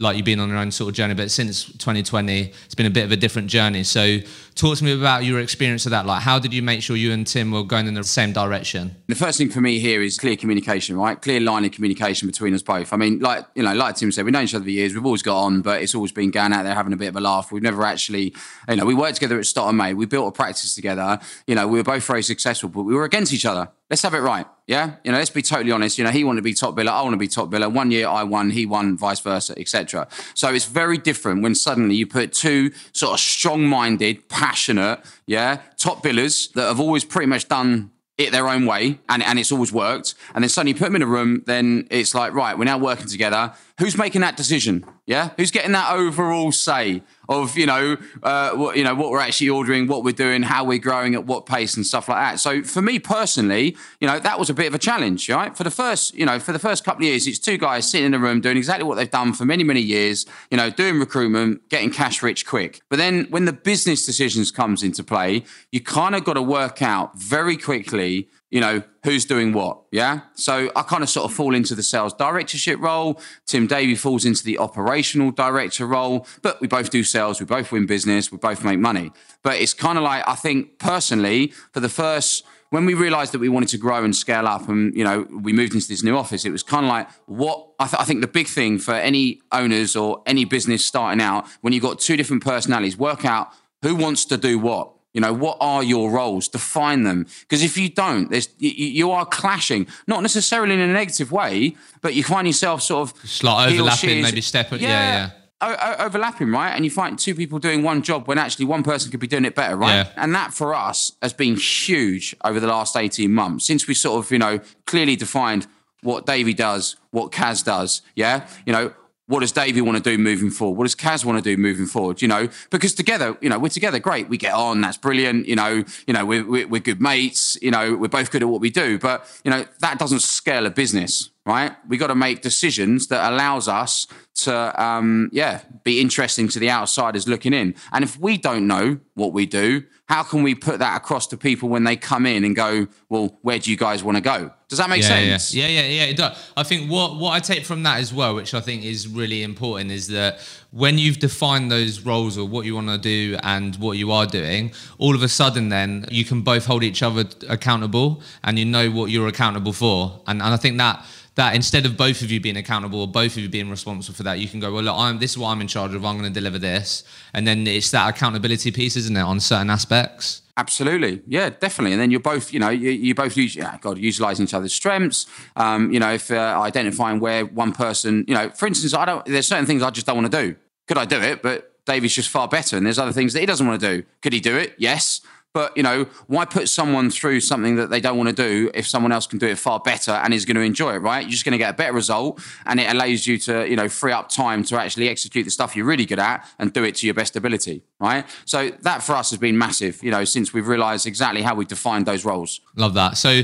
like 0.00 0.16
you've 0.16 0.24
been 0.24 0.40
on 0.40 0.48
your 0.48 0.58
own 0.58 0.72
sort 0.72 0.88
of 0.88 0.94
journey, 0.94 1.14
but 1.14 1.30
since 1.30 1.64
2020, 1.64 2.52
it's 2.64 2.74
been 2.74 2.86
a 2.86 2.90
bit 2.90 3.04
of 3.04 3.12
a 3.12 3.16
different 3.16 3.48
journey. 3.48 3.84
So, 3.84 4.18
talk 4.56 4.76
to 4.78 4.84
me 4.84 4.92
about 4.92 5.24
your 5.24 5.38
experience 5.38 5.86
of 5.86 5.90
that. 5.90 6.04
Like, 6.04 6.22
how 6.22 6.38
did 6.40 6.52
you 6.52 6.62
make 6.62 6.82
sure 6.82 6.96
you 6.96 7.12
and 7.12 7.24
Tim 7.24 7.52
were 7.52 7.62
going 7.62 7.86
in 7.86 7.94
the 7.94 8.02
same 8.02 8.32
direction? 8.32 8.96
The 9.06 9.14
first 9.14 9.38
thing 9.38 9.50
for 9.50 9.60
me 9.60 9.78
here 9.78 10.02
is 10.02 10.18
clear 10.18 10.36
communication, 10.36 10.96
right? 10.96 11.20
Clear 11.20 11.40
line 11.40 11.64
of 11.64 11.70
communication 11.70 12.26
between 12.26 12.54
us 12.54 12.62
both. 12.62 12.92
I 12.92 12.96
mean, 12.96 13.20
like 13.20 13.46
you 13.54 13.62
know, 13.62 13.74
like 13.74 13.94
Tim 13.96 14.10
said, 14.10 14.24
we've 14.24 14.32
known 14.32 14.44
each 14.44 14.54
other 14.54 14.64
for 14.64 14.70
years. 14.70 14.94
We've 14.94 15.06
always 15.06 15.22
got 15.22 15.40
on, 15.40 15.62
but 15.62 15.80
it's 15.80 15.94
always 15.94 16.12
been 16.12 16.32
going 16.32 16.52
out 16.52 16.64
there 16.64 16.74
having 16.74 16.92
a 16.92 16.96
bit 16.96 17.08
of 17.08 17.16
a 17.16 17.20
laugh. 17.20 17.52
We've 17.52 17.62
never 17.62 17.84
actually, 17.84 18.34
you 18.68 18.76
know, 18.76 18.84
we 18.84 18.94
worked 18.94 19.16
together 19.16 19.38
at 19.38 19.56
and 19.56 19.78
May. 19.78 19.94
We 19.94 20.06
built 20.06 20.28
a 20.28 20.32
practice 20.32 20.74
together. 20.74 21.20
You 21.46 21.54
know, 21.54 21.68
we 21.68 21.78
were 21.78 21.84
both 21.84 22.04
very 22.04 22.22
successful, 22.22 22.68
but 22.68 22.82
we 22.82 22.94
were 22.94 23.04
against 23.04 23.32
each 23.32 23.46
other 23.46 23.70
let's 23.90 24.02
have 24.02 24.14
it 24.14 24.18
right. 24.18 24.46
Yeah. 24.66 24.96
You 25.04 25.12
know, 25.12 25.18
let's 25.18 25.30
be 25.30 25.42
totally 25.42 25.72
honest. 25.72 25.98
You 25.98 26.04
know, 26.04 26.10
he 26.10 26.24
wanted 26.24 26.38
to 26.38 26.42
be 26.42 26.54
top 26.54 26.74
biller. 26.74 26.88
I 26.88 27.02
want 27.02 27.12
to 27.12 27.18
be 27.18 27.28
top 27.28 27.50
biller. 27.50 27.70
One 27.70 27.90
year 27.90 28.08
I 28.08 28.22
won, 28.22 28.50
he 28.50 28.64
won, 28.64 28.96
vice 28.96 29.20
versa, 29.20 29.54
etc. 29.58 30.08
So 30.32 30.52
it's 30.52 30.64
very 30.64 30.96
different 30.96 31.42
when 31.42 31.54
suddenly 31.54 31.96
you 31.96 32.06
put 32.06 32.32
two 32.32 32.70
sort 32.92 33.12
of 33.12 33.20
strong 33.20 33.66
minded, 33.66 34.28
passionate, 34.28 35.00
yeah, 35.26 35.60
top 35.76 36.02
billers 36.02 36.50
that 36.54 36.66
have 36.66 36.80
always 36.80 37.04
pretty 37.04 37.26
much 37.26 37.46
done 37.48 37.90
it 38.16 38.30
their 38.30 38.48
own 38.48 38.64
way 38.64 39.00
and, 39.08 39.22
and 39.22 39.38
it's 39.38 39.50
always 39.50 39.72
worked. 39.72 40.14
And 40.34 40.42
then 40.42 40.48
suddenly 40.48 40.72
you 40.72 40.78
put 40.78 40.84
them 40.84 40.96
in 40.96 41.02
a 41.02 41.06
room, 41.06 41.42
then 41.46 41.86
it's 41.90 42.14
like, 42.14 42.32
right, 42.32 42.56
we're 42.56 42.64
now 42.64 42.78
working 42.78 43.06
together. 43.06 43.52
Who's 43.80 43.98
making 43.98 44.20
that 44.20 44.36
decision? 44.36 44.84
Yeah. 45.06 45.30
Who's 45.36 45.50
getting 45.50 45.72
that 45.72 45.92
overall 45.92 46.52
say? 46.52 47.02
of 47.28 47.56
you 47.56 47.66
know 47.66 47.96
uh, 48.22 48.50
what 48.52 48.76
you 48.76 48.84
know 48.84 48.94
what 48.94 49.10
we're 49.10 49.20
actually 49.20 49.48
ordering, 49.48 49.86
what 49.86 50.04
we're 50.04 50.12
doing, 50.12 50.42
how 50.42 50.64
we're 50.64 50.78
growing 50.78 51.14
at 51.14 51.26
what 51.26 51.46
pace 51.46 51.76
and 51.76 51.86
stuff 51.86 52.08
like 52.08 52.18
that. 52.18 52.40
So 52.40 52.62
for 52.62 52.82
me 52.82 52.98
personally, 52.98 53.76
you 54.00 54.06
know 54.06 54.18
that 54.18 54.38
was 54.38 54.50
a 54.50 54.54
bit 54.54 54.66
of 54.66 54.74
a 54.74 54.78
challenge, 54.78 55.28
right? 55.28 55.56
For 55.56 55.64
the 55.64 55.70
first 55.70 56.14
you 56.14 56.26
know 56.26 56.38
for 56.38 56.52
the 56.52 56.58
first 56.58 56.84
couple 56.84 57.02
of 57.04 57.08
years, 57.08 57.26
it's 57.26 57.38
two 57.38 57.58
guys 57.58 57.90
sitting 57.90 58.06
in 58.06 58.14
a 58.14 58.18
room 58.18 58.40
doing 58.40 58.56
exactly 58.56 58.84
what 58.84 58.96
they've 58.96 59.10
done 59.10 59.32
for 59.32 59.44
many 59.44 59.64
many 59.64 59.80
years, 59.80 60.26
you 60.50 60.56
know, 60.56 60.70
doing 60.70 60.98
recruitment, 60.98 61.68
getting 61.68 61.90
cash 61.90 62.22
rich 62.22 62.46
quick. 62.46 62.80
But 62.88 62.96
then 62.96 63.26
when 63.30 63.44
the 63.44 63.52
business 63.52 64.04
decisions 64.06 64.50
comes 64.50 64.82
into 64.82 65.02
play, 65.02 65.44
you 65.72 65.80
kind 65.80 66.14
of 66.14 66.24
got 66.24 66.34
to 66.34 66.42
work 66.42 66.82
out 66.82 67.18
very 67.18 67.56
quickly 67.56 68.28
you 68.54 68.60
know, 68.60 68.80
who's 69.02 69.24
doing 69.24 69.52
what. 69.52 69.80
Yeah. 69.90 70.20
So 70.34 70.70
I 70.76 70.82
kind 70.82 71.02
of 71.02 71.08
sort 71.08 71.28
of 71.28 71.34
fall 71.36 71.56
into 71.56 71.74
the 71.74 71.82
sales 71.82 72.14
directorship 72.14 72.78
role. 72.78 73.20
Tim 73.46 73.66
Davey 73.66 73.96
falls 73.96 74.24
into 74.24 74.44
the 74.44 74.58
operational 74.58 75.32
director 75.32 75.88
role, 75.88 76.24
but 76.40 76.60
we 76.60 76.68
both 76.68 76.88
do 76.90 77.02
sales. 77.02 77.40
We 77.40 77.46
both 77.46 77.72
win 77.72 77.84
business. 77.84 78.30
We 78.30 78.38
both 78.38 78.62
make 78.62 78.78
money. 78.78 79.10
But 79.42 79.56
it's 79.56 79.74
kind 79.74 79.98
of 79.98 80.04
like, 80.04 80.22
I 80.28 80.36
think 80.36 80.78
personally, 80.78 81.52
for 81.72 81.80
the 81.80 81.88
first, 81.88 82.44
when 82.70 82.86
we 82.86 82.94
realized 82.94 83.32
that 83.32 83.40
we 83.40 83.48
wanted 83.48 83.70
to 83.70 83.76
grow 83.76 84.04
and 84.04 84.14
scale 84.14 84.46
up 84.46 84.68
and, 84.68 84.94
you 84.94 85.02
know, 85.02 85.26
we 85.32 85.52
moved 85.52 85.74
into 85.74 85.88
this 85.88 86.04
new 86.04 86.16
office, 86.16 86.44
it 86.44 86.52
was 86.52 86.62
kind 86.62 86.86
of 86.86 86.90
like 86.90 87.10
what 87.26 87.70
I, 87.80 87.88
th- 87.88 88.00
I 88.00 88.04
think 88.04 88.20
the 88.20 88.28
big 88.28 88.46
thing 88.46 88.78
for 88.78 88.94
any 88.94 89.40
owners 89.50 89.96
or 89.96 90.22
any 90.26 90.44
business 90.44 90.86
starting 90.86 91.20
out, 91.20 91.48
when 91.62 91.72
you've 91.72 91.82
got 91.82 91.98
two 91.98 92.16
different 92.16 92.44
personalities, 92.44 92.96
work 92.96 93.24
out 93.24 93.48
who 93.82 93.96
wants 93.96 94.24
to 94.26 94.36
do 94.36 94.60
what 94.60 94.92
you 95.14 95.20
know, 95.20 95.32
what 95.32 95.56
are 95.60 95.82
your 95.82 96.10
roles? 96.10 96.48
Define 96.48 97.04
them. 97.04 97.26
Because 97.40 97.62
if 97.62 97.78
you 97.78 97.88
don't, 97.88 98.30
there's, 98.30 98.48
you, 98.58 98.70
you, 98.70 99.10
are 99.12 99.24
clashing, 99.24 99.86
not 100.08 100.20
necessarily 100.22 100.74
in 100.74 100.80
a 100.80 100.92
negative 100.92 101.30
way, 101.30 101.76
but 102.02 102.14
you 102.14 102.24
find 102.24 102.46
yourself 102.46 102.82
sort 102.82 103.08
of. 103.08 103.20
It's 103.22 103.42
like 103.42 103.72
overlapping, 103.72 104.22
maybe 104.22 104.40
stepping. 104.40 104.80
Yeah, 104.80 104.88
yeah. 104.88 105.30
yeah. 105.62 105.98
O- 106.00 106.04
overlapping, 106.04 106.50
right? 106.50 106.70
And 106.70 106.84
you 106.84 106.90
find 106.90 107.16
two 107.16 107.34
people 107.34 107.60
doing 107.60 107.84
one 107.84 108.02
job 108.02 108.26
when 108.26 108.38
actually 108.38 108.66
one 108.66 108.82
person 108.82 109.12
could 109.12 109.20
be 109.20 109.28
doing 109.28 109.44
it 109.44 109.54
better, 109.54 109.76
right? 109.76 109.94
Yeah. 109.94 110.12
And 110.16 110.34
that 110.34 110.52
for 110.52 110.74
us 110.74 111.12
has 111.22 111.32
been 111.32 111.56
huge 111.56 112.34
over 112.44 112.58
the 112.58 112.66
last 112.66 112.96
18 112.96 113.32
months 113.32 113.64
since 113.64 113.86
we 113.86 113.94
sort 113.94 114.22
of, 114.22 114.32
you 114.32 114.38
know, 114.38 114.58
clearly 114.84 115.14
defined 115.14 115.68
what 116.02 116.26
Davey 116.26 116.54
does, 116.54 116.96
what 117.12 117.30
Kaz 117.30 117.64
does. 117.64 118.02
Yeah. 118.16 118.46
You 118.66 118.72
know, 118.72 118.92
what 119.26 119.40
does 119.40 119.52
Davey 119.52 119.80
want 119.80 120.02
to 120.02 120.02
do 120.02 120.18
moving 120.18 120.50
forward? 120.50 120.76
What 120.76 120.84
does 120.84 120.94
Kaz 120.94 121.24
want 121.24 121.42
to 121.42 121.56
do 121.56 121.60
moving 121.60 121.86
forward? 121.86 122.20
You 122.20 122.28
know, 122.28 122.48
because 122.70 122.94
together, 122.94 123.36
you 123.40 123.48
know, 123.48 123.58
we're 123.58 123.68
together, 123.68 123.98
great. 123.98 124.28
We 124.28 124.36
get 124.36 124.52
on, 124.52 124.82
that's 124.82 124.98
brilliant. 124.98 125.46
You 125.46 125.56
know, 125.56 125.84
you 126.06 126.12
know, 126.12 126.26
we're, 126.26 126.46
we're, 126.46 126.68
we're 126.68 126.80
good 126.80 127.00
mates. 127.00 127.56
You 127.62 127.70
know, 127.70 127.94
we're 127.94 128.08
both 128.08 128.30
good 128.30 128.42
at 128.42 128.48
what 128.48 128.60
we 128.60 128.70
do. 128.70 128.98
But 128.98 129.26
you 129.44 129.50
know, 129.50 129.64
that 129.80 129.98
doesn't 129.98 130.20
scale 130.20 130.66
a 130.66 130.70
business, 130.70 131.30
right? 131.46 131.74
We 131.88 131.96
got 131.96 132.08
to 132.08 132.14
make 132.14 132.42
decisions 132.42 133.06
that 133.08 133.32
allows 133.32 133.66
us 133.66 134.06
to, 134.34 134.82
um, 134.82 135.30
yeah, 135.32 135.62
be 135.84 136.00
interesting 136.00 136.48
to 136.48 136.58
the 136.58 136.70
outsiders 136.70 137.26
looking 137.26 137.54
in. 137.54 137.74
And 137.92 138.04
if 138.04 138.18
we 138.18 138.36
don't 138.36 138.66
know 138.66 138.98
what 139.14 139.32
we 139.32 139.46
do, 139.46 139.84
how 140.06 140.22
can 140.22 140.42
we 140.42 140.54
put 140.54 140.80
that 140.80 140.96
across 140.98 141.26
to 141.28 141.38
people 141.38 141.70
when 141.70 141.84
they 141.84 141.96
come 141.96 142.26
in 142.26 142.44
and 142.44 142.54
go, 142.54 142.88
well, 143.08 143.38
where 143.40 143.58
do 143.58 143.70
you 143.70 143.76
guys 143.76 144.04
want 144.04 144.16
to 144.16 144.20
go? 144.20 144.52
Does 144.74 144.78
that 144.78 144.90
make 144.90 145.02
yeah, 145.02 145.08
sense? 145.08 145.54
Yeah. 145.54 145.68
yeah, 145.68 145.82
yeah, 145.82 145.88
yeah, 145.88 146.02
it 146.10 146.16
does. 146.16 146.36
I 146.56 146.64
think 146.64 146.90
what 146.90 147.16
what 147.16 147.30
I 147.30 147.38
take 147.38 147.64
from 147.64 147.84
that 147.84 148.00
as 148.00 148.12
well, 148.12 148.34
which 148.34 148.54
I 148.54 148.60
think 148.60 148.82
is 148.82 149.06
really 149.06 149.44
important, 149.44 149.92
is 149.92 150.08
that 150.08 150.40
when 150.72 150.98
you've 150.98 151.20
defined 151.20 151.70
those 151.70 152.00
roles 152.00 152.36
or 152.36 152.48
what 152.48 152.66
you 152.66 152.74
want 152.74 152.88
to 152.88 152.98
do 152.98 153.38
and 153.44 153.76
what 153.76 153.98
you 153.98 154.10
are 154.10 154.26
doing, 154.26 154.72
all 154.98 155.14
of 155.14 155.22
a 155.22 155.28
sudden 155.28 155.68
then 155.68 156.06
you 156.10 156.24
can 156.24 156.42
both 156.42 156.66
hold 156.66 156.82
each 156.82 157.04
other 157.04 157.24
accountable 157.48 158.20
and 158.42 158.58
you 158.58 158.64
know 158.64 158.90
what 158.90 159.10
you're 159.12 159.28
accountable 159.28 159.72
for. 159.72 160.20
And 160.26 160.42
and 160.42 160.52
I 160.52 160.56
think 160.56 160.78
that 160.78 161.04
that 161.36 161.54
instead 161.54 161.86
of 161.86 161.96
both 161.96 162.22
of 162.22 162.32
you 162.32 162.40
being 162.40 162.56
accountable 162.56 163.00
or 163.00 163.08
both 163.08 163.36
of 163.36 163.38
you 163.38 163.48
being 163.48 163.70
responsible 163.70 164.16
for 164.16 164.24
that, 164.24 164.40
you 164.40 164.48
can 164.48 164.58
go, 164.60 164.72
well, 164.72 164.82
look, 164.82 164.96
I'm, 164.96 165.18
this 165.18 165.32
is 165.32 165.38
what 165.38 165.50
I'm 165.50 165.60
in 165.60 165.68
charge 165.68 165.94
of. 165.94 166.04
I'm 166.04 166.18
going 166.18 166.32
to 166.32 166.40
deliver 166.40 166.58
this. 166.58 167.02
And 167.32 167.46
then 167.46 167.66
it's 167.66 167.90
that 167.90 168.08
accountability 168.08 168.70
piece, 168.70 168.96
isn't 168.96 169.16
it, 169.16 169.20
on 169.20 169.40
certain 169.40 169.70
aspects? 169.70 170.42
Absolutely, 170.56 171.20
yeah, 171.26 171.50
definitely. 171.50 171.92
And 171.92 172.00
then 172.00 172.12
you're 172.12 172.20
both, 172.20 172.52
you 172.52 172.60
know, 172.60 172.68
you, 172.68 172.90
you 172.90 173.12
both 173.12 173.36
use, 173.36 173.56
yeah, 173.56 173.76
God, 173.80 173.98
utilizing 173.98 174.44
each 174.44 174.54
other's 174.54 174.72
strengths. 174.72 175.26
Um, 175.56 175.92
you 175.92 175.98
know, 175.98 176.12
if 176.12 176.30
uh, 176.30 176.60
identifying 176.62 177.18
where 177.18 177.44
one 177.44 177.72
person, 177.72 178.24
you 178.28 178.34
know, 178.34 178.50
for 178.50 178.68
instance, 178.68 178.94
I 178.94 179.04
don't. 179.04 179.24
There's 179.26 179.48
certain 179.48 179.66
things 179.66 179.82
I 179.82 179.90
just 179.90 180.06
don't 180.06 180.16
want 180.16 180.30
to 180.30 180.42
do. 180.42 180.56
Could 180.86 180.98
I 180.98 181.06
do 181.06 181.20
it? 181.20 181.42
But 181.42 181.72
Davey's 181.86 182.14
just 182.14 182.28
far 182.28 182.46
better, 182.46 182.76
and 182.76 182.86
there's 182.86 183.00
other 183.00 183.12
things 183.12 183.32
that 183.32 183.40
he 183.40 183.46
doesn't 183.46 183.66
want 183.66 183.80
to 183.80 183.96
do. 183.96 184.06
Could 184.22 184.32
he 184.32 184.38
do 184.38 184.56
it? 184.56 184.74
Yes. 184.78 185.22
But 185.54 185.76
you 185.76 185.84
know, 185.84 186.06
why 186.26 186.46
put 186.46 186.68
someone 186.68 187.10
through 187.10 187.38
something 187.38 187.76
that 187.76 187.88
they 187.88 188.00
don't 188.00 188.16
want 188.16 188.28
to 188.28 188.34
do 188.34 188.72
if 188.74 188.88
someone 188.88 189.12
else 189.12 189.28
can 189.28 189.38
do 189.38 189.46
it 189.46 189.56
far 189.56 189.78
better 189.78 190.10
and 190.10 190.34
is 190.34 190.44
going 190.44 190.56
to 190.56 190.62
enjoy 190.62 190.94
it, 190.94 190.98
right? 190.98 191.22
You're 191.22 191.30
just 191.30 191.44
going 191.44 191.52
to 191.52 191.58
get 191.58 191.70
a 191.70 191.76
better 191.76 191.92
result, 191.92 192.42
and 192.66 192.80
it 192.80 192.92
allows 192.92 193.24
you 193.28 193.38
to, 193.38 193.68
you 193.68 193.76
know, 193.76 193.88
free 193.88 194.10
up 194.10 194.28
time 194.28 194.64
to 194.64 194.80
actually 194.80 195.08
execute 195.08 195.44
the 195.44 195.52
stuff 195.52 195.76
you're 195.76 195.86
really 195.86 196.06
good 196.06 196.18
at 196.18 196.44
and 196.58 196.72
do 196.72 196.82
it 196.82 196.96
to 196.96 197.06
your 197.06 197.14
best 197.14 197.36
ability, 197.36 197.84
right? 198.00 198.26
So 198.44 198.70
that 198.82 199.04
for 199.04 199.14
us 199.14 199.30
has 199.30 199.38
been 199.38 199.56
massive, 199.56 200.02
you 200.02 200.10
know, 200.10 200.24
since 200.24 200.52
we've 200.52 200.66
realised 200.66 201.06
exactly 201.06 201.42
how 201.42 201.54
we 201.54 201.64
defined 201.64 202.04
those 202.04 202.24
roles. 202.24 202.60
Love 202.74 202.94
that. 202.94 203.16
So, 203.16 203.42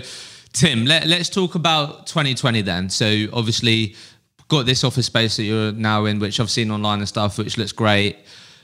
Tim, 0.52 0.86
let, 0.86 1.06
let's 1.06 1.28
talk 1.28 1.54
about 1.54 2.08
2020 2.08 2.60
then. 2.62 2.90
So 2.90 3.26
obviously, 3.32 3.94
got 4.48 4.66
this 4.66 4.82
office 4.82 5.06
space 5.06 5.36
that 5.36 5.44
you're 5.44 5.70
now 5.70 6.06
in, 6.06 6.18
which 6.18 6.40
I've 6.40 6.50
seen 6.50 6.72
online 6.72 6.98
and 6.98 7.08
stuff, 7.08 7.38
which 7.38 7.56
looks 7.56 7.70
great 7.70 8.16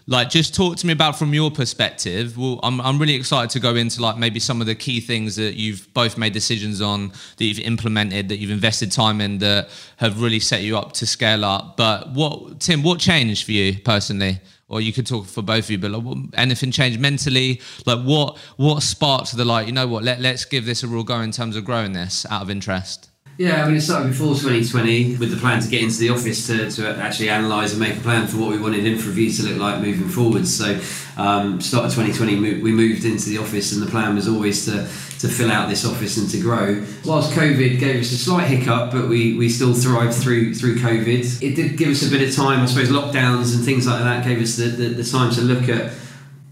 like 0.08 0.30
just 0.30 0.54
talk 0.54 0.76
to 0.76 0.86
me 0.86 0.92
about 0.92 1.18
from 1.18 1.34
your 1.34 1.50
perspective. 1.50 2.38
Well 2.38 2.60
I'm, 2.62 2.80
I'm 2.80 2.98
really 2.98 3.14
excited 3.14 3.50
to 3.50 3.60
go 3.60 3.74
into 3.74 4.00
like 4.00 4.16
maybe 4.16 4.38
some 4.38 4.60
of 4.60 4.66
the 4.66 4.74
key 4.74 5.00
things 5.00 5.36
that 5.36 5.54
you've 5.54 5.92
both 5.94 6.16
made 6.16 6.32
decisions 6.32 6.80
on 6.80 7.08
that 7.36 7.44
you've 7.44 7.58
implemented 7.60 8.28
that 8.28 8.38
you've 8.38 8.50
invested 8.50 8.92
time 8.92 9.20
in 9.20 9.38
that 9.38 9.68
have 9.96 10.22
really 10.22 10.40
set 10.40 10.62
you 10.62 10.78
up 10.78 10.92
to 10.92 11.06
scale 11.06 11.44
up. 11.44 11.76
But 11.76 12.12
what 12.12 12.60
tim 12.60 12.82
what 12.82 13.00
changed 13.00 13.44
for 13.44 13.52
you 13.52 13.78
personally? 13.80 14.40
Or 14.68 14.80
you 14.80 14.92
could 14.92 15.06
talk 15.06 15.26
for 15.26 15.42
both 15.42 15.66
of 15.66 15.70
you 15.70 15.78
but 15.78 15.92
like, 15.92 16.02
what, 16.02 16.18
anything 16.34 16.72
changed 16.72 17.00
mentally? 17.00 17.60
Like 17.84 18.04
what 18.04 18.38
what 18.56 18.82
sparked 18.82 19.36
the 19.36 19.44
like 19.44 19.66
you 19.66 19.72
know 19.72 19.86
what 19.86 20.04
let, 20.04 20.20
let's 20.20 20.44
give 20.44 20.66
this 20.66 20.82
a 20.82 20.88
real 20.88 21.04
go 21.04 21.20
in 21.20 21.32
terms 21.32 21.56
of 21.56 21.64
growing 21.64 21.92
this 21.92 22.26
out 22.30 22.42
of 22.42 22.50
interest 22.50 23.05
yeah, 23.38 23.62
I 23.62 23.66
mean, 23.66 23.76
it 23.76 23.82
started 23.82 24.08
before 24.08 24.34
2020 24.34 25.16
with 25.16 25.30
the 25.30 25.36
plan 25.36 25.60
to 25.60 25.68
get 25.68 25.82
into 25.82 25.98
the 25.98 26.08
office 26.08 26.46
to, 26.46 26.70
to 26.70 26.96
actually 26.96 27.28
analyse 27.28 27.72
and 27.72 27.80
make 27.80 27.98
a 27.98 28.00
plan 28.00 28.26
for 28.26 28.38
what 28.38 28.50
we 28.50 28.58
wanted 28.58 28.84
InfraView 28.84 29.36
to 29.36 29.42
look 29.42 29.58
like 29.58 29.82
moving 29.82 30.08
forward. 30.08 30.46
So, 30.46 30.80
um, 31.18 31.60
start 31.60 31.84
of 31.84 31.94
2020, 31.94 32.60
we 32.62 32.72
moved 32.72 33.04
into 33.04 33.28
the 33.28 33.38
office, 33.38 33.72
and 33.72 33.82
the 33.82 33.90
plan 33.90 34.14
was 34.14 34.26
always 34.26 34.64
to, 34.64 34.72
to 35.20 35.28
fill 35.28 35.50
out 35.50 35.68
this 35.68 35.84
office 35.84 36.16
and 36.16 36.30
to 36.30 36.40
grow. 36.40 36.82
Whilst 37.04 37.32
COVID 37.32 37.78
gave 37.78 38.00
us 38.00 38.12
a 38.12 38.16
slight 38.16 38.48
hiccup, 38.48 38.90
but 38.90 39.06
we, 39.06 39.36
we 39.36 39.50
still 39.50 39.74
thrived 39.74 40.14
through 40.14 40.54
through 40.54 40.76
COVID. 40.76 41.42
It 41.42 41.54
did 41.54 41.76
give 41.76 41.90
us 41.90 42.06
a 42.06 42.10
bit 42.10 42.26
of 42.26 42.34
time, 42.34 42.60
I 42.60 42.66
suppose, 42.66 42.88
lockdowns 42.88 43.54
and 43.54 43.62
things 43.62 43.86
like 43.86 44.02
that 44.02 44.24
gave 44.24 44.40
us 44.40 44.56
the, 44.56 44.68
the, 44.68 44.88
the 44.88 45.04
time 45.04 45.30
to 45.34 45.42
look 45.42 45.68
at 45.68 45.92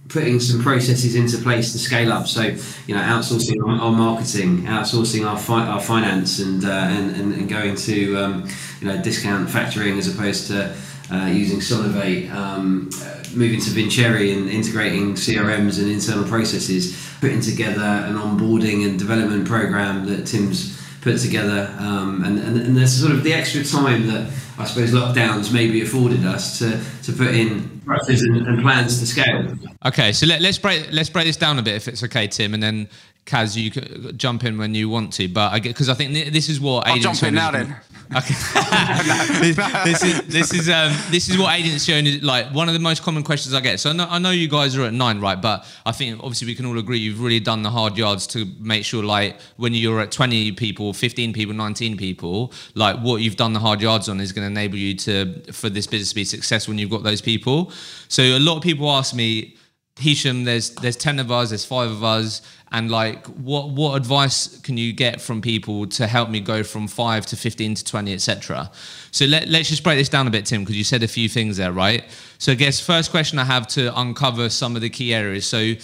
putting 0.09 0.39
some 0.39 0.63
processes 0.63 1.15
into 1.15 1.39
place 1.39 1.73
to 1.73 1.79
scale 1.79 2.13
up. 2.13 2.27
So, 2.27 2.43
you 2.87 2.95
know, 2.95 3.01
outsourcing 3.01 3.63
our, 3.65 3.81
our 3.81 3.93
marketing, 3.93 4.63
outsourcing 4.63 5.27
our 5.27 5.39
fi- 5.39 5.67
our 5.67 5.81
finance, 5.81 6.39
and, 6.39 6.65
uh, 6.65 6.69
and, 6.69 7.17
and 7.17 7.35
and 7.35 7.49
going 7.49 7.75
to 7.77 8.17
um, 8.17 8.49
you 8.81 8.89
know 8.89 9.03
discount 9.03 9.49
factoring 9.49 9.99
as 9.99 10.13
opposed 10.13 10.47
to 10.49 10.77
uh, 11.11 11.27
using 11.27 11.59
Sonovate, 11.59 12.31
um, 12.33 12.89
uh, 13.03 13.23
moving 13.35 13.61
to 13.61 13.71
Vincere 13.71 14.17
and 14.17 14.49
integrating 14.49 15.15
CRMs 15.15 15.79
and 15.79 15.91
internal 15.91 16.25
processes, 16.25 16.97
putting 17.21 17.41
together 17.41 17.83
an 17.83 18.17
onboarding 18.17 18.87
and 18.87 18.99
development 18.99 19.47
program 19.47 20.07
that 20.07 20.27
Tim's 20.27 20.81
put 21.03 21.19
together, 21.19 21.75
um, 21.79 22.25
and, 22.25 22.39
and, 22.39 22.57
and 22.59 22.77
there's 22.77 22.99
sort 22.99 23.13
of 23.13 23.23
the 23.23 23.35
extra 23.35 23.63
time 23.63 24.07
that 24.07 24.33
I 24.59 24.65
suppose 24.65 24.93
lockdowns 24.93 25.53
maybe 25.53 25.83
afforded 25.83 26.25
us 26.25 26.59
to, 26.61 26.81
to 27.03 27.13
put 27.13 27.35
in 27.35 27.74
processes 27.85 28.23
and, 28.23 28.47
and 28.47 28.63
plans 28.63 29.01
to 29.01 29.07
scale. 29.07 29.53
Okay, 29.85 30.13
so 30.13 30.27
let, 30.27 30.43
us 30.43 30.59
break 30.59 30.89
let's 30.93 31.11
break 31.11 31.27
this 31.27 31.37
down 31.37 31.59
a 31.59 31.63
bit 31.63 31.75
if 31.75 31.89
it's 31.89 32.03
okay, 32.03 32.27
Tim, 32.27 32.55
and 32.55 32.63
then 32.63 32.89
Kaz, 33.27 33.57
you 33.57 33.71
can 33.71 34.17
jump 34.19 34.45
in 34.45 34.59
when 34.59 34.75
you 34.75 34.89
want 34.89 35.13
to. 35.15 35.29
But 35.29 35.53
I 35.53 35.59
get 35.59 35.71
because 35.71 35.89
I 35.89 35.95
think 35.95 36.13
this 36.33 36.49
is 36.49 36.61
what 36.61 36.87
I'll 36.87 36.99
jump 36.99 37.23
in 37.23 37.35
now 37.35 37.51
then. 37.51 37.77
Okay. 38.15 38.35
this, 39.41 39.57
this, 39.57 40.05
is 40.05 40.23
this 40.27 40.55
is 40.55 40.69
um, 40.69 40.93
this 41.11 41.29
is 41.29 41.39
what 41.39 41.59
agents 41.59 41.85
shown 41.85 42.05
like 42.21 42.47
one 42.55 42.69
of 42.69 42.75
the 42.75 42.81
most 42.81 43.03
common 43.03 43.23
questions 43.23 43.55
I 43.55 43.61
get. 43.61 43.81
So 43.81 43.91
I 43.91 43.93
know, 43.95 44.07
I 44.09 44.19
know 44.19 44.31
you 44.31 44.47
guys 44.47 44.77
are 44.77 44.83
at 44.83 44.93
nine, 44.93 45.21
right? 45.21 45.41
But 45.41 45.67
I 45.87 45.93
think 45.93 46.21
obviously 46.21 46.47
we 46.47 46.55
can 46.55 46.67
all 46.67 46.79
agree 46.79 46.99
you've 46.99 47.21
really 47.21 47.41
done 47.41 47.63
the 47.63 47.71
hard 47.71 47.97
yards 47.97 48.27
to 48.29 48.47
make 48.61 48.85
sure 48.85 49.03
like 49.03 49.41
when 49.57 49.73
you're 49.73 50.01
at 50.01 50.13
20 50.13 50.53
people, 50.53 50.93
15 50.93 51.33
people, 51.33 51.55
19 51.55 51.97
people, 51.97 52.53
like 52.75 52.99
what 52.99 53.23
you've 53.23 53.37
done 53.37 53.55
the 53.55 53.59
hard 53.59 53.81
yards 53.81 54.09
on 54.09 54.21
is 54.21 54.33
going 54.33 54.45
to 54.47 54.61
enable 54.61 54.77
you 54.77 54.95
to 54.97 55.53
for 55.53 55.71
this 55.71 55.87
business 55.87 56.11
to 56.11 56.15
be 56.15 56.25
successful 56.25 56.73
when 56.73 56.79
you've 56.79 56.91
got 56.91 57.03
those 57.03 57.23
people. 57.23 57.73
So 58.09 58.23
a 58.23 58.39
lot 58.39 58.57
of 58.57 58.63
people 58.63 58.91
ask 58.91 59.15
me 59.15 59.57
Hishem, 59.97 60.45
there's 60.45 60.71
there's 60.71 60.97
ten 60.97 61.21
of 61.21 61.31
us, 61.31 61.51
there's 61.51 61.65
five 61.65 61.91
of 61.91 62.03
us, 62.03 62.43
and 62.73 62.91
like, 62.91 63.27
what 63.27 63.71
what 63.71 63.95
advice 63.95 64.59
can 64.61 64.77
you 64.77 64.93
get 64.93 65.21
from 65.21 65.41
people 65.41 65.87
to 65.87 66.09
help 66.09 66.31
me 66.31 66.41
go 66.41 66.65
from 66.65 66.89
five 66.89 67.25
to 67.27 67.37
fifteen 67.37 67.77
to 67.77 67.85
twenty, 67.85 68.13
etc. 68.13 68.71
So 69.13 69.25
let 69.27 69.47
let's 69.49 69.69
just 69.69 69.85
break 69.85 69.97
this 69.97 70.09
down 70.09 70.27
a 70.27 70.31
bit, 70.31 70.47
Tim, 70.47 70.63
because 70.63 70.77
you 70.77 70.83
said 70.83 71.05
a 71.05 71.09
few 71.09 71.29
things 71.29 71.57
there, 71.59 71.71
right? 71.71 72.05
So 72.39 72.53
I 72.53 72.55
guess 72.57 72.81
first 72.81 73.13
question 73.13 73.39
I 73.39 73.45
have 73.45 73.69
to 73.69 73.97
uncover 73.99 74.49
some 74.49 74.75
of 74.75 74.83
the 74.83 74.91
key 74.91 75.15
areas. 75.15 75.47
So 75.47 75.75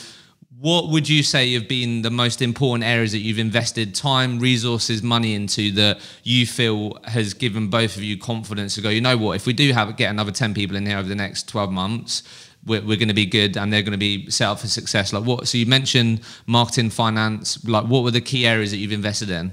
what 0.61 0.91
would 0.91 1.09
you 1.09 1.23
say 1.23 1.55
have 1.55 1.67
been 1.67 2.03
the 2.03 2.11
most 2.11 2.43
important 2.43 2.85
areas 2.85 3.13
that 3.13 3.21
you've 3.21 3.39
invested 3.39 3.95
time, 3.95 4.39
resources, 4.39 5.03
money 5.03 5.35
into 5.35 5.73
that 5.73 5.99
you 6.23 6.47
feel 6.47 6.99
has 7.05 7.33
given 7.33 7.69
both 7.69 7.97
of 7.97 8.03
you 8.03 8.19
confidence 8.19 8.75
to 8.75 8.83
go, 8.83 8.91
you 8.91 9.01
know 9.01 9.17
what, 9.17 9.37
if 9.37 9.47
we 9.47 9.55
do 9.55 9.73
have 9.73 9.97
get 9.97 10.11
another 10.11 10.31
10 10.31 10.53
people 10.53 10.77
in 10.77 10.85
here 10.85 10.99
over 10.99 11.09
the 11.09 11.15
next 11.15 11.49
12 11.49 11.73
months, 11.73 12.23
we're, 12.67 12.83
we're 12.83 12.99
going 12.99 13.09
to 13.09 13.15
be 13.15 13.25
good 13.25 13.57
and 13.57 13.73
they're 13.73 13.81
going 13.81 13.93
to 13.93 13.99
be 13.99 14.29
set 14.29 14.49
up 14.49 14.59
for 14.59 14.67
success. 14.67 15.15
Like 15.15 15.25
what 15.25 15.49
so 15.49 15.57
you 15.57 15.65
mentioned 15.65 16.21
marketing 16.45 16.91
finance 16.91 17.65
like 17.65 17.87
what 17.87 18.05
were 18.05 18.11
the 18.11 18.21
key 18.21 18.47
areas 18.47 18.71
that 18.71 18.77
you've 18.77 18.93
invested 18.93 19.31
in? 19.31 19.53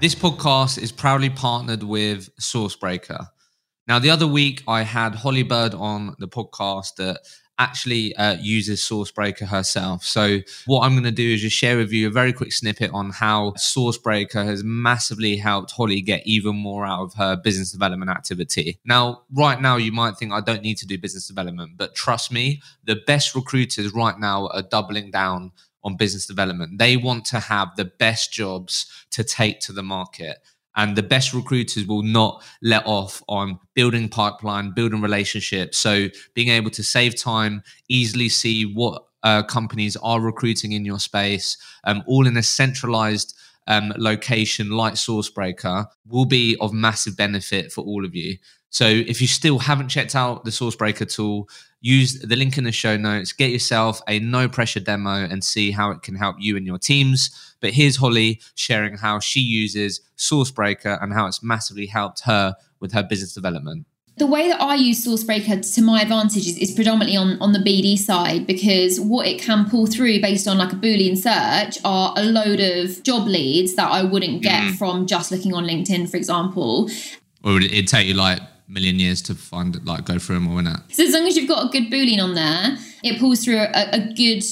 This 0.00 0.14
podcast 0.14 0.82
is 0.82 0.92
proudly 0.92 1.28
partnered 1.28 1.82
with 1.82 2.34
sourcebreaker. 2.40 3.26
Now 3.86 3.98
the 3.98 4.08
other 4.08 4.26
week 4.26 4.62
i 4.66 4.80
had 4.80 5.14
holly 5.14 5.42
bird 5.42 5.74
on 5.74 6.14
the 6.18 6.28
podcast 6.28 6.94
that 6.96 7.20
actually 7.60 8.16
uh, 8.16 8.36
uses 8.40 8.80
Sourcebreaker 8.80 9.46
herself. 9.46 10.02
So, 10.02 10.38
what 10.66 10.80
I'm 10.80 10.92
going 10.92 11.04
to 11.04 11.10
do 11.10 11.34
is 11.34 11.42
just 11.42 11.56
share 11.56 11.76
with 11.76 11.92
you 11.92 12.08
a 12.08 12.10
very 12.10 12.32
quick 12.32 12.52
snippet 12.52 12.90
on 12.92 13.10
how 13.10 13.52
Sourcebreaker 13.52 14.44
has 14.44 14.64
massively 14.64 15.36
helped 15.36 15.70
Holly 15.72 16.00
get 16.00 16.26
even 16.26 16.56
more 16.56 16.86
out 16.86 17.02
of 17.02 17.14
her 17.14 17.36
business 17.36 17.70
development 17.70 18.10
activity. 18.10 18.78
Now, 18.84 19.22
right 19.32 19.60
now, 19.60 19.76
you 19.76 19.92
might 19.92 20.16
think 20.16 20.32
I 20.32 20.40
don't 20.40 20.62
need 20.62 20.78
to 20.78 20.86
do 20.86 20.98
business 20.98 21.28
development, 21.28 21.72
but 21.76 21.94
trust 21.94 22.32
me, 22.32 22.62
the 22.84 22.96
best 23.06 23.34
recruiters 23.34 23.92
right 23.92 24.18
now 24.18 24.48
are 24.48 24.62
doubling 24.62 25.10
down 25.10 25.52
on 25.82 25.96
business 25.96 26.26
development. 26.26 26.78
They 26.78 26.96
want 26.96 27.24
to 27.26 27.40
have 27.40 27.76
the 27.76 27.84
best 27.84 28.32
jobs 28.32 28.86
to 29.12 29.24
take 29.24 29.60
to 29.60 29.72
the 29.72 29.82
market 29.82 30.38
and 30.76 30.96
the 30.96 31.02
best 31.02 31.32
recruiters 31.32 31.86
will 31.86 32.02
not 32.02 32.42
let 32.62 32.86
off 32.86 33.22
on 33.28 33.58
building 33.74 34.08
pipeline 34.08 34.72
building 34.72 35.00
relationships. 35.00 35.78
So 35.78 36.08
being 36.34 36.48
able 36.48 36.70
to 36.70 36.82
save 36.82 37.20
time 37.20 37.62
easily 37.88 38.28
see 38.28 38.64
what 38.64 39.04
uh, 39.22 39.42
companies 39.42 39.96
are 39.96 40.20
recruiting 40.20 40.72
in 40.72 40.84
your 40.84 40.98
space 40.98 41.56
um, 41.84 42.02
all 42.06 42.26
in 42.26 42.36
a 42.36 42.42
centralized 42.42 43.36
um, 43.66 43.92
location 43.96 44.70
like 44.70 44.94
sourcebreaker 44.94 45.86
will 46.08 46.24
be 46.24 46.56
of 46.60 46.72
massive 46.72 47.16
benefit 47.16 47.70
for 47.70 47.82
all 47.82 48.04
of 48.04 48.14
you 48.14 48.38
so 48.70 48.86
if 48.86 49.20
you 49.20 49.26
still 49.26 49.58
haven't 49.58 49.88
checked 49.88 50.14
out 50.14 50.44
the 50.44 50.50
sourcebreaker 50.50 51.12
tool 51.12 51.48
use 51.80 52.18
the 52.20 52.36
link 52.36 52.58
in 52.58 52.64
the 52.64 52.72
show 52.72 52.96
notes 52.96 53.32
get 53.32 53.50
yourself 53.50 54.00
a 54.08 54.18
no 54.20 54.48
pressure 54.48 54.80
demo 54.80 55.24
and 55.24 55.42
see 55.44 55.70
how 55.70 55.90
it 55.90 56.02
can 56.02 56.14
help 56.14 56.36
you 56.38 56.56
and 56.56 56.66
your 56.66 56.78
teams 56.78 57.30
but 57.60 57.72
here's 57.72 57.96
Holly 57.96 58.40
sharing 58.54 58.96
how 58.96 59.20
she 59.20 59.40
uses 59.40 60.00
Sourcebreaker 60.16 61.02
and 61.02 61.12
how 61.12 61.26
it's 61.26 61.42
massively 61.42 61.86
helped 61.86 62.22
her 62.24 62.54
with 62.80 62.92
her 62.92 63.02
business 63.02 63.34
development 63.34 63.86
the 64.16 64.26
way 64.26 64.48
that 64.48 64.60
I 64.60 64.74
use 64.74 65.06
Sourcebreaker 65.06 65.74
to 65.74 65.82
my 65.82 66.02
advantage 66.02 66.46
is, 66.46 66.58
is, 66.58 66.70
predominantly 66.72 67.16
on, 67.16 67.40
on 67.40 67.52
the 67.52 67.58
BD 67.58 67.96
side 67.96 68.46
because 68.46 69.00
what 69.00 69.26
it 69.26 69.40
can 69.40 69.68
pull 69.68 69.86
through 69.86 70.20
based 70.20 70.46
on 70.46 70.58
like 70.58 70.72
a 70.72 70.76
Boolean 70.76 71.16
search 71.16 71.78
are 71.86 72.12
a 72.18 72.24
load 72.24 72.60
of 72.60 73.02
job 73.02 73.26
leads 73.26 73.76
that 73.76 73.90
I 73.90 74.02
wouldn't 74.02 74.42
get 74.42 74.62
mm. 74.62 74.76
from 74.76 75.06
just 75.06 75.30
looking 75.30 75.54
on 75.54 75.64
LinkedIn, 75.64 76.10
for 76.10 76.18
example. 76.18 76.90
Or 77.42 77.62
it'd 77.62 77.88
take 77.88 78.08
you 78.08 78.14
like 78.14 78.40
million 78.70 78.98
years 78.98 79.20
to 79.22 79.34
find 79.34 79.76
it 79.76 79.84
like 79.84 80.04
go 80.04 80.18
through 80.18 80.36
them 80.36 80.48
all 80.48 80.58
or 80.58 80.62
not. 80.62 80.92
So 80.92 81.04
as 81.04 81.12
long 81.12 81.26
as 81.26 81.36
you've 81.36 81.48
got 81.48 81.66
a 81.66 81.68
good 81.68 81.90
Boolean 81.90 82.22
on 82.22 82.34
there, 82.34 82.76
it 83.02 83.18
pulls 83.18 83.44
through 83.44 83.58
a, 83.58 83.70
a 83.92 84.12
good 84.14 84.44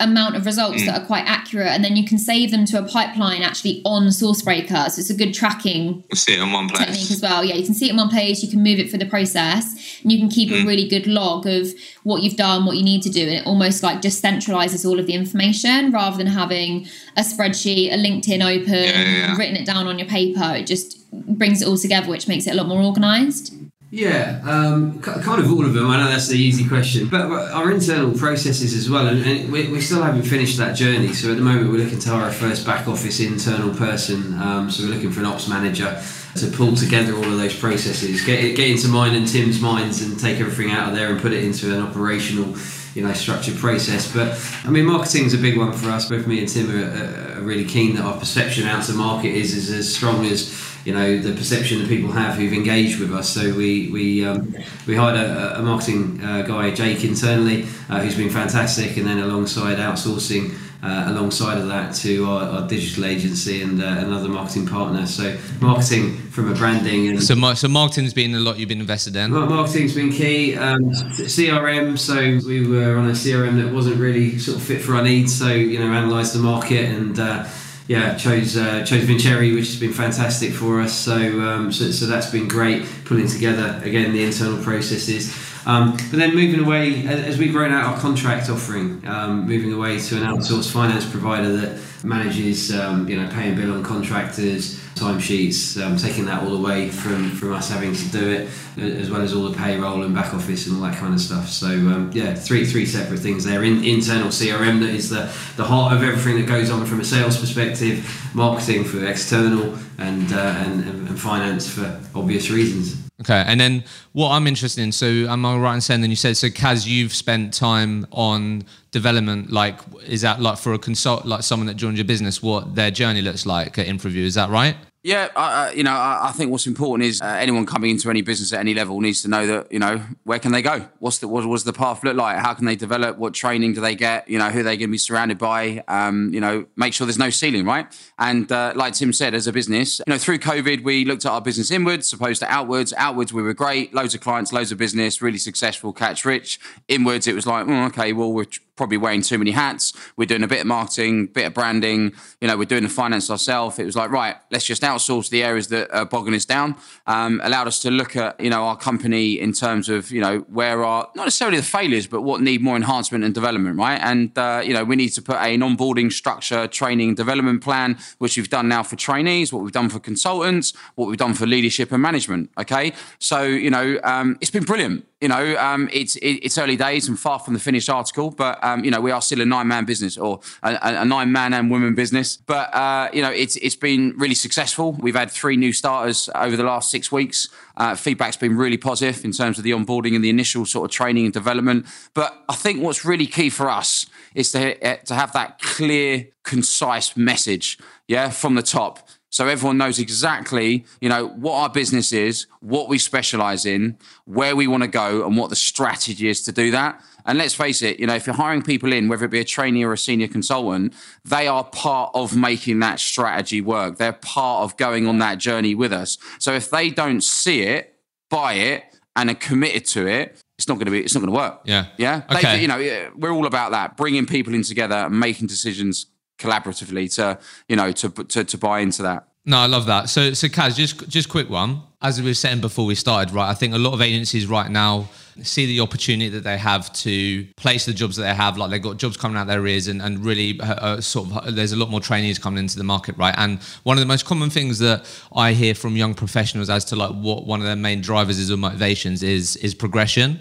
amount 0.00 0.34
of 0.34 0.46
results 0.46 0.82
mm. 0.82 0.86
that 0.86 1.02
are 1.02 1.06
quite 1.06 1.24
accurate 1.26 1.68
and 1.68 1.84
then 1.84 1.94
you 1.94 2.06
can 2.06 2.18
save 2.18 2.50
them 2.50 2.64
to 2.64 2.78
a 2.78 2.88
pipeline 2.88 3.42
actually 3.42 3.82
on 3.84 4.04
sourcebreaker 4.06 4.90
so 4.90 4.98
it's 4.98 5.10
a 5.10 5.14
good 5.14 5.34
tracking 5.34 6.02
we'll 6.10 6.16
see 6.16 6.32
it 6.32 6.40
in 6.40 6.50
one 6.50 6.68
place 6.68 6.86
technique 6.86 7.10
as 7.10 7.20
well 7.20 7.44
yeah 7.44 7.54
you 7.54 7.64
can 7.64 7.74
see 7.74 7.86
it 7.86 7.90
in 7.90 7.98
one 7.98 8.08
place 8.08 8.42
you 8.42 8.48
can 8.48 8.62
move 8.62 8.78
it 8.78 8.90
for 8.90 8.96
the 8.96 9.04
process 9.04 10.00
and 10.02 10.10
you 10.10 10.18
can 10.18 10.30
keep 10.30 10.48
mm. 10.48 10.62
a 10.62 10.66
really 10.66 10.88
good 10.88 11.06
log 11.06 11.46
of 11.46 11.68
what 12.02 12.22
you've 12.22 12.36
done 12.36 12.64
what 12.64 12.78
you 12.78 12.82
need 12.82 13.02
to 13.02 13.10
do 13.10 13.22
and 13.22 13.32
it 13.32 13.46
almost 13.46 13.82
like 13.82 14.00
just 14.00 14.24
centralizes 14.24 14.88
all 14.88 14.98
of 14.98 15.06
the 15.06 15.12
information 15.12 15.92
rather 15.92 16.16
than 16.16 16.26
having 16.26 16.86
a 17.18 17.20
spreadsheet 17.20 17.92
a 17.92 17.96
linkedin 17.96 18.42
open 18.42 18.72
yeah, 18.72 19.02
yeah, 19.02 19.04
yeah. 19.04 19.36
written 19.36 19.54
it 19.54 19.66
down 19.66 19.86
on 19.86 19.98
your 19.98 20.08
paper 20.08 20.54
it 20.56 20.66
just 20.66 20.99
brings 21.12 21.62
it 21.62 21.68
all 21.68 21.76
together 21.76 22.08
which 22.08 22.28
makes 22.28 22.46
it 22.46 22.52
a 22.52 22.54
lot 22.54 22.66
more 22.66 22.82
organized 22.82 23.54
yeah, 23.92 24.40
um, 24.44 25.00
kind 25.00 25.42
of 25.42 25.50
all 25.50 25.64
of 25.64 25.74
them. 25.74 25.90
I 25.90 25.96
know 25.96 26.08
that's 26.08 26.28
the 26.28 26.38
easy 26.38 26.66
question, 26.68 27.08
but 27.08 27.22
our 27.22 27.72
internal 27.72 28.16
processes 28.16 28.72
as 28.72 28.88
well, 28.88 29.08
and, 29.08 29.26
and 29.26 29.50
we, 29.50 29.66
we, 29.66 29.80
still 29.80 30.00
haven't 30.00 30.22
finished 30.22 30.58
that 30.58 30.76
journey. 30.76 31.12
So 31.12 31.32
at 31.32 31.38
the 31.38 31.42
moment, 31.42 31.72
we're 31.72 31.82
looking 31.82 31.98
to 31.98 32.10
hire 32.10 32.26
our 32.26 32.30
first 32.30 32.64
back 32.64 32.86
office 32.86 33.18
internal 33.18 33.74
person. 33.74 34.40
Um, 34.40 34.70
so 34.70 34.84
we're 34.84 34.94
looking 34.94 35.10
for 35.10 35.18
an 35.18 35.26
ops 35.26 35.48
manager 35.48 36.00
to 36.36 36.46
pull 36.52 36.76
together 36.76 37.16
all 37.16 37.24
of 37.24 37.36
those 37.38 37.58
processes, 37.58 38.24
get 38.24 38.54
get 38.54 38.70
into 38.70 38.86
mine 38.86 39.16
and 39.16 39.26
Tim's 39.26 39.60
minds, 39.60 40.02
and 40.02 40.20
take 40.20 40.38
everything 40.38 40.70
out 40.70 40.90
of 40.90 40.94
there 40.94 41.10
and 41.10 41.20
put 41.20 41.32
it 41.32 41.42
into 41.42 41.74
an 41.74 41.82
operational 41.82 42.56
you 42.94 43.02
know 43.02 43.12
structured 43.12 43.56
process. 43.56 44.12
But 44.14 44.38
I 44.64 44.70
mean, 44.70 44.84
marketing 44.84 45.24
is 45.24 45.34
a 45.34 45.38
big 45.38 45.58
one 45.58 45.72
for 45.72 45.90
us. 45.90 46.08
Both 46.08 46.28
me 46.28 46.38
and 46.38 46.48
Tim 46.48 46.70
are, 46.70 47.38
are 47.38 47.42
really 47.42 47.64
keen 47.64 47.96
that 47.96 48.04
our 48.04 48.16
perception 48.16 48.68
out 48.68 48.84
to 48.84 48.92
market 48.92 49.34
is, 49.34 49.52
is 49.52 49.68
as 49.70 49.92
strong 49.92 50.24
as 50.26 50.69
you 50.84 50.94
know 50.94 51.18
the 51.18 51.32
perception 51.32 51.78
that 51.80 51.88
people 51.88 52.10
have 52.12 52.36
who've 52.36 52.52
engaged 52.52 53.00
with 53.00 53.12
us. 53.12 53.28
So 53.28 53.54
we 53.54 53.90
we 53.90 54.24
um, 54.24 54.54
we 54.86 54.96
hired 54.96 55.16
a, 55.16 55.58
a 55.58 55.62
marketing 55.62 56.22
uh, 56.22 56.42
guy, 56.42 56.70
Jake, 56.70 57.04
internally, 57.04 57.64
uh, 57.88 58.00
who's 58.00 58.16
been 58.16 58.30
fantastic, 58.30 58.96
and 58.96 59.06
then 59.06 59.18
alongside 59.18 59.78
outsourcing. 59.78 60.54
Uh, 60.82 61.04
alongside 61.08 61.58
of 61.58 61.68
that 61.68 61.94
to 61.94 62.24
our, 62.24 62.42
our 62.42 62.66
digital 62.66 63.04
agency 63.04 63.60
and 63.60 63.82
uh, 63.82 63.86
another 63.98 64.30
marketing 64.30 64.66
partner. 64.66 65.06
So 65.06 65.36
marketing 65.60 66.16
from 66.30 66.50
a 66.50 66.54
branding 66.54 67.06
and 67.08 67.22
so, 67.22 67.34
so 67.52 67.68
marketing's 67.68 68.14
been 68.14 68.34
a 68.34 68.38
lot 68.38 68.58
you've 68.58 68.70
been 68.70 68.80
invested 68.80 69.14
in. 69.14 69.30
Marketing's 69.30 69.94
been 69.94 70.10
key. 70.10 70.56
Um, 70.56 70.84
CRM. 70.84 71.98
So 71.98 72.48
we 72.48 72.66
were 72.66 72.96
on 72.96 73.10
a 73.10 73.12
CRM 73.12 73.62
that 73.62 73.74
wasn't 73.74 74.00
really 74.00 74.38
sort 74.38 74.56
of 74.56 74.62
fit 74.62 74.80
for 74.80 74.94
our 74.94 75.02
needs. 75.02 75.38
So 75.38 75.48
you 75.48 75.78
know, 75.78 75.92
analysed 75.92 76.32
the 76.32 76.38
market 76.38 76.86
and 76.86 77.20
uh, 77.20 77.46
yeah, 77.90 78.14
chose 78.14 78.56
uh, 78.56 78.84
chose 78.84 79.02
Vincere, 79.02 79.52
which 79.52 79.66
has 79.66 79.80
been 79.80 79.92
fantastic 79.92 80.52
for 80.52 80.80
us. 80.80 80.96
So, 80.96 81.40
um, 81.40 81.72
so, 81.72 81.90
so 81.90 82.06
that's 82.06 82.30
been 82.30 82.46
great 82.46 82.86
pulling 83.04 83.26
together 83.26 83.80
again 83.82 84.12
the 84.12 84.22
internal 84.22 84.62
processes. 84.62 85.36
Um, 85.66 85.96
but 85.96 86.12
then 86.20 86.36
moving 86.36 86.60
away 86.60 87.04
as, 87.04 87.20
as, 87.24 87.38
we've 87.38 87.50
grown 87.50 87.72
out 87.72 87.92
our 87.92 87.98
contract 87.98 88.48
offering, 88.48 89.04
um, 89.08 89.48
moving 89.48 89.72
away 89.72 89.98
to 89.98 90.16
an 90.18 90.22
outsourced 90.22 90.70
finance 90.70 91.04
provider 91.04 91.50
that 91.56 91.80
manages 92.04 92.74
um, 92.74 93.08
you 93.08 93.20
know 93.20 93.28
pay 93.30 93.48
and 93.48 93.56
bill 93.56 93.72
on 93.72 93.82
contractors, 93.82 94.78
timesheets, 94.94 95.80
um, 95.82 95.96
taking 95.96 96.24
that 96.26 96.42
all 96.42 96.54
away 96.54 96.88
from, 96.88 97.30
from 97.30 97.52
us 97.52 97.68
having 97.70 97.94
to 97.94 98.08
do 98.08 98.30
it, 98.30 98.48
as 98.78 99.10
well 99.10 99.22
as 99.22 99.34
all 99.34 99.48
the 99.48 99.56
payroll 99.56 100.02
and 100.02 100.14
back 100.14 100.34
office 100.34 100.66
and 100.66 100.76
all 100.76 100.82
that 100.82 100.96
kind 100.96 101.14
of 101.14 101.20
stuff. 101.20 101.48
So 101.48 101.68
um, 101.68 102.10
yeah, 102.12 102.34
three 102.34 102.64
three 102.64 102.86
separate 102.86 103.20
things 103.20 103.44
there. 103.44 103.64
In, 103.64 103.84
internal 103.84 104.28
CRM 104.28 104.80
that 104.80 104.90
is 104.90 105.10
the, 105.10 105.32
the 105.56 105.64
heart 105.64 105.94
of 105.94 106.02
everything 106.02 106.40
that 106.40 106.48
goes 106.48 106.70
on 106.70 106.86
from 106.86 107.00
a 107.00 107.04
sales 107.04 107.38
perspective, 107.38 108.04
marketing 108.34 108.84
for 108.84 109.04
external, 109.06 109.76
and, 109.98 110.32
uh, 110.32 110.36
and, 110.36 110.84
and 111.08 111.20
finance 111.20 111.68
for 111.68 112.00
obvious 112.14 112.50
reasons. 112.50 113.09
Okay, 113.20 113.44
and 113.46 113.60
then 113.60 113.84
what 114.12 114.30
I'm 114.30 114.46
interested 114.46 114.82
in. 114.82 114.92
So, 114.92 115.06
am 115.06 115.44
I 115.44 115.56
right 115.56 115.74
in 115.74 115.80
saying? 115.82 116.00
Then 116.00 116.10
you 116.10 116.16
said 116.16 116.36
so, 116.38 116.48
Kaz, 116.48 116.86
you've 116.86 117.12
spent 117.12 117.52
time 117.52 118.06
on 118.12 118.64
development. 118.92 119.52
Like, 119.52 119.78
is 120.06 120.22
that 120.22 120.40
like 120.40 120.56
for 120.58 120.72
a 120.72 120.78
consult, 120.78 121.26
like 121.26 121.42
someone 121.42 121.66
that 121.66 121.74
joined 121.74 121.98
your 121.98 122.06
business, 122.06 122.42
what 122.42 122.74
their 122.74 122.90
journey 122.90 123.20
looks 123.20 123.44
like 123.44 123.78
at 123.78 123.86
InfraView? 123.86 124.24
Is 124.24 124.34
that 124.34 124.48
right? 124.48 124.74
Yeah, 125.02 125.70
you 125.70 125.82
know, 125.82 125.92
I, 125.92 126.28
I, 126.28 126.32
think 126.32 126.50
what's 126.50 126.66
important 126.66 127.08
is 127.08 127.22
uh, 127.22 127.24
anyone 127.24 127.64
coming 127.64 127.88
into 127.88 128.10
any 128.10 128.20
business 128.20 128.52
at 128.52 128.60
any 128.60 128.74
level 128.74 129.00
needs 129.00 129.22
to 129.22 129.28
know 129.28 129.46
that 129.46 129.72
you 129.72 129.78
know 129.78 130.02
where 130.24 130.38
can 130.38 130.52
they 130.52 130.60
go, 130.60 130.86
what's 130.98 131.18
the 131.18 131.28
what 131.28 131.46
was 131.46 131.64
the 131.64 131.72
path 131.72 132.04
look 132.04 132.16
like, 132.16 132.36
how 132.36 132.52
can 132.52 132.66
they 132.66 132.76
develop, 132.76 133.16
what 133.16 133.32
training 133.32 133.72
do 133.72 133.80
they 133.80 133.94
get, 133.94 134.28
you 134.28 134.38
know, 134.38 134.50
who 134.50 134.62
they 134.62 134.76
going 134.76 134.90
to 134.90 134.92
be 134.92 134.98
surrounded 134.98 135.38
by, 135.38 135.82
um, 135.88 136.34
you 136.34 136.40
know, 136.40 136.66
make 136.76 136.92
sure 136.92 137.06
there's 137.06 137.18
no 137.18 137.30
ceiling, 137.30 137.64
right? 137.64 137.86
And 138.18 138.52
uh, 138.52 138.74
like 138.76 138.92
Tim 138.92 139.14
said, 139.14 139.32
as 139.32 139.46
a 139.46 139.54
business, 139.54 140.00
you 140.00 140.12
know, 140.12 140.18
through 140.18 140.38
COVID, 140.38 140.84
we 140.84 141.06
looked 141.06 141.24
at 141.24 141.32
our 141.32 141.40
business 141.40 141.70
inwards, 141.70 142.12
opposed 142.12 142.40
to 142.40 142.52
outwards. 142.52 142.92
Outwards, 142.98 143.32
we 143.32 143.42
were 143.42 143.54
great, 143.54 143.94
loads 143.94 144.14
of 144.14 144.20
clients, 144.20 144.52
loads 144.52 144.70
of 144.70 144.76
business, 144.76 145.22
really 145.22 145.38
successful, 145.38 145.94
catch 145.94 146.26
rich. 146.26 146.60
Inwards, 146.88 147.26
it 147.26 147.34
was 147.34 147.46
like, 147.46 147.66
oh, 147.66 147.84
okay, 147.86 148.12
well, 148.12 148.30
we're 148.30 148.44
probably 148.80 148.96
wearing 148.96 149.20
too 149.20 149.36
many 149.36 149.50
hats. 149.50 149.92
We're 150.16 150.24
doing 150.24 150.42
a 150.42 150.48
bit 150.48 150.62
of 150.62 150.66
marketing, 150.66 151.26
bit 151.26 151.44
of 151.44 151.52
branding. 151.52 152.14
You 152.40 152.48
know, 152.48 152.56
we're 152.56 152.64
doing 152.64 152.82
the 152.82 152.88
finance 152.88 153.30
ourselves. 153.30 153.78
It 153.78 153.84
was 153.84 153.94
like, 153.94 154.10
right, 154.10 154.36
let's 154.50 154.64
just 154.64 154.80
outsource 154.80 155.28
the 155.28 155.42
areas 155.42 155.68
that 155.68 155.94
are 155.94 156.06
bogging 156.06 156.34
us 156.34 156.46
down. 156.46 156.76
Um, 157.06 157.42
allowed 157.44 157.66
us 157.66 157.78
to 157.80 157.90
look 157.90 158.16
at, 158.16 158.40
you 158.40 158.48
know, 158.48 158.62
our 158.62 158.78
company 158.78 159.38
in 159.38 159.52
terms 159.52 159.90
of, 159.90 160.10
you 160.10 160.22
know, 160.22 160.38
where 160.48 160.82
are 160.82 161.10
not 161.14 161.24
necessarily 161.24 161.58
the 161.58 161.62
failures, 161.62 162.06
but 162.06 162.22
what 162.22 162.40
need 162.40 162.62
more 162.62 162.74
enhancement 162.74 163.22
and 163.22 163.34
development, 163.34 163.76
right? 163.76 164.00
And, 164.02 164.36
uh, 164.38 164.62
you 164.64 164.72
know, 164.72 164.82
we 164.82 164.96
need 164.96 165.10
to 165.10 165.20
put 165.20 165.36
an 165.36 165.60
onboarding 165.60 166.10
structure, 166.10 166.66
training, 166.66 167.16
development 167.16 167.62
plan, 167.62 167.98
which 168.16 168.38
we've 168.38 168.48
done 168.48 168.66
now 168.66 168.82
for 168.82 168.96
trainees, 168.96 169.52
what 169.52 169.62
we've 169.62 169.72
done 169.72 169.90
for 169.90 170.00
consultants, 170.00 170.72
what 170.94 171.06
we've 171.06 171.18
done 171.18 171.34
for 171.34 171.46
leadership 171.46 171.92
and 171.92 172.00
management. 172.00 172.48
Okay. 172.56 172.94
So, 173.18 173.42
you 173.42 173.68
know, 173.68 174.00
um, 174.04 174.38
it's 174.40 174.50
been 174.50 174.64
brilliant 174.64 175.04
you 175.20 175.28
know, 175.28 175.56
um, 175.58 175.88
it's 175.92 176.16
it, 176.16 176.40
it's 176.42 176.56
early 176.56 176.76
days 176.76 177.08
and 177.08 177.18
far 177.18 177.38
from 177.38 177.54
the 177.54 177.60
finished 177.60 177.90
article, 177.90 178.30
but 178.30 178.62
um, 178.70 178.84
you 178.84 178.90
know, 178.90 179.00
we 179.00 179.10
are 179.10 179.22
still 179.22 179.40
a 179.40 179.44
nine 179.44 179.68
man 179.68 179.84
business 179.84 180.16
or 180.16 180.40
a, 180.62 180.78
a 180.82 181.04
nine 181.04 181.32
man 181.32 181.52
and 181.54 181.70
women 181.70 181.94
business. 181.94 182.36
But 182.36 182.74
uh, 182.74 183.08
you 183.12 183.22
know, 183.22 183.30
it's 183.30 183.56
it's 183.56 183.76
been 183.76 184.14
really 184.16 184.34
successful. 184.34 184.92
We've 184.92 185.16
had 185.16 185.30
three 185.30 185.56
new 185.56 185.72
starters 185.72 186.28
over 186.34 186.56
the 186.56 186.64
last 186.64 186.90
six 186.90 187.10
weeks. 187.10 187.48
Uh, 187.76 187.94
feedback's 187.94 188.36
been 188.36 188.56
really 188.56 188.76
positive 188.76 189.24
in 189.24 189.32
terms 189.32 189.58
of 189.58 189.64
the 189.64 189.70
onboarding 189.70 190.14
and 190.14 190.22
the 190.22 190.30
initial 190.30 190.66
sort 190.66 190.90
of 190.90 190.94
training 190.94 191.24
and 191.24 191.32
development. 191.32 191.86
But 192.14 192.44
I 192.48 192.54
think 192.54 192.82
what's 192.82 193.04
really 193.04 193.26
key 193.26 193.50
for 193.50 193.70
us 193.70 194.06
is 194.34 194.52
to 194.52 194.82
eh, 194.84 194.96
to 194.96 195.14
have 195.14 195.32
that 195.32 195.60
clear, 195.60 196.28
concise 196.44 197.16
message, 197.16 197.78
yeah, 198.06 198.30
from 198.30 198.54
the 198.54 198.62
top 198.62 199.08
so 199.30 199.46
everyone 199.46 199.78
knows 199.78 200.00
exactly, 200.00 200.84
you 201.00 201.08
know, 201.08 201.28
what 201.28 201.54
our 201.54 201.68
business 201.70 202.12
is, 202.12 202.46
what 202.58 202.88
we 202.88 202.98
specialize 202.98 203.64
in, 203.64 203.96
where 204.24 204.56
we 204.56 204.66
want 204.66 204.82
to 204.82 204.88
go, 204.88 205.24
and 205.24 205.36
what 205.36 205.50
the 205.50 205.56
strategy 205.56 206.28
is 206.28 206.42
to 206.42 206.52
do 206.52 206.72
that. 206.72 207.00
And 207.26 207.38
let's 207.38 207.54
face 207.54 207.82
it, 207.82 208.00
you 208.00 208.06
know, 208.06 208.14
if 208.14 208.26
you're 208.26 208.36
hiring 208.36 208.62
people 208.62 208.92
in, 208.92 209.08
whether 209.08 209.24
it 209.24 209.30
be 209.30 209.40
a 209.40 209.44
trainee 209.44 209.84
or 209.84 209.92
a 209.92 209.98
senior 209.98 210.28
consultant, 210.28 210.94
they 211.24 211.48
are 211.48 211.64
part 211.64 212.10
of 212.14 212.36
making 212.36 212.80
that 212.80 213.00
strategy 213.00 213.60
work. 213.60 213.98
They're 213.98 214.12
part 214.12 214.64
of 214.64 214.76
going 214.76 215.06
on 215.06 215.18
that 215.18 215.38
journey 215.38 215.74
with 215.74 215.92
us. 215.92 216.18
So 216.38 216.52
if 216.54 216.70
they 216.70 216.90
don't 216.90 217.22
see 217.22 217.62
it, 217.62 217.94
buy 218.28 218.54
it, 218.54 218.84
and 219.16 219.30
are 219.30 219.34
committed 219.34 219.84
to 219.86 220.06
it, 220.06 220.40
it's 220.58 220.68
not 220.68 220.74
going 220.74 220.86
to 220.86 220.92
be. 220.92 221.00
It's 221.00 221.14
not 221.14 221.20
going 221.20 221.32
to 221.32 221.36
work. 221.36 221.62
Yeah. 221.64 221.86
Yeah. 221.96 222.22
Okay. 222.30 222.56
They, 222.56 222.62
you 222.62 222.68
know, 222.68 223.10
we're 223.16 223.32
all 223.32 223.46
about 223.46 223.72
that, 223.72 223.96
bringing 223.96 224.26
people 224.26 224.54
in 224.54 224.62
together 224.62 224.94
and 224.94 225.18
making 225.18 225.46
decisions 225.46 226.06
collaboratively 226.38 227.14
to 227.14 227.38
you 227.68 227.76
know 227.76 227.92
to 227.92 228.08
to, 228.10 228.44
to 228.44 228.58
buy 228.58 228.80
into 228.80 229.02
that. 229.02 229.28
No, 229.46 229.58
I 229.58 229.66
love 229.66 229.86
that. 229.86 230.10
So, 230.10 230.34
so 230.34 230.48
Kaz, 230.48 230.76
just 230.76 231.08
just 231.08 231.28
quick 231.28 231.48
one. 231.48 231.82
As 232.02 232.20
we 232.20 232.28
were 232.28 232.34
saying 232.34 232.60
before 232.60 232.86
we 232.86 232.94
started, 232.94 233.34
right? 233.34 233.48
I 233.48 233.54
think 233.54 233.74
a 233.74 233.78
lot 233.78 233.92
of 233.92 234.00
agencies 234.00 234.46
right 234.46 234.70
now 234.70 235.08
see 235.42 235.66
the 235.66 235.80
opportunity 235.80 236.28
that 236.30 236.44
they 236.44 236.58
have 236.58 236.92
to 236.92 237.44
place 237.56 237.86
the 237.86 237.92
jobs 237.92 238.16
that 238.16 238.22
they 238.22 238.34
have. 238.34 238.58
Like 238.58 238.70
they've 238.70 238.82
got 238.82 238.98
jobs 238.98 239.16
coming 239.16 239.38
out 239.38 239.46
their 239.46 239.66
ears, 239.66 239.88
and 239.88 240.02
and 240.02 240.24
really 240.24 240.60
uh, 240.60 240.74
uh 240.74 241.00
sort 241.00 241.30
of 241.30 241.54
there's 241.54 241.72
a 241.72 241.76
lot 241.76 241.90
more 241.90 242.00
trainees 242.00 242.38
coming 242.38 242.58
into 242.58 242.76
the 242.76 242.84
market, 242.84 243.16
right? 243.16 243.34
And 243.38 243.62
one 243.82 243.96
of 243.96 244.00
the 244.00 244.06
most 244.06 244.26
common 244.26 244.50
things 244.50 244.78
that 244.80 245.10
I 245.34 245.52
hear 245.52 245.74
from 245.74 245.96
young 245.96 246.14
professionals 246.14 246.68
as 246.68 246.84
to 246.86 246.96
like 246.96 247.12
what 247.12 247.46
one 247.46 247.60
of 247.60 247.66
their 247.66 247.76
main 247.76 248.02
drivers 248.02 248.38
is 248.38 248.50
or 248.50 248.58
motivations 248.58 249.22
is 249.22 249.56
is 249.56 249.74
progression 249.74 250.40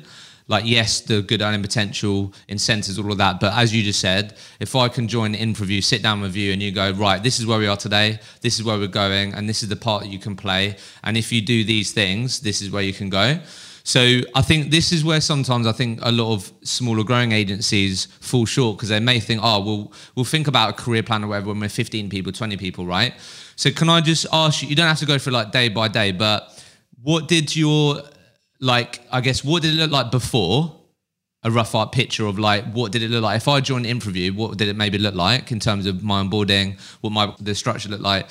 like 0.49 0.65
yes 0.65 0.99
the 0.99 1.21
good 1.21 1.41
earning 1.41 1.61
potential 1.61 2.33
incentives 2.49 2.99
all 2.99 3.11
of 3.11 3.17
that 3.17 3.39
but 3.39 3.53
as 3.53 3.73
you 3.73 3.81
just 3.81 4.01
said 4.01 4.35
if 4.59 4.75
i 4.75 4.89
can 4.89 5.07
join 5.07 5.33
InfraView 5.33 5.81
sit 5.81 6.03
down 6.03 6.19
with 6.19 6.35
you 6.35 6.51
and 6.51 6.61
you 6.61 6.71
go 6.71 6.91
right 6.91 7.23
this 7.23 7.39
is 7.39 7.45
where 7.45 7.57
we 7.57 7.67
are 7.67 7.77
today 7.77 8.19
this 8.41 8.59
is 8.59 8.65
where 8.65 8.77
we're 8.77 8.87
going 8.87 9.33
and 9.33 9.47
this 9.47 9.63
is 9.63 9.69
the 9.69 9.77
part 9.77 10.05
you 10.05 10.19
can 10.19 10.35
play 10.35 10.75
and 11.05 11.15
if 11.15 11.31
you 11.31 11.41
do 11.41 11.63
these 11.63 11.93
things 11.93 12.41
this 12.41 12.61
is 12.61 12.69
where 12.69 12.83
you 12.83 12.93
can 12.93 13.09
go 13.09 13.39
so 13.89 14.21
I 14.35 14.43
think 14.43 14.69
this 14.69 14.91
is 14.91 15.03
where 15.03 15.19
sometimes 15.19 15.65
I 15.65 15.71
think 15.71 15.97
a 16.03 16.11
lot 16.11 16.31
of 16.31 16.51
smaller 16.61 17.03
growing 17.03 17.31
agencies 17.31 18.05
fall 18.19 18.45
short 18.45 18.77
because 18.77 18.89
they 18.89 18.99
may 18.99 19.19
think, 19.19 19.41
oh, 19.43 19.63
we'll 19.63 19.91
we'll 20.13 20.25
think 20.25 20.47
about 20.47 20.69
a 20.69 20.73
career 20.73 21.01
plan 21.01 21.23
or 21.23 21.27
whatever 21.27 21.47
when 21.47 21.59
we're 21.59 21.69
15 21.69 22.07
people, 22.07 22.31
20 22.31 22.55
people, 22.57 22.85
right? 22.85 23.15
So 23.55 23.71
can 23.71 23.89
I 23.89 24.01
just 24.01 24.27
ask 24.31 24.61
you? 24.61 24.67
You 24.67 24.75
don't 24.75 24.87
have 24.87 24.99
to 24.99 25.07
go 25.07 25.17
through 25.17 25.33
like 25.33 25.51
day 25.51 25.69
by 25.69 25.87
day, 25.87 26.11
but 26.11 26.63
what 27.01 27.27
did 27.27 27.55
your 27.55 28.03
like 28.59 29.01
I 29.11 29.21
guess 29.21 29.43
what 29.43 29.61
did 29.61 29.73
it 29.73 29.77
look 29.77 29.91
like 29.91 30.11
before? 30.11 30.75
A 31.43 31.51
rough 31.51 31.73
art 31.73 31.93
picture 31.93 32.25
of 32.25 32.37
like 32.37 32.65
what 32.73 32.91
did 32.91 33.01
it 33.01 33.09
look 33.09 33.23
like 33.23 33.37
if 33.37 33.47
I 33.47 33.61
joined 33.61 33.85
InfraView? 33.85 34.35
What 34.35 34.57
did 34.57 34.67
it 34.67 34.75
maybe 34.75 34.97
look 34.97 35.15
like 35.15 35.51
in 35.51 35.59
terms 35.59 35.85
of 35.85 36.03
my 36.03 36.21
onboarding? 36.21 36.79
What 37.01 37.11
my 37.11 37.33
the 37.39 37.55
structure 37.55 37.89
looked 37.89 38.03
like? 38.03 38.27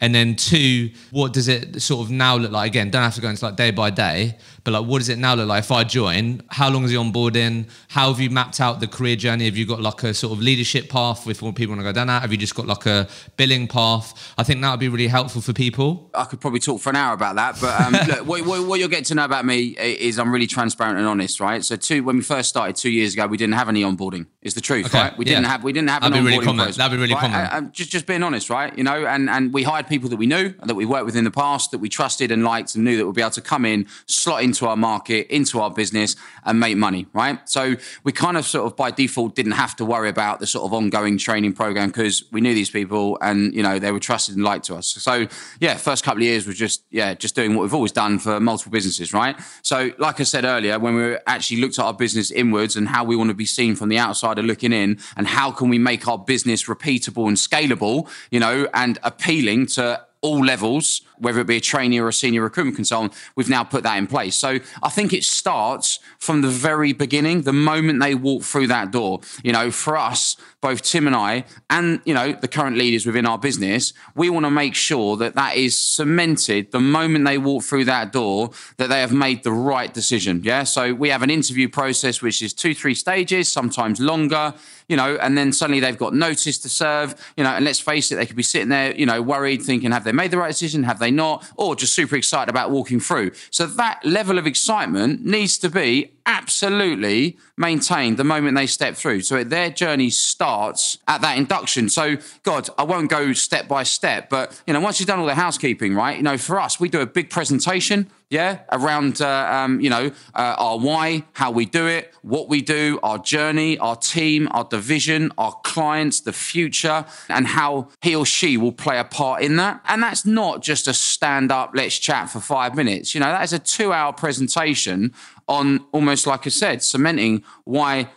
And 0.00 0.14
then 0.14 0.36
two, 0.36 0.90
what 1.10 1.32
does 1.32 1.48
it 1.48 1.80
sort 1.80 2.04
of 2.04 2.10
now 2.10 2.36
look 2.36 2.52
like? 2.52 2.70
Again, 2.70 2.90
don't 2.90 3.02
have 3.02 3.14
to 3.14 3.20
go 3.20 3.28
into 3.28 3.44
like 3.44 3.56
day 3.56 3.70
by 3.70 3.90
day, 3.90 4.36
but 4.64 4.72
like 4.72 4.86
what 4.86 4.98
does 4.98 5.08
it 5.10 5.18
now 5.18 5.34
look 5.34 5.48
like 5.48 5.64
if 5.64 5.70
I 5.70 5.84
join? 5.84 6.42
How 6.48 6.70
long 6.70 6.84
is 6.84 6.90
the 6.90 6.96
onboarding? 6.96 7.68
How 7.88 8.08
have 8.08 8.20
you 8.20 8.30
mapped 8.30 8.60
out 8.60 8.80
the 8.80 8.88
career 8.88 9.14
journey? 9.14 9.44
Have 9.44 9.56
you 9.56 9.66
got 9.66 9.80
like 9.80 10.02
a 10.02 10.14
sort 10.14 10.32
of 10.32 10.40
leadership 10.40 10.88
path 10.88 11.26
with 11.26 11.42
what 11.42 11.54
people 11.54 11.74
want 11.74 11.80
to 11.80 11.84
go 11.84 11.92
down 11.92 12.06
that? 12.06 12.22
Have 12.22 12.32
you 12.32 12.38
just 12.38 12.54
got 12.54 12.66
like 12.66 12.86
a 12.86 13.06
billing 13.36 13.68
path? 13.68 14.32
I 14.38 14.42
think 14.42 14.62
that 14.62 14.70
would 14.70 14.80
be 14.80 14.88
really 14.88 15.06
helpful 15.06 15.42
for 15.42 15.52
people. 15.52 16.10
I 16.14 16.24
could 16.24 16.40
probably 16.40 16.60
talk 16.60 16.80
for 16.80 16.90
an 16.90 16.96
hour 16.96 17.12
about 17.12 17.36
that, 17.36 17.60
but 17.60 17.80
um, 17.80 17.92
look, 18.08 18.26
what, 18.26 18.46
what, 18.46 18.66
what, 18.66 18.80
you'll 18.80 18.88
get 18.88 19.04
to 19.06 19.14
know 19.14 19.24
about 19.24 19.44
me 19.44 19.76
is 19.78 20.18
I'm 20.18 20.32
really 20.32 20.46
transparent 20.46 20.98
and 20.98 21.06
honest, 21.06 21.40
right? 21.40 21.64
So 21.64 21.76
two, 21.76 22.02
when 22.02 22.16
we 22.16 22.22
first 22.22 22.48
started 22.48 22.76
two 22.76 22.90
years 22.90 23.14
ago, 23.14 23.26
we 23.26 23.36
didn't 23.36 23.54
have 23.54 23.68
any 23.68 23.82
onboarding. 23.82 24.26
Is 24.42 24.54
the 24.54 24.60
truth, 24.60 24.86
okay. 24.86 24.98
right? 24.98 25.18
We 25.18 25.24
yeah. 25.24 25.36
didn't 25.36 25.46
have 25.46 25.64
we 25.64 25.72
didn't 25.72 25.88
have 25.88 26.02
That'd 26.02 26.18
an 26.18 26.22
be 26.22 26.28
onboarding 26.28 26.32
really 26.32 26.44
common. 26.44 26.64
Process, 26.64 26.76
That'd 26.76 26.98
be 26.98 27.00
really 27.00 27.14
right? 27.14 27.20
common. 27.20 27.66
I, 27.66 27.70
just 27.70 27.90
just 27.90 28.06
being 28.06 28.22
honest, 28.22 28.50
right? 28.50 28.76
You 28.76 28.84
know, 28.84 29.06
and 29.06 29.30
and 29.30 29.54
we 29.54 29.62
hired 29.62 29.88
people 29.88 30.10
that 30.10 30.16
we 30.16 30.26
knew, 30.26 30.52
that 30.62 30.74
we 30.74 30.84
worked 30.84 31.06
with 31.06 31.16
in 31.16 31.24
the 31.24 31.30
past, 31.30 31.70
that 31.70 31.78
we 31.78 31.88
trusted 31.88 32.30
and 32.30 32.44
liked, 32.44 32.74
and 32.74 32.84
knew 32.84 32.98
that 32.98 33.06
would 33.06 33.14
be 33.14 33.22
able 33.22 33.30
to 33.30 33.40
come 33.40 33.64
in, 33.64 33.86
slot 34.06 34.42
into 34.54 34.68
our 34.68 34.76
market, 34.76 35.26
into 35.34 35.60
our 35.60 35.70
business, 35.70 36.14
and 36.44 36.60
make 36.60 36.76
money, 36.76 37.06
right? 37.12 37.40
So 37.48 37.74
we 38.04 38.12
kind 38.12 38.36
of 38.36 38.46
sort 38.46 38.66
of 38.66 38.76
by 38.76 38.92
default 38.92 39.34
didn't 39.34 39.52
have 39.52 39.74
to 39.76 39.84
worry 39.84 40.08
about 40.08 40.38
the 40.38 40.46
sort 40.46 40.64
of 40.64 40.72
ongoing 40.72 41.18
training 41.18 41.54
program 41.54 41.88
because 41.88 42.24
we 42.30 42.40
knew 42.40 42.54
these 42.54 42.70
people, 42.70 43.18
and 43.20 43.52
you 43.52 43.62
know 43.62 43.80
they 43.80 43.90
were 43.90 43.98
trusted 43.98 44.36
and 44.36 44.44
liked 44.44 44.66
to 44.66 44.76
us. 44.76 44.86
So 44.86 45.26
yeah, 45.58 45.74
first 45.74 46.04
couple 46.04 46.22
of 46.22 46.26
years 46.26 46.46
was 46.46 46.56
just 46.56 46.84
yeah, 46.90 47.14
just 47.14 47.34
doing 47.34 47.54
what 47.54 47.62
we've 47.62 47.74
always 47.74 47.92
done 47.92 48.20
for 48.20 48.38
multiple 48.38 48.70
businesses, 48.70 49.12
right? 49.12 49.36
So 49.62 49.90
like 49.98 50.20
I 50.20 50.24
said 50.24 50.44
earlier, 50.44 50.78
when 50.78 50.94
we 50.94 51.16
actually 51.26 51.60
looked 51.60 51.78
at 51.78 51.84
our 51.84 51.94
business 51.94 52.30
inwards 52.30 52.76
and 52.76 52.88
how 52.88 53.02
we 53.02 53.16
want 53.16 53.30
to 53.30 53.34
be 53.34 53.46
seen 53.46 53.74
from 53.74 53.88
the 53.88 53.98
outsider 53.98 54.42
looking 54.42 54.72
in, 54.72 54.98
and 55.16 55.26
how 55.26 55.50
can 55.50 55.68
we 55.68 55.78
make 55.78 56.06
our 56.06 56.18
business 56.18 56.64
repeatable 56.64 57.26
and 57.26 57.36
scalable, 57.36 58.08
you 58.30 58.38
know, 58.38 58.68
and 58.72 58.98
appealing 59.02 59.66
to 59.66 60.00
all 60.24 60.42
levels, 60.42 61.02
whether 61.18 61.40
it 61.40 61.46
be 61.46 61.56
a 61.56 61.60
trainee 61.60 61.98
or 61.98 62.08
a 62.08 62.12
senior 62.12 62.42
recruitment 62.42 62.76
consultant, 62.76 63.12
we've 63.36 63.48
now 63.48 63.64
put 63.64 63.82
that 63.82 63.96
in 63.96 64.06
place. 64.06 64.36
So 64.36 64.58
I 64.82 64.88
think 64.90 65.12
it 65.12 65.24
starts 65.24 65.98
from 66.18 66.42
the 66.42 66.48
very 66.48 66.92
beginning, 66.92 67.42
the 67.42 67.52
moment 67.52 68.00
they 68.00 68.14
walk 68.14 68.42
through 68.42 68.68
that 68.68 68.90
door. 68.90 69.20
You 69.42 69.52
know, 69.52 69.70
for 69.70 69.96
us, 69.96 70.36
both 70.60 70.82
Tim 70.82 71.06
and 71.06 71.14
I, 71.14 71.44
and 71.68 72.00
you 72.04 72.14
know 72.14 72.32
the 72.32 72.48
current 72.48 72.78
leaders 72.78 73.04
within 73.04 73.26
our 73.26 73.38
business, 73.38 73.92
we 74.14 74.30
want 74.30 74.46
to 74.46 74.50
make 74.50 74.74
sure 74.74 75.16
that 75.18 75.34
that 75.34 75.56
is 75.56 75.78
cemented 75.78 76.72
the 76.72 76.80
moment 76.80 77.26
they 77.26 77.38
walk 77.38 77.62
through 77.62 77.84
that 77.84 78.12
door 78.12 78.50
that 78.78 78.88
they 78.88 79.00
have 79.00 79.12
made 79.12 79.42
the 79.42 79.52
right 79.52 79.92
decision. 79.92 80.40
Yeah. 80.42 80.64
So 80.64 80.94
we 80.94 81.10
have 81.10 81.22
an 81.22 81.30
interview 81.30 81.68
process 81.68 82.22
which 82.22 82.42
is 82.42 82.54
two, 82.54 82.74
three 82.74 82.94
stages, 82.94 83.52
sometimes 83.52 84.00
longer. 84.00 84.54
You 84.88 84.98
know, 84.98 85.16
and 85.16 85.36
then 85.36 85.52
suddenly 85.52 85.80
they've 85.80 85.96
got 85.96 86.14
notice 86.14 86.58
to 86.58 86.68
serve. 86.68 87.14
You 87.36 87.44
know, 87.44 87.50
and 87.50 87.64
let's 87.64 87.80
face 87.80 88.12
it, 88.12 88.16
they 88.16 88.26
could 88.26 88.36
be 88.36 88.42
sitting 88.42 88.68
there, 88.68 88.94
you 88.94 89.06
know, 89.06 89.22
worried, 89.22 89.62
thinking, 89.62 89.92
have 89.92 90.04
they 90.04 90.12
made 90.12 90.30
the 90.30 90.38
right 90.38 90.50
decision? 90.50 90.82
Have 90.82 90.98
they 90.98 91.10
not, 91.14 91.44
or 91.56 91.74
just 91.76 91.94
super 91.94 92.16
excited 92.16 92.50
about 92.50 92.70
walking 92.70 93.00
through. 93.00 93.32
So 93.50 93.66
that 93.66 94.04
level 94.04 94.38
of 94.38 94.46
excitement 94.46 95.24
needs 95.24 95.58
to 95.58 95.70
be 95.70 96.12
absolutely 96.26 97.36
maintained 97.56 98.16
the 98.16 98.24
moment 98.24 98.56
they 98.56 98.66
step 98.66 98.94
through. 98.94 99.20
So 99.20 99.44
their 99.44 99.70
journey 99.70 100.10
starts 100.10 100.98
at 101.06 101.20
that 101.20 101.36
induction. 101.36 101.88
So, 101.88 102.16
God, 102.42 102.68
I 102.78 102.82
won't 102.82 103.10
go 103.10 103.32
step 103.32 103.68
by 103.68 103.82
step, 103.82 104.30
but 104.30 104.60
you 104.66 104.72
know, 104.72 104.80
once 104.80 105.00
you've 105.00 105.06
done 105.06 105.18
all 105.18 105.26
the 105.26 105.34
housekeeping, 105.34 105.94
right? 105.94 106.16
You 106.16 106.22
know, 106.22 106.38
for 106.38 106.58
us, 106.60 106.80
we 106.80 106.88
do 106.88 107.00
a 107.00 107.06
big 107.06 107.30
presentation, 107.30 108.10
yeah, 108.34 108.58
around 108.72 109.22
uh, 109.22 109.48
um, 109.48 109.80
you 109.80 109.88
know 109.88 110.10
uh, 110.34 110.56
our 110.58 110.76
why, 110.76 111.24
how 111.34 111.52
we 111.52 111.64
do 111.64 111.86
it, 111.86 112.12
what 112.22 112.48
we 112.48 112.60
do, 112.62 112.98
our 113.04 113.16
journey, 113.16 113.78
our 113.78 113.94
team, 113.94 114.48
our 114.50 114.64
division, 114.64 115.30
our 115.38 115.52
clients, 115.62 116.20
the 116.20 116.32
future, 116.32 117.04
and 117.28 117.46
how 117.46 117.88
he 118.02 118.16
or 118.16 118.26
she 118.26 118.56
will 118.56 118.72
play 118.72 118.98
a 118.98 119.04
part 119.04 119.42
in 119.42 119.54
that. 119.56 119.80
And 119.86 120.02
that's 120.02 120.26
not 120.26 120.62
just 120.62 120.88
a 120.88 120.92
stand 120.92 121.52
up, 121.52 121.70
let's 121.74 121.96
chat 121.96 122.28
for 122.28 122.40
five 122.40 122.74
minutes. 122.74 123.14
You 123.14 123.20
know, 123.20 123.28
that 123.28 123.44
is 123.44 123.52
a 123.52 123.60
two 123.60 123.92
hour 123.92 124.12
presentation 124.12 125.14
on 125.46 125.86
almost 125.92 126.26
like 126.26 126.44
I 126.44 126.50
said, 126.50 126.82
cementing 126.82 127.44
why 127.62 128.08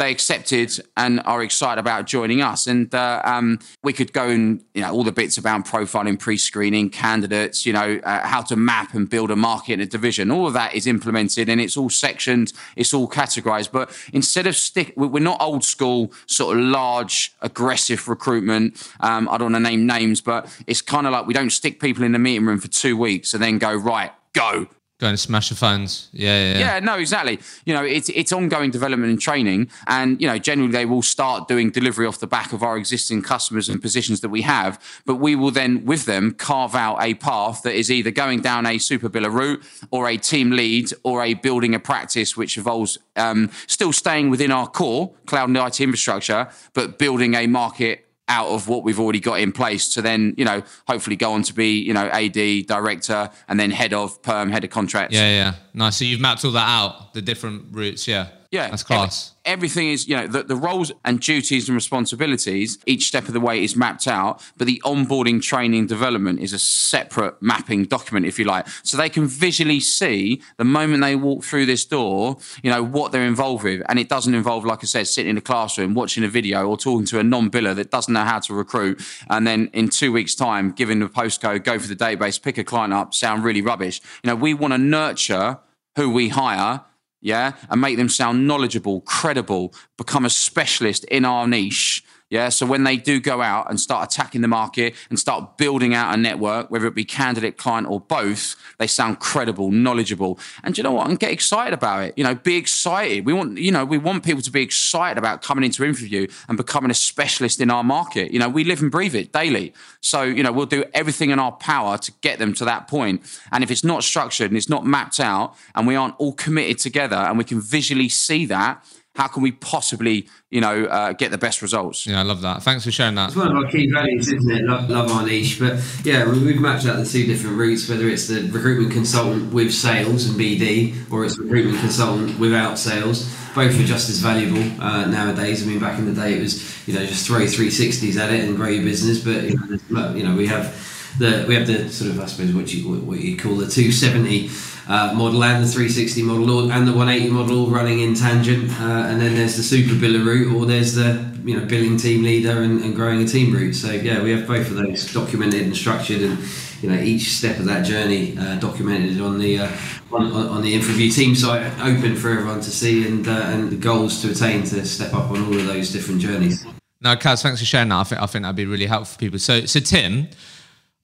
they 0.00 0.10
accepted 0.10 0.72
and 0.96 1.20
are 1.26 1.42
excited 1.42 1.78
about 1.78 2.06
joining 2.06 2.40
us. 2.40 2.66
And 2.66 2.92
uh, 2.94 3.20
um, 3.24 3.58
we 3.84 3.92
could 3.92 4.12
go 4.12 4.28
and 4.28 4.64
you 4.74 4.80
know 4.80 4.92
all 4.92 5.04
the 5.04 5.12
bits 5.12 5.36
about 5.36 5.66
profiling, 5.66 6.18
pre-screening 6.18 6.88
candidates, 6.90 7.66
you 7.66 7.72
know 7.72 8.00
uh, 8.02 8.26
how 8.26 8.40
to 8.42 8.56
map 8.56 8.94
and 8.94 9.08
build 9.08 9.30
a 9.30 9.36
market 9.36 9.74
and 9.74 9.82
a 9.82 9.86
division. 9.86 10.30
All 10.30 10.46
of 10.46 10.54
that 10.54 10.74
is 10.74 10.86
implemented 10.86 11.48
and 11.48 11.60
it's 11.60 11.76
all 11.76 11.90
sectioned, 11.90 12.52
it's 12.76 12.94
all 12.94 13.08
categorized. 13.08 13.70
But 13.70 13.96
instead 14.12 14.46
of 14.46 14.56
stick, 14.56 14.94
we're 14.96 15.22
not 15.22 15.40
old 15.40 15.64
school 15.64 16.12
sort 16.26 16.56
of 16.56 16.64
large 16.64 17.32
aggressive 17.42 18.08
recruitment. 18.08 18.90
Um, 19.00 19.28
I 19.28 19.36
don't 19.36 19.52
want 19.52 19.64
to 19.64 19.70
name 19.70 19.86
names, 19.86 20.20
but 20.22 20.48
it's 20.66 20.80
kind 20.80 21.06
of 21.06 21.12
like 21.12 21.26
we 21.26 21.34
don't 21.34 21.50
stick 21.50 21.78
people 21.78 22.04
in 22.04 22.12
the 22.12 22.18
meeting 22.18 22.46
room 22.46 22.58
for 22.58 22.68
two 22.68 22.96
weeks 22.96 23.34
and 23.34 23.42
then 23.42 23.58
go 23.58 23.74
right 23.74 24.12
go 24.32 24.66
Going 25.00 25.14
to 25.14 25.16
smash 25.16 25.48
the 25.48 25.54
phones. 25.54 26.10
Yeah, 26.12 26.52
yeah, 26.52 26.58
yeah. 26.58 26.80
no, 26.80 26.98
exactly. 26.98 27.40
You 27.64 27.72
know, 27.72 27.82
it's 27.82 28.10
it's 28.10 28.32
ongoing 28.32 28.70
development 28.70 29.10
and 29.10 29.18
training, 29.18 29.70
and 29.86 30.20
you 30.20 30.28
know, 30.28 30.36
generally 30.36 30.70
they 30.70 30.84
will 30.84 31.00
start 31.00 31.48
doing 31.48 31.70
delivery 31.70 32.06
off 32.06 32.18
the 32.18 32.26
back 32.26 32.52
of 32.52 32.62
our 32.62 32.76
existing 32.76 33.22
customers 33.22 33.70
and 33.70 33.80
positions 33.80 34.20
that 34.20 34.28
we 34.28 34.42
have. 34.42 34.78
But 35.06 35.14
we 35.14 35.34
will 35.36 35.52
then, 35.52 35.86
with 35.86 36.04
them, 36.04 36.32
carve 36.34 36.74
out 36.74 36.98
a 37.02 37.14
path 37.14 37.62
that 37.62 37.74
is 37.74 37.90
either 37.90 38.10
going 38.10 38.42
down 38.42 38.66
a 38.66 38.76
super 38.76 39.08
biller 39.08 39.32
route, 39.32 39.64
or 39.90 40.06
a 40.06 40.18
team 40.18 40.50
lead, 40.50 40.90
or 41.02 41.24
a 41.24 41.32
building 41.32 41.74
a 41.74 41.80
practice 41.80 42.36
which 42.36 42.58
involves 42.58 42.98
um, 43.16 43.50
still 43.66 43.94
staying 43.94 44.28
within 44.28 44.52
our 44.52 44.66
core 44.66 45.14
cloud 45.24 45.48
and 45.48 45.56
IT 45.56 45.80
infrastructure, 45.80 46.46
but 46.74 46.98
building 46.98 47.34
a 47.34 47.46
market 47.46 48.04
out 48.30 48.48
of 48.48 48.68
what 48.68 48.84
we've 48.84 49.00
already 49.00 49.20
got 49.20 49.40
in 49.40 49.52
place 49.52 49.92
to 49.94 50.02
then, 50.02 50.34
you 50.38 50.44
know, 50.44 50.62
hopefully 50.86 51.16
go 51.16 51.32
on 51.32 51.42
to 51.42 51.52
be, 51.52 51.80
you 51.80 51.92
know, 51.92 52.06
AD, 52.06 52.66
director, 52.66 53.28
and 53.48 53.58
then 53.58 53.70
head 53.70 53.92
of 53.92 54.22
perm, 54.22 54.50
head 54.50 54.64
of 54.64 54.70
contracts. 54.70 55.14
Yeah, 55.14 55.28
yeah. 55.28 55.54
Nice. 55.74 55.96
So 55.96 56.04
you've 56.04 56.20
mapped 56.20 56.44
all 56.44 56.52
that 56.52 56.68
out, 56.68 57.12
the 57.12 57.20
different 57.20 57.66
routes. 57.72 58.06
Yeah. 58.06 58.28
Yeah, 58.50 58.68
that's 58.68 58.82
class. 58.82 59.36
Every, 59.44 59.52
everything 59.52 59.88
is, 59.90 60.08
you 60.08 60.16
know, 60.16 60.26
the, 60.26 60.42
the 60.42 60.56
roles 60.56 60.90
and 61.04 61.20
duties 61.20 61.68
and 61.68 61.76
responsibilities, 61.76 62.78
each 62.84 63.06
step 63.06 63.28
of 63.28 63.32
the 63.32 63.38
way 63.38 63.62
is 63.62 63.76
mapped 63.76 64.08
out, 64.08 64.42
but 64.56 64.66
the 64.66 64.82
onboarding, 64.84 65.40
training, 65.40 65.86
development 65.86 66.40
is 66.40 66.52
a 66.52 66.58
separate 66.58 67.40
mapping 67.40 67.84
document, 67.84 68.26
if 68.26 68.40
you 68.40 68.44
like. 68.44 68.66
So 68.82 68.96
they 68.96 69.08
can 69.08 69.28
visually 69.28 69.78
see 69.78 70.42
the 70.56 70.64
moment 70.64 71.00
they 71.02 71.14
walk 71.14 71.44
through 71.44 71.66
this 71.66 71.84
door, 71.84 72.38
you 72.64 72.70
know, 72.70 72.82
what 72.82 73.12
they're 73.12 73.26
involved 73.26 73.62
with. 73.62 73.82
And 73.88 74.00
it 74.00 74.08
doesn't 74.08 74.34
involve, 74.34 74.64
like 74.64 74.80
I 74.82 74.86
said, 74.86 75.06
sitting 75.06 75.30
in 75.30 75.38
a 75.38 75.42
classroom, 75.42 75.94
watching 75.94 76.24
a 76.24 76.28
video, 76.28 76.66
or 76.66 76.76
talking 76.76 77.06
to 77.06 77.20
a 77.20 77.24
non 77.24 77.50
biller 77.52 77.76
that 77.76 77.92
doesn't 77.92 78.12
know 78.12 78.24
how 78.24 78.40
to 78.40 78.54
recruit. 78.54 79.00
And 79.28 79.46
then 79.46 79.70
in 79.72 79.90
two 79.90 80.10
weeks' 80.10 80.34
time, 80.34 80.72
giving 80.72 80.98
the 80.98 81.06
postcode, 81.06 81.62
go 81.62 81.78
for 81.78 81.86
the 81.86 81.94
database, 81.94 82.42
pick 82.42 82.58
a 82.58 82.64
client 82.64 82.92
up, 82.92 83.14
sound 83.14 83.44
really 83.44 83.62
rubbish. 83.62 84.00
You 84.24 84.28
know, 84.28 84.34
we 84.34 84.54
want 84.54 84.74
to 84.74 84.78
nurture 84.78 85.58
who 85.94 86.10
we 86.10 86.30
hire 86.30 86.84
yeah, 87.20 87.52
and 87.68 87.80
make 87.80 87.96
them 87.96 88.08
sound 88.08 88.46
knowledgeable, 88.46 89.02
credible, 89.02 89.74
become 89.96 90.24
a 90.24 90.30
specialist 90.30 91.04
in 91.04 91.24
our 91.24 91.46
niche, 91.46 92.04
yeah. 92.30 92.48
So 92.48 92.64
when 92.64 92.84
they 92.84 92.96
do 92.96 93.18
go 93.18 93.42
out 93.42 93.68
and 93.68 93.78
start 93.78 94.12
attacking 94.12 94.40
the 94.40 94.48
market 94.48 94.94
and 95.10 95.18
start 95.18 95.58
building 95.58 95.94
out 95.94 96.14
a 96.14 96.16
network, 96.16 96.70
whether 96.70 96.86
it 96.86 96.94
be 96.94 97.04
candidate, 97.04 97.56
client, 97.56 97.88
or 97.88 97.98
both, 97.98 98.54
they 98.78 98.86
sound 98.86 99.18
credible, 99.18 99.72
knowledgeable. 99.72 100.38
And 100.62 100.78
you 100.78 100.84
know 100.84 100.92
what? 100.92 101.08
And 101.08 101.18
get 101.18 101.32
excited 101.32 101.74
about 101.74 102.04
it. 102.04 102.14
You 102.16 102.22
know, 102.22 102.36
be 102.36 102.56
excited. 102.56 103.26
We 103.26 103.32
want, 103.32 103.58
you 103.58 103.72
know, 103.72 103.84
we 103.84 103.98
want 103.98 104.24
people 104.24 104.42
to 104.42 104.50
be 104.52 104.62
excited 104.62 105.18
about 105.18 105.42
coming 105.42 105.64
into 105.64 105.84
interview 105.84 106.28
and 106.48 106.56
becoming 106.56 106.92
a 106.92 106.94
specialist 106.94 107.60
in 107.60 107.68
our 107.68 107.82
market. 107.82 108.32
You 108.32 108.38
know, 108.38 108.48
we 108.48 108.62
live 108.62 108.80
and 108.80 108.92
breathe 108.92 109.16
it 109.16 109.32
daily. 109.32 109.74
So, 110.00 110.22
you 110.22 110.44
know, 110.44 110.52
we'll 110.52 110.66
do 110.66 110.84
everything 110.94 111.30
in 111.30 111.40
our 111.40 111.52
power 111.52 111.98
to 111.98 112.12
get 112.20 112.38
them 112.38 112.54
to 112.54 112.64
that 112.64 112.86
point. 112.86 113.22
And 113.50 113.64
if 113.64 113.72
it's 113.72 113.82
not 113.82 114.04
structured 114.04 114.52
and 114.52 114.56
it's 114.56 114.68
not 114.68 114.86
mapped 114.86 115.18
out 115.18 115.56
and 115.74 115.84
we 115.84 115.96
aren't 115.96 116.14
all 116.18 116.32
committed 116.34 116.78
together 116.78 117.16
and 117.16 117.36
we 117.36 117.44
can 117.44 117.60
visually 117.60 118.08
see 118.08 118.46
that, 118.46 118.84
how 119.16 119.26
can 119.26 119.42
we 119.42 119.52
possibly, 119.52 120.28
you 120.50 120.60
know, 120.60 120.84
uh, 120.84 121.12
get 121.12 121.30
the 121.30 121.38
best 121.38 121.62
results? 121.62 122.06
Yeah, 122.06 122.20
I 122.20 122.22
love 122.22 122.42
that. 122.42 122.62
Thanks 122.62 122.84
for 122.84 122.92
sharing 122.92 123.16
that. 123.16 123.28
It's 123.28 123.36
one 123.36 123.48
of 123.48 123.56
our 123.56 123.70
key 123.70 123.90
values, 123.92 124.32
isn't 124.32 124.50
it? 124.50 124.64
Love, 124.64 124.88
love 124.88 125.10
our 125.10 125.26
niche. 125.26 125.58
But 125.58 125.82
yeah, 126.04 126.30
we've 126.30 126.60
mapped 126.60 126.86
out 126.86 126.96
the 126.96 127.04
two 127.04 127.26
different 127.26 127.58
routes, 127.58 127.88
whether 127.88 128.08
it's 128.08 128.28
the 128.28 128.48
recruitment 128.50 128.92
consultant 128.92 129.52
with 129.52 129.74
sales 129.74 130.26
and 130.26 130.38
BD, 130.38 131.10
or 131.10 131.24
it's 131.24 131.38
recruitment 131.38 131.80
consultant 131.80 132.38
without 132.38 132.78
sales. 132.78 133.34
Both 133.54 133.80
are 133.80 133.84
just 133.84 134.08
as 134.08 134.18
valuable 134.18 134.62
uh, 134.80 135.06
nowadays. 135.06 135.64
I 135.64 135.66
mean, 135.66 135.80
back 135.80 135.98
in 135.98 136.06
the 136.06 136.18
day, 136.18 136.34
it 136.34 136.40
was 136.40 136.86
you 136.86 136.94
know 136.94 137.04
just 137.04 137.26
throw 137.26 137.40
360s 137.40 138.16
at 138.16 138.32
it 138.32 138.44
and 138.44 138.56
grow 138.56 138.68
your 138.68 138.84
business. 138.84 139.24
But 139.24 139.42
you 139.42 139.58
know, 139.90 140.14
you 140.14 140.22
know 140.22 140.36
we 140.36 140.46
have 140.46 140.72
the 141.18 141.44
we 141.48 141.56
have 141.56 141.66
the 141.66 141.88
sort 141.90 142.10
of 142.10 142.20
I 142.20 142.26
suppose 142.26 142.54
what 142.54 142.72
you 142.72 143.00
what 143.00 143.18
you 143.18 143.36
call 143.36 143.56
the 143.56 143.66
270 143.66 144.48
uh, 144.90 145.12
model 145.14 145.44
and 145.44 145.62
the 145.62 145.68
360 145.68 146.22
model 146.22 146.72
and 146.72 146.86
the 146.86 146.92
180 146.92 147.30
model 147.30 147.60
all 147.60 147.66
running 147.68 148.00
in 148.00 148.12
tangent. 148.14 148.68
Uh, 148.80 149.06
and 149.06 149.20
then 149.20 149.36
there's 149.36 149.56
the 149.56 149.62
super 149.62 149.94
biller 149.94 150.24
route 150.24 150.52
or 150.52 150.66
there's 150.66 150.94
the 150.94 151.30
you 151.44 151.58
know 151.58 151.64
billing 151.64 151.96
team 151.96 152.24
leader 152.24 152.62
and, 152.62 152.82
and, 152.82 152.96
growing 152.96 153.22
a 153.22 153.26
team 153.26 153.54
route. 153.54 153.74
So 153.74 153.92
yeah, 153.92 154.20
we 154.20 154.32
have 154.32 154.48
both 154.48 154.68
of 154.68 154.74
those 154.74 155.12
documented 155.12 155.62
and 155.62 155.76
structured, 155.76 156.22
and 156.22 156.38
you 156.82 156.90
know 156.90 157.00
each 157.00 157.30
step 157.30 157.58
of 157.60 157.66
that 157.66 157.82
journey 157.82 158.36
uh, 158.36 158.56
documented 158.56 159.20
on 159.20 159.38
the 159.38 159.60
uh, 159.60 159.70
on, 160.12 160.32
on, 160.32 160.62
the 160.62 160.76
InfraView 160.76 161.14
team 161.14 161.36
site, 161.36 161.72
open 161.80 162.16
for 162.16 162.30
everyone 162.30 162.60
to 162.60 162.70
see, 162.70 163.06
and 163.06 163.28
uh, 163.28 163.30
and 163.30 163.70
the 163.70 163.76
goals 163.76 164.20
to 164.22 164.30
attain 164.32 164.64
to 164.64 164.84
step 164.84 165.14
up 165.14 165.30
on 165.30 165.44
all 165.44 165.56
of 165.56 165.66
those 165.66 165.92
different 165.92 166.20
journeys. 166.20 166.66
Now, 167.00 167.14
Kaz, 167.14 167.42
thanks 167.42 167.60
for 167.60 167.66
sharing 167.66 167.88
that. 167.90 168.00
I 168.00 168.04
think 168.04 168.22
I 168.22 168.26
think 168.26 168.42
that'd 168.42 168.56
be 168.56 168.66
really 168.66 168.86
helpful 168.86 169.14
for 169.14 169.18
people. 169.18 169.38
So, 169.38 169.64
so 169.66 169.80
Tim, 169.80 170.28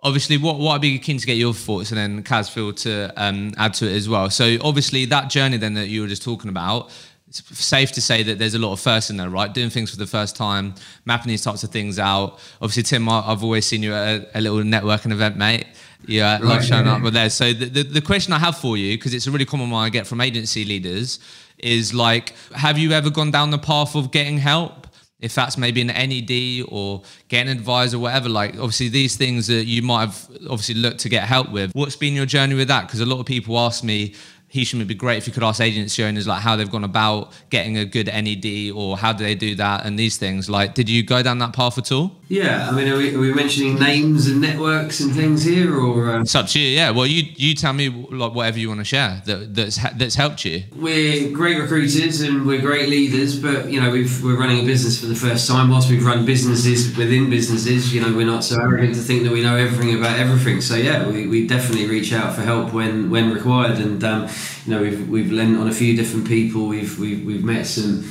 obviously, 0.03 0.39
what, 0.39 0.59
what 0.59 0.75
I'd 0.75 0.81
be 0.81 0.99
keen 0.99 1.19
to 1.19 1.27
get 1.27 1.37
your 1.37 1.55
thoughts 1.55 1.91
and 1.91 1.99
then 1.99 2.23
Kaz 2.23 2.51
feel 2.51 2.73
to 2.73 3.13
um, 3.17 3.53
add 3.57 3.75
to 3.75 3.91
it 3.91 3.95
as 3.95 4.09
well. 4.09 4.31
So, 4.31 4.57
obviously, 4.63 5.05
that 5.07 5.31
journey 5.31 5.57
then 5.57 5.75
that 5.75 5.89
you 5.89 6.03
were 6.03 6.09
just 6.09 6.23
talking 6.23 6.51
about, 6.51 6.91
it's 7.29 7.43
safe 7.59 7.91
to 7.93 8.01
say 8.01 8.23
that 8.23 8.39
there's 8.39 8.55
a 8.55 8.59
lot 8.59 8.73
of 8.73 8.81
firsts 8.81 9.11
in 9.11 9.17
there, 9.17 9.29
right? 9.29 9.53
Doing 9.53 9.71
things 9.71 9.91
for 9.91 9.97
the 9.97 10.07
first 10.07 10.37
time, 10.37 10.75
mapping 11.05 11.29
these 11.29 11.43
types 11.43 11.65
of 11.65 11.71
things 11.71 11.99
out. 11.99 12.39
Obviously, 12.63 12.85
Tim, 12.85 13.09
I've 13.09 13.43
always 13.43 13.67
seen 13.67 13.83
you 13.83 13.95
at 13.95 14.21
a, 14.21 14.39
a 14.39 14.41
little 14.41 14.59
networking 14.59 15.11
event, 15.11 15.37
mate. 15.37 15.67
Yeah, 16.07 16.35
right, 16.35 16.43
love 16.43 16.65
showing 16.65 16.87
yeah, 16.87 16.95
up 16.95 17.03
with 17.03 17.15
there. 17.15 17.31
So 17.31 17.53
the, 17.53 17.67
the, 17.67 17.83
the 17.83 18.01
question 18.01 18.33
I 18.33 18.39
have 18.39 18.57
for 18.57 18.77
you, 18.77 18.97
because 18.97 19.13
it's 19.13 19.27
a 19.27 19.31
really 19.31 19.45
common 19.45 19.71
one 19.71 19.85
I 19.85 19.89
get 19.89 20.07
from 20.07 20.21
agency 20.21 20.65
leaders, 20.65 21.19
is 21.59 21.93
like, 21.93 22.35
have 22.55 22.79
you 22.79 22.93
ever 22.93 23.11
gone 23.11 23.33
down 23.33 23.51
the 23.51 23.59
path 23.59 23.97
of 23.97 24.13
getting 24.13 24.39
help? 24.39 24.86
If 25.19 25.35
that's 25.35 25.57
maybe 25.57 25.81
an 25.81 25.87
NED 25.89 26.67
or 26.69 27.03
get 27.29 27.47
an 27.47 27.53
advisor, 27.53 27.99
whatever. 27.99 28.29
Like, 28.29 28.55
obviously, 28.55 28.89
these 28.89 29.17
things 29.17 29.47
that 29.47 29.65
you 29.65 29.83
might 29.83 30.07
have 30.07 30.29
obviously 30.43 30.75
looked 30.75 31.01
to 31.01 31.09
get 31.09 31.25
help 31.25 31.51
with. 31.51 31.75
What's 31.75 31.97
been 31.97 32.15
your 32.15 32.27
journey 32.27 32.55
with 32.55 32.69
that? 32.69 32.87
Because 32.87 33.01
a 33.01 33.07
lot 33.07 33.21
of 33.21 33.27
people 33.27 33.59
ask 33.59 33.83
me, 33.83 34.15
Hishem, 34.53 34.77
it'd 34.77 34.89
be 34.89 34.95
great 34.95 35.19
if 35.19 35.27
you 35.27 35.33
could 35.33 35.43
ask 35.43 35.61
agency 35.61 36.05
owners 36.05 36.27
like 36.27 36.41
how 36.41 36.57
they've 36.57 36.71
gone 36.71 36.85
about 36.85 37.33
getting 37.51 37.77
a 37.77 37.85
good 37.85 38.07
NED 38.07 38.71
or 38.71 38.97
how 38.97 39.13
do 39.13 39.25
they 39.25 39.35
do 39.35 39.55
that 39.57 39.85
and 39.85 39.99
these 39.99 40.17
things. 40.17 40.49
Like, 40.49 40.75
did 40.75 40.89
you 40.89 41.03
go 41.03 41.23
down 41.23 41.39
that 41.39 41.53
path 41.53 41.79
at 41.79 41.91
all? 41.91 42.13
Yeah, 42.29 42.69
I 42.69 42.73
mean, 42.73 42.89
are 42.89 42.97
we, 42.97 43.15
are 43.15 43.19
we 43.19 43.33
mentioning 43.33 43.77
names 43.77 44.27
and 44.27 44.41
networks 44.41 45.01
and 45.01 45.15
things 45.15 45.45
here, 45.45 45.79
or 45.79 46.11
uh... 46.11 46.21
it's 46.23 46.35
up 46.35 46.47
to 46.49 46.61
you? 46.61 46.69
Yeah, 46.69 46.91
well, 46.91 47.07
you 47.07 47.23
you 47.37 47.55
tell 47.55 47.73
me 47.73 47.89
like 47.89 48.35
whatever 48.35 48.59
you 48.59 48.69
want 48.69 48.81
to 48.81 48.85
share 48.85 49.23
that 49.27 49.55
that's 49.55 49.79
that's 49.95 50.17
helped 50.17 50.45
you. 50.45 50.65
We're 50.75 51.31
great 51.31 51.59
recruiters 51.59 52.21
and 52.23 52.45
we're 52.47 52.61
great 52.61 52.89
leaders, 52.89 53.39
but 53.39 53.71
you 53.71 53.81
know, 53.81 53.91
we've, 53.91 54.25
we're 54.25 54.39
running 54.39 54.63
a 54.63 54.67
business 54.67 54.99
for 55.01 55.07
the 55.07 55.15
first 55.15 55.49
time. 55.49 55.71
Whilst 55.71 55.89
we've 55.89 56.05
run 56.05 56.25
businesses 56.25 56.97
within 56.97 57.31
businesses, 57.31 57.95
you 57.95 58.01
know, 58.01 58.13
we're 58.13 58.27
not 58.27 58.43
so 58.43 58.61
arrogant 58.61 58.95
to 58.97 59.01
think 59.01 59.23
that 59.23 59.33
we 59.33 59.43
know 59.43 59.57
everything 59.57 59.97
about 59.97 60.19
everything. 60.19 60.61
So 60.61 60.75
yeah, 60.75 61.07
we, 61.07 61.29
we 61.29 61.47
definitely 61.47 61.87
reach 61.87 62.13
out 62.13 62.35
for 62.35 62.43
help 62.43 62.73
when 62.73 63.09
when 63.09 63.33
required, 63.33 63.79
and 63.79 64.03
um, 64.03 64.29
you 64.65 64.75
know, 64.75 64.83
we've 64.83 65.09
we've 65.09 65.33
lent 65.33 65.59
on 65.59 65.69
a 65.69 65.73
few 65.73 65.97
different 65.97 66.27
people. 66.27 66.67
We've 66.67 66.99
we've, 66.99 67.25
we've 67.25 67.45
met 67.45 67.67
some 67.67 68.03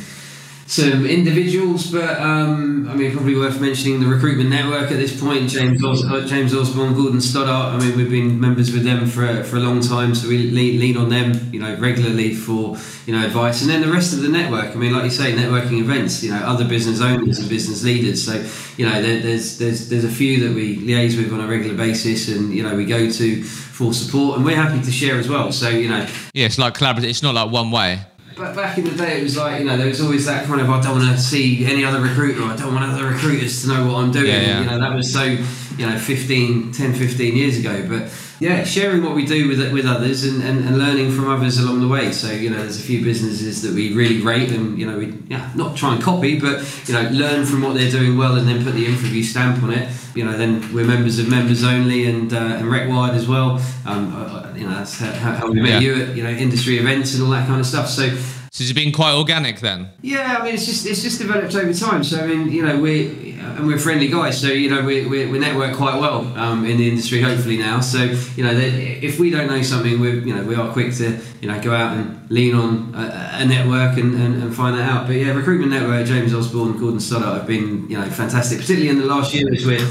some 0.68 1.06
individuals, 1.06 1.92
but 1.92 2.20
um, 2.20 2.90
I 2.90 2.96
mean, 2.96 3.12
probably 3.12 3.36
worth 3.36 3.62
mentioning 3.62 4.00
the 4.00 4.08
recruitment 4.08 4.50
network 4.50 4.90
at 4.90 4.98
this 4.98 5.20
point. 5.20 5.48
James 5.48 5.84
Os- 5.84 6.04
uh, 6.04 6.26
James 6.26 6.56
Osborne, 6.56 6.96
Gordon 6.96 7.22
Stoddart. 7.22 7.76
I 7.76 7.86
mean, 7.86 7.96
we've 7.96 8.10
been 8.10 8.40
members 8.40 8.72
with 8.72 8.84
them 8.84 9.06
for, 9.06 9.44
for 9.44 9.58
a 9.58 9.60
long 9.60 9.80
time, 9.80 10.16
so 10.16 10.28
we 10.28 10.50
lean, 10.50 10.80
lean 10.80 10.98
on 10.98 11.10
them, 11.10 11.54
you 11.54 11.60
know, 11.60 11.76
regularly 11.76 12.34
for 12.34 12.78
you 13.06 13.16
know 13.16 13.24
advice. 13.24 13.62
And 13.62 13.70
then 13.70 13.82
the 13.82 13.92
rest 13.92 14.14
of 14.14 14.22
the 14.22 14.28
network. 14.30 14.72
I 14.72 14.76
mean, 14.76 14.92
like 14.92 15.04
you 15.04 15.12
say, 15.12 15.34
networking 15.34 15.80
events. 15.82 16.24
You 16.24 16.32
know, 16.32 16.38
other 16.38 16.66
business 16.66 17.00
owners 17.00 17.38
and 17.38 17.48
business 17.48 17.84
leaders. 17.84 18.26
So 18.26 18.44
you 18.78 18.90
know, 18.90 19.00
there, 19.04 19.22
there's 19.22 19.60
there's 19.60 19.88
there's 19.90 20.04
a 20.06 20.10
few 20.10 20.48
that 20.48 20.56
we 20.56 20.78
liaise 20.78 21.16
with 21.16 21.32
on 21.32 21.42
a 21.42 21.48
regular 21.48 21.78
basis, 21.78 22.28
and 22.30 22.52
you 22.52 22.64
know, 22.64 22.76
we 22.76 22.86
go 22.86 23.12
to 23.12 23.44
for 23.44 23.94
support, 23.94 24.38
and 24.38 24.46
we're 24.46 24.56
happy 24.56 24.82
to 24.82 24.92
share 24.92 25.20
as 25.20 25.30
well. 25.30 25.52
So 25.52 25.70
you 25.70 25.90
know, 25.90 26.08
Yeah, 26.34 26.48
it's 26.48 26.58
like 26.58 26.74
collaborative. 26.74 27.04
It's 27.04 27.22
not 27.22 27.36
like 27.36 27.52
one 27.52 27.70
way. 27.70 28.00
But 28.36 28.56
back 28.56 28.78
in 28.78 28.84
the 28.84 28.92
day, 28.92 29.20
it 29.20 29.24
was 29.24 29.38
like, 29.38 29.60
you 29.60 29.66
know, 29.66 29.78
there 29.78 29.88
was 29.88 30.02
always 30.02 30.26
that 30.26 30.46
kind 30.46 30.62
of, 30.62 30.70
I 30.70 30.82
don't 30.82 31.00
want 31.00 31.16
to 31.16 31.22
see 31.22 31.66
any 31.66 31.86
other 31.86 32.02
recruiter, 32.02 32.44
I 32.44 32.56
don't 32.56 32.74
want 32.74 32.92
other 32.92 33.08
recruiters 33.08 33.62
to 33.62 33.70
know 33.70 33.88
what 33.88 34.04
I'm 34.04 34.12
doing. 34.12 34.28
Yeah, 34.28 34.42
yeah. 34.42 34.60
You 34.62 34.66
know, 34.66 34.80
that 34.80 34.94
was 34.94 35.12
so, 35.12 35.24
you 35.24 35.86
know, 35.88 35.98
15, 35.98 36.72
10, 36.72 36.94
15 36.94 37.36
years 37.36 37.60
ago. 37.60 37.86
But 37.88 38.10
yeah, 38.40 38.64
sharing 38.64 39.04
what 39.04 39.16
we 39.16 39.26
do 39.26 39.48
with 39.48 39.72
with 39.72 39.86
others 39.86 40.24
and, 40.26 40.44
and, 40.44 40.66
and 40.66 40.78
learning 40.78 41.12
from 41.12 41.28
others 41.30 41.58
along 41.58 41.82
the 41.82 41.88
way. 41.88 42.12
So, 42.12 42.32
you 42.32 42.50
know, 42.50 42.58
there's 42.58 42.80
a 42.80 42.84
few 42.84 43.04
businesses 43.04 43.62
that 43.62 43.74
we 43.74 43.94
really 43.94 44.22
rate 44.22 44.52
and, 44.52 44.78
you 44.78 44.86
know, 44.86 44.98
we 44.98 45.18
yeah, 45.28 45.52
not 45.56 45.76
try 45.78 45.94
and 45.94 46.04
copy, 46.04 46.40
but, 46.40 46.64
you 46.88 46.94
know, 46.94 47.10
learn 47.12 47.46
from 47.46 47.62
what 47.62 47.76
they're 47.76 47.92
doing 47.92 48.18
well 48.18 48.36
and 48.36 48.48
then 48.48 48.64
put 48.64 48.74
the 48.74 48.86
InfraView 48.86 49.24
stamp 49.24 49.64
on 49.64 49.72
it. 49.72 49.90
You 50.16 50.24
know, 50.24 50.38
then 50.38 50.74
we're 50.74 50.86
members 50.86 51.20
of 51.20 51.30
Members 51.30 51.64
Only 51.64 52.06
and, 52.08 52.34
uh, 52.34 52.38
and 52.38 52.66
RecWide 52.66 53.16
as 53.16 53.28
well. 53.28 53.62
Um, 53.86 54.14
uh, 54.16 54.54
you 54.56 54.64
know, 54.64 54.76
that's 54.76 55.00
how, 55.00 55.12
how 55.34 55.52
we 55.52 55.60
met 55.62 55.82
Yeah. 55.82 55.88
you 55.96 56.04
at, 56.04 56.16
you 56.16 56.24
know, 56.24 56.30
industry 56.30 56.78
events 56.78 57.14
and 57.16 57.24
all 57.24 57.32
that 57.32 57.48
kind 57.48 57.60
of 57.60 57.66
stuff. 57.66 57.90
So, 57.90 58.10
So 58.56 58.64
it's 58.64 58.72
been 58.72 58.94
quite 58.94 59.14
organic 59.14 59.60
then. 59.60 59.90
yeah, 60.02 60.38
I 60.40 60.46
mean, 60.46 60.54
it's 60.54 60.66
just 60.66 60.86
it's 60.86 61.04
just 61.04 61.20
developed 61.20 61.54
over 61.56 61.74
time. 61.74 62.06
So 62.06 62.24
I 62.24 62.28
mean, 62.28 62.50
you 62.50 62.66
know, 62.66 62.80
we 62.80 63.32
and 63.34 63.68
we're 63.68 63.78
friendly 63.78 64.08
guys. 64.08 64.40
So 64.40 64.48
you 64.48 64.70
know, 64.70 64.82
we 64.82 65.06
we, 65.06 65.26
we 65.26 65.40
network 65.40 65.76
quite 65.76 66.00
well 66.00 66.22
um, 66.38 66.66
in 66.66 66.78
the 66.78 66.88
industry. 66.88 67.20
Hopefully 67.20 67.58
now. 67.58 67.82
So 67.82 68.04
you 68.38 68.46
know, 68.46 68.54
if 68.54 69.20
we 69.20 69.30
don't 69.30 69.48
know 69.48 69.62
something, 69.62 70.00
we 70.00 70.22
you 70.22 70.34
know 70.34 70.42
we 70.46 70.56
are 70.56 70.72
quick 70.72 70.94
to 70.94 71.20
you 71.42 71.50
know 71.50 71.62
go 71.62 71.74
out 71.76 71.98
and 71.98 72.32
lean 72.32 72.56
on 72.56 72.96
a, 72.96 73.42
a 73.42 73.46
network 73.46 73.98
and, 73.98 74.16
and, 74.16 74.42
and 74.42 74.56
find 74.56 74.80
that 74.80 74.90
out. 74.90 75.08
But 75.08 75.18
yeah, 75.18 75.34
recruitment 75.34 75.72
network, 75.72 76.08
James 76.08 76.34
Osborne, 76.34 76.80
Gordon 76.80 77.02
Stoddart 77.02 77.40
have 77.40 77.48
been 77.48 77.90
you 77.90 78.00
know 78.00 78.06
fantastic, 78.06 78.60
particularly 78.60 78.88
in 78.88 79.00
the 79.00 79.06
last 79.06 79.34
year 79.34 79.52
as 79.54 79.66
we're 79.66 79.86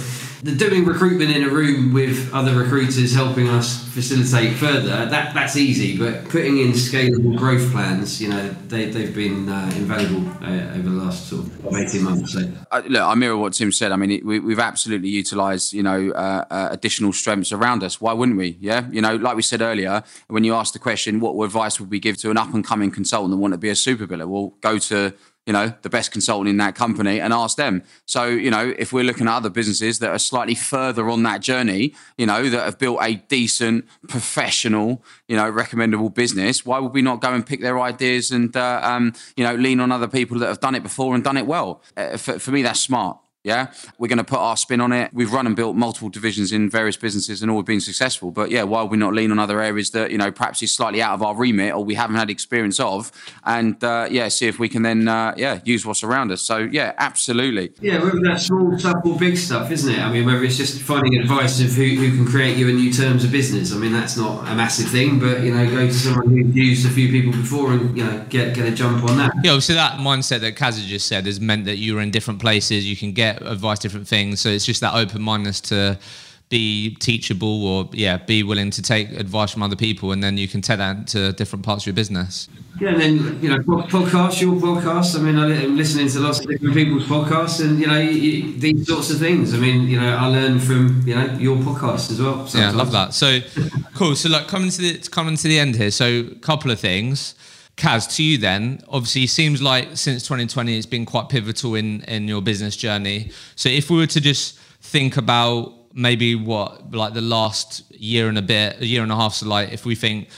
the 0.45 0.55
doing 0.55 0.84
recruitment 0.84 1.34
in 1.34 1.42
a 1.42 1.49
room 1.49 1.95
with 1.95 2.32
other 2.34 2.55
recruiters 2.55 3.14
helping 3.14 3.49
us 3.49 3.82
facilitate 3.88 4.55
further 4.57 5.07
that 5.07 5.32
that's 5.32 5.57
easy 5.57 5.97
but 5.97 6.22
putting 6.28 6.59
in 6.59 6.72
scalable 6.72 7.34
growth 7.34 7.70
plans 7.72 8.20
you 8.20 8.28
know 8.28 8.49
they, 8.68 8.90
they've 8.90 9.14
been 9.14 9.49
uh, 9.49 9.72
invaluable 9.76 10.28
uh, 10.45 10.74
over 10.76 10.90
the 10.90 11.03
last 11.05 11.28
sort 11.30 11.47
of 11.47 11.74
18 11.74 12.03
months 12.03 12.34
so 12.34 12.40
Uh, 12.70 12.82
look, 12.88 13.03
I 13.03 13.14
mirror 13.14 13.36
what 13.36 13.53
Tim 13.53 13.70
said. 13.72 13.92
I 13.92 13.97
mean, 13.97 14.11
it, 14.11 14.24
we, 14.24 14.40
we've 14.40 14.59
absolutely 14.59 15.09
utilised, 15.09 15.72
you 15.72 15.82
know, 15.82 16.11
uh, 16.11 16.45
uh, 16.51 16.68
additional 16.72 17.12
strengths 17.12 17.53
around 17.53 17.84
us. 17.84 18.01
Why 18.01 18.12
wouldn't 18.12 18.36
we? 18.36 18.59
Yeah, 18.61 18.88
you 18.90 19.01
know, 19.01 19.14
like 19.16 19.36
we 19.36 19.42
said 19.42 19.62
earlier, 19.62 20.03
when 20.26 20.45
you 20.45 20.55
asked 20.55 20.72
the 20.72 20.78
question, 20.78 21.20
what 21.20 21.32
advice 21.45 21.78
would 21.78 21.90
we 21.90 22.01
give 22.01 22.16
to 22.18 22.30
an 22.30 22.36
up 22.36 22.53
and 22.53 22.64
coming 22.64 22.90
consultant 22.90 23.30
that 23.30 23.36
want 23.36 23.55
to 23.55 23.59
be 23.59 23.68
a 23.68 23.76
super 23.76 24.07
biller? 24.07 24.26
Well, 24.26 24.55
go 24.61 24.78
to 24.78 25.14
you 25.47 25.53
know 25.53 25.72
the 25.82 25.90
best 25.90 26.11
consultant 26.12 26.49
in 26.49 26.57
that 26.59 26.74
company 26.74 27.20
and 27.20 27.32
ask 27.32 27.57
them. 27.57 27.82
So 28.07 28.26
you 28.26 28.51
know, 28.51 28.74
if 28.78 28.92
we're 28.92 29.05
looking 29.05 29.28
at 29.28 29.36
other 29.36 29.51
businesses 29.51 29.99
that 29.99 30.11
are 30.11 30.18
slightly 30.18 30.55
further 30.55 31.09
on 31.11 31.22
that 31.24 31.40
journey, 31.40 31.95
you 32.16 32.26
know, 32.26 32.49
that 32.49 32.64
have 32.64 32.78
built 32.78 32.99
a 33.03 33.16
decent, 33.16 33.86
professional, 34.09 35.03
you 35.28 35.36
know, 35.36 35.49
recommendable 35.49 36.11
business, 36.11 36.64
why 36.64 36.78
would 36.78 36.92
we 36.92 37.03
not 37.03 37.20
go 37.20 37.32
and 37.32 37.47
pick 37.47 37.61
their 37.61 37.80
ideas 37.80 38.30
and 38.30 38.57
uh, 38.57 38.80
um, 38.82 39.12
you 39.36 39.45
know 39.45 39.55
lean 39.55 39.80
on 39.80 39.92
other 39.92 40.09
people 40.09 40.38
that 40.38 40.49
have 40.49 40.61
done 40.61 40.74
it 40.74 40.82
before 40.82 41.14
and 41.14 41.24
done 41.24 41.36
it 41.36 41.47
well? 41.47 41.82
Uh, 41.97 42.16
for, 42.16 42.38
for 42.38 42.51
me, 42.51 42.62
that's 42.62 42.80
smart. 42.80 43.18
Yeah, 43.45 43.72
we're 43.99 44.09
going 44.09 44.18
to 44.18 44.24
put 44.24 44.38
our 44.38 44.57
spin 44.57 44.80
on 44.80 44.90
it. 44.92 45.12
We've 45.12 45.30
run 45.30 45.47
and 45.47 45.55
built 45.55 45.76
multiple 45.76 46.09
divisions 46.09 46.51
in 46.51 46.70
various 46.70 46.97
businesses 46.97 47.42
and 47.42 47.51
all 47.51 47.59
have 47.59 47.66
been 47.66 47.80
successful. 47.80 48.30
But 48.30 48.51
yeah, 48.51 48.62
why 48.62 48.80
would 48.82 48.90
we 48.90 48.97
not 48.97 49.12
lean 49.12 49.30
on 49.30 49.38
other 49.38 49.61
areas 49.61 49.90
that 49.90 50.11
you 50.11 50.16
know 50.18 50.32
perhaps 50.32 50.62
is 50.62 50.72
slightly 50.72 51.03
out 51.03 51.12
of 51.12 51.22
our 51.22 51.36
remit 51.36 51.74
or 51.74 51.84
we 51.84 51.95
haven't 51.95 52.16
had 52.16 52.30
experience 52.30 52.80
of, 52.80 53.12
and 53.45 53.82
uh, 53.84 54.09
yeah, 54.11 54.28
see 54.28 54.47
if 54.47 54.59
we 54.59 54.68
can 54.68 54.82
then 54.82 55.09
uh, 55.09 55.34
yeah 55.36 55.61
use 55.64 55.84
what's 55.84 56.03
around 56.03 56.32
us. 56.32 56.42
So 56.42 56.59
yeah, 56.59 56.92
absolutely. 56.99 57.72
yeah 57.80 58.03
whether 58.03 58.18
that's 58.22 58.47
small 58.47 58.78
stuff 58.78 58.97
or 59.05 59.16
big 59.18 59.36
stuff 59.36 59.70
isn't 59.70 59.92
it 59.92 59.99
i 59.99 60.11
mean 60.11 60.24
whether 60.24 60.42
it's 60.42 60.57
just 60.57 60.80
finding 60.80 61.16
advice 61.20 61.61
of 61.61 61.70
who, 61.72 61.84
who 61.84 62.16
can 62.16 62.26
create 62.26 62.57
you 62.57 62.68
a 62.68 62.72
new 62.72 62.92
terms 62.92 63.24
of 63.24 63.30
business 63.30 63.72
i 63.72 63.76
mean 63.76 63.92
that's 63.92 64.16
not 64.16 64.40
a 64.51 64.55
massive 64.55 64.88
thing 64.88 65.18
but 65.18 65.42
you 65.42 65.55
know 65.55 65.64
go 65.70 65.86
to 65.86 65.92
someone 65.92 66.28
who's 66.28 66.55
used 66.55 66.86
a 66.86 66.90
few 66.90 67.11
people 67.11 67.32
before 67.32 67.72
and 67.72 67.97
you 67.97 68.05
know 68.05 68.24
get 68.30 68.55
get 68.55 68.66
a 68.66 68.70
jump 68.70 69.03
on 69.05 69.16
that 69.18 69.32
Yeah, 69.45 69.53
obviously 69.53 69.74
that 69.74 69.99
mindset 69.99 70.40
that 70.40 70.57
Kaz 70.57 70.74
has 70.74 70.86
just 70.86 71.07
said 71.07 71.26
has 71.26 71.40
meant 71.40 71.64
that 71.66 71.76
you 71.76 71.95
were 71.95 72.01
in 72.01 72.11
different 72.11 72.40
places, 72.40 72.88
you 72.88 72.97
can 72.97 73.12
get 73.12 73.34
advice, 73.43 73.78
different 73.78 74.09
things. 74.09 74.41
So 74.41 74.49
it's 74.49 74.64
just 74.64 74.80
that 74.80 74.95
open 74.95 75.22
mindedness 75.22 75.61
to 75.62 75.99
be 76.51 76.95
teachable 76.97 77.66
or 77.66 77.89
yeah, 77.93 78.18
be 78.18 78.43
willing 78.43 78.70
to 78.70 78.82
take 78.82 79.11
advice 79.12 79.51
from 79.51 79.62
other 79.62 79.76
people, 79.76 80.12
and 80.12 80.22
then 80.22 80.37
you 80.37 80.47
can 80.47 80.61
take 80.61 80.78
that 80.78 81.07
to 81.09 81.32
different 81.32 81.64
parts 81.64 81.82
of 81.82 81.87
your 81.87 81.95
business. 81.95 82.49
Yeah, 82.80 82.91
and 82.91 83.01
then 83.01 83.43
you 83.43 83.49
know, 83.49 83.62
pod- 83.62 83.89
podcasts, 83.89 84.41
your 84.41 84.55
podcast. 84.55 85.18
I 85.18 85.22
mean, 85.22 85.39
I'm 85.39 85.76
listening 85.76 86.09
to 86.09 86.20
lots 86.20 86.41
of 86.41 86.47
different 86.47 86.74
people's 86.74 87.05
podcasts, 87.05 87.64
and 87.64 87.80
you 87.80 87.87
know, 87.87 87.99
you, 87.99 88.57
these 88.59 88.87
sorts 88.87 89.11
of 89.11 89.18
things. 89.18 89.55
I 89.55 89.59
mean, 89.59 89.89
you 89.89 90.01
know, 90.01 90.14
I 90.16 90.26
learn 90.26 90.61
from 90.61 91.03
you 91.07 91.14
know 91.14 91.26
your 91.39 91.57
podcast 91.57 92.11
as 92.12 92.20
well. 92.20 92.49
Yeah, 92.55 92.68
I 92.68 92.72
love 92.72 92.93
that. 92.93 93.14
So 93.14 93.41
cool. 93.95 94.14
So 94.14 94.28
like 94.28 94.47
coming 94.47 94.70
to 94.70 94.78
the 94.78 94.99
coming 95.11 95.37
to 95.37 95.49
the 95.49 95.59
end 95.59 95.76
here. 95.76 95.91
So 95.91 96.28
a 96.30 96.35
couple 96.37 96.70
of 96.70 96.78
things. 96.78 97.35
Kaz, 97.76 98.14
to 98.16 98.22
you 98.22 98.38
then, 98.38 98.80
obviously 98.88 99.24
it 99.24 99.30
seems 99.30 99.60
like 99.60 99.96
since 99.96 100.22
2020 100.22 100.76
it's 100.76 100.86
been 100.86 101.04
quite 101.04 101.28
pivotal 101.28 101.74
in 101.74 102.02
in 102.02 102.28
your 102.28 102.40
business 102.40 102.76
journey. 102.76 103.30
So 103.56 103.68
if 103.68 103.90
we 103.90 103.96
were 103.96 104.06
to 104.06 104.20
just 104.20 104.58
think 104.80 105.16
about 105.16 105.72
maybe 105.92 106.34
what 106.34 106.92
like 106.92 107.14
the 107.14 107.20
last 107.20 107.90
year 107.92 108.28
and 108.28 108.38
a 108.38 108.42
bit, 108.42 108.80
a 108.80 108.86
year 108.86 109.02
and 109.02 109.10
a 109.10 109.16
half, 109.16 109.34
so 109.34 109.48
like 109.48 109.72
if 109.72 109.84
we 109.84 109.94
think 109.94 110.28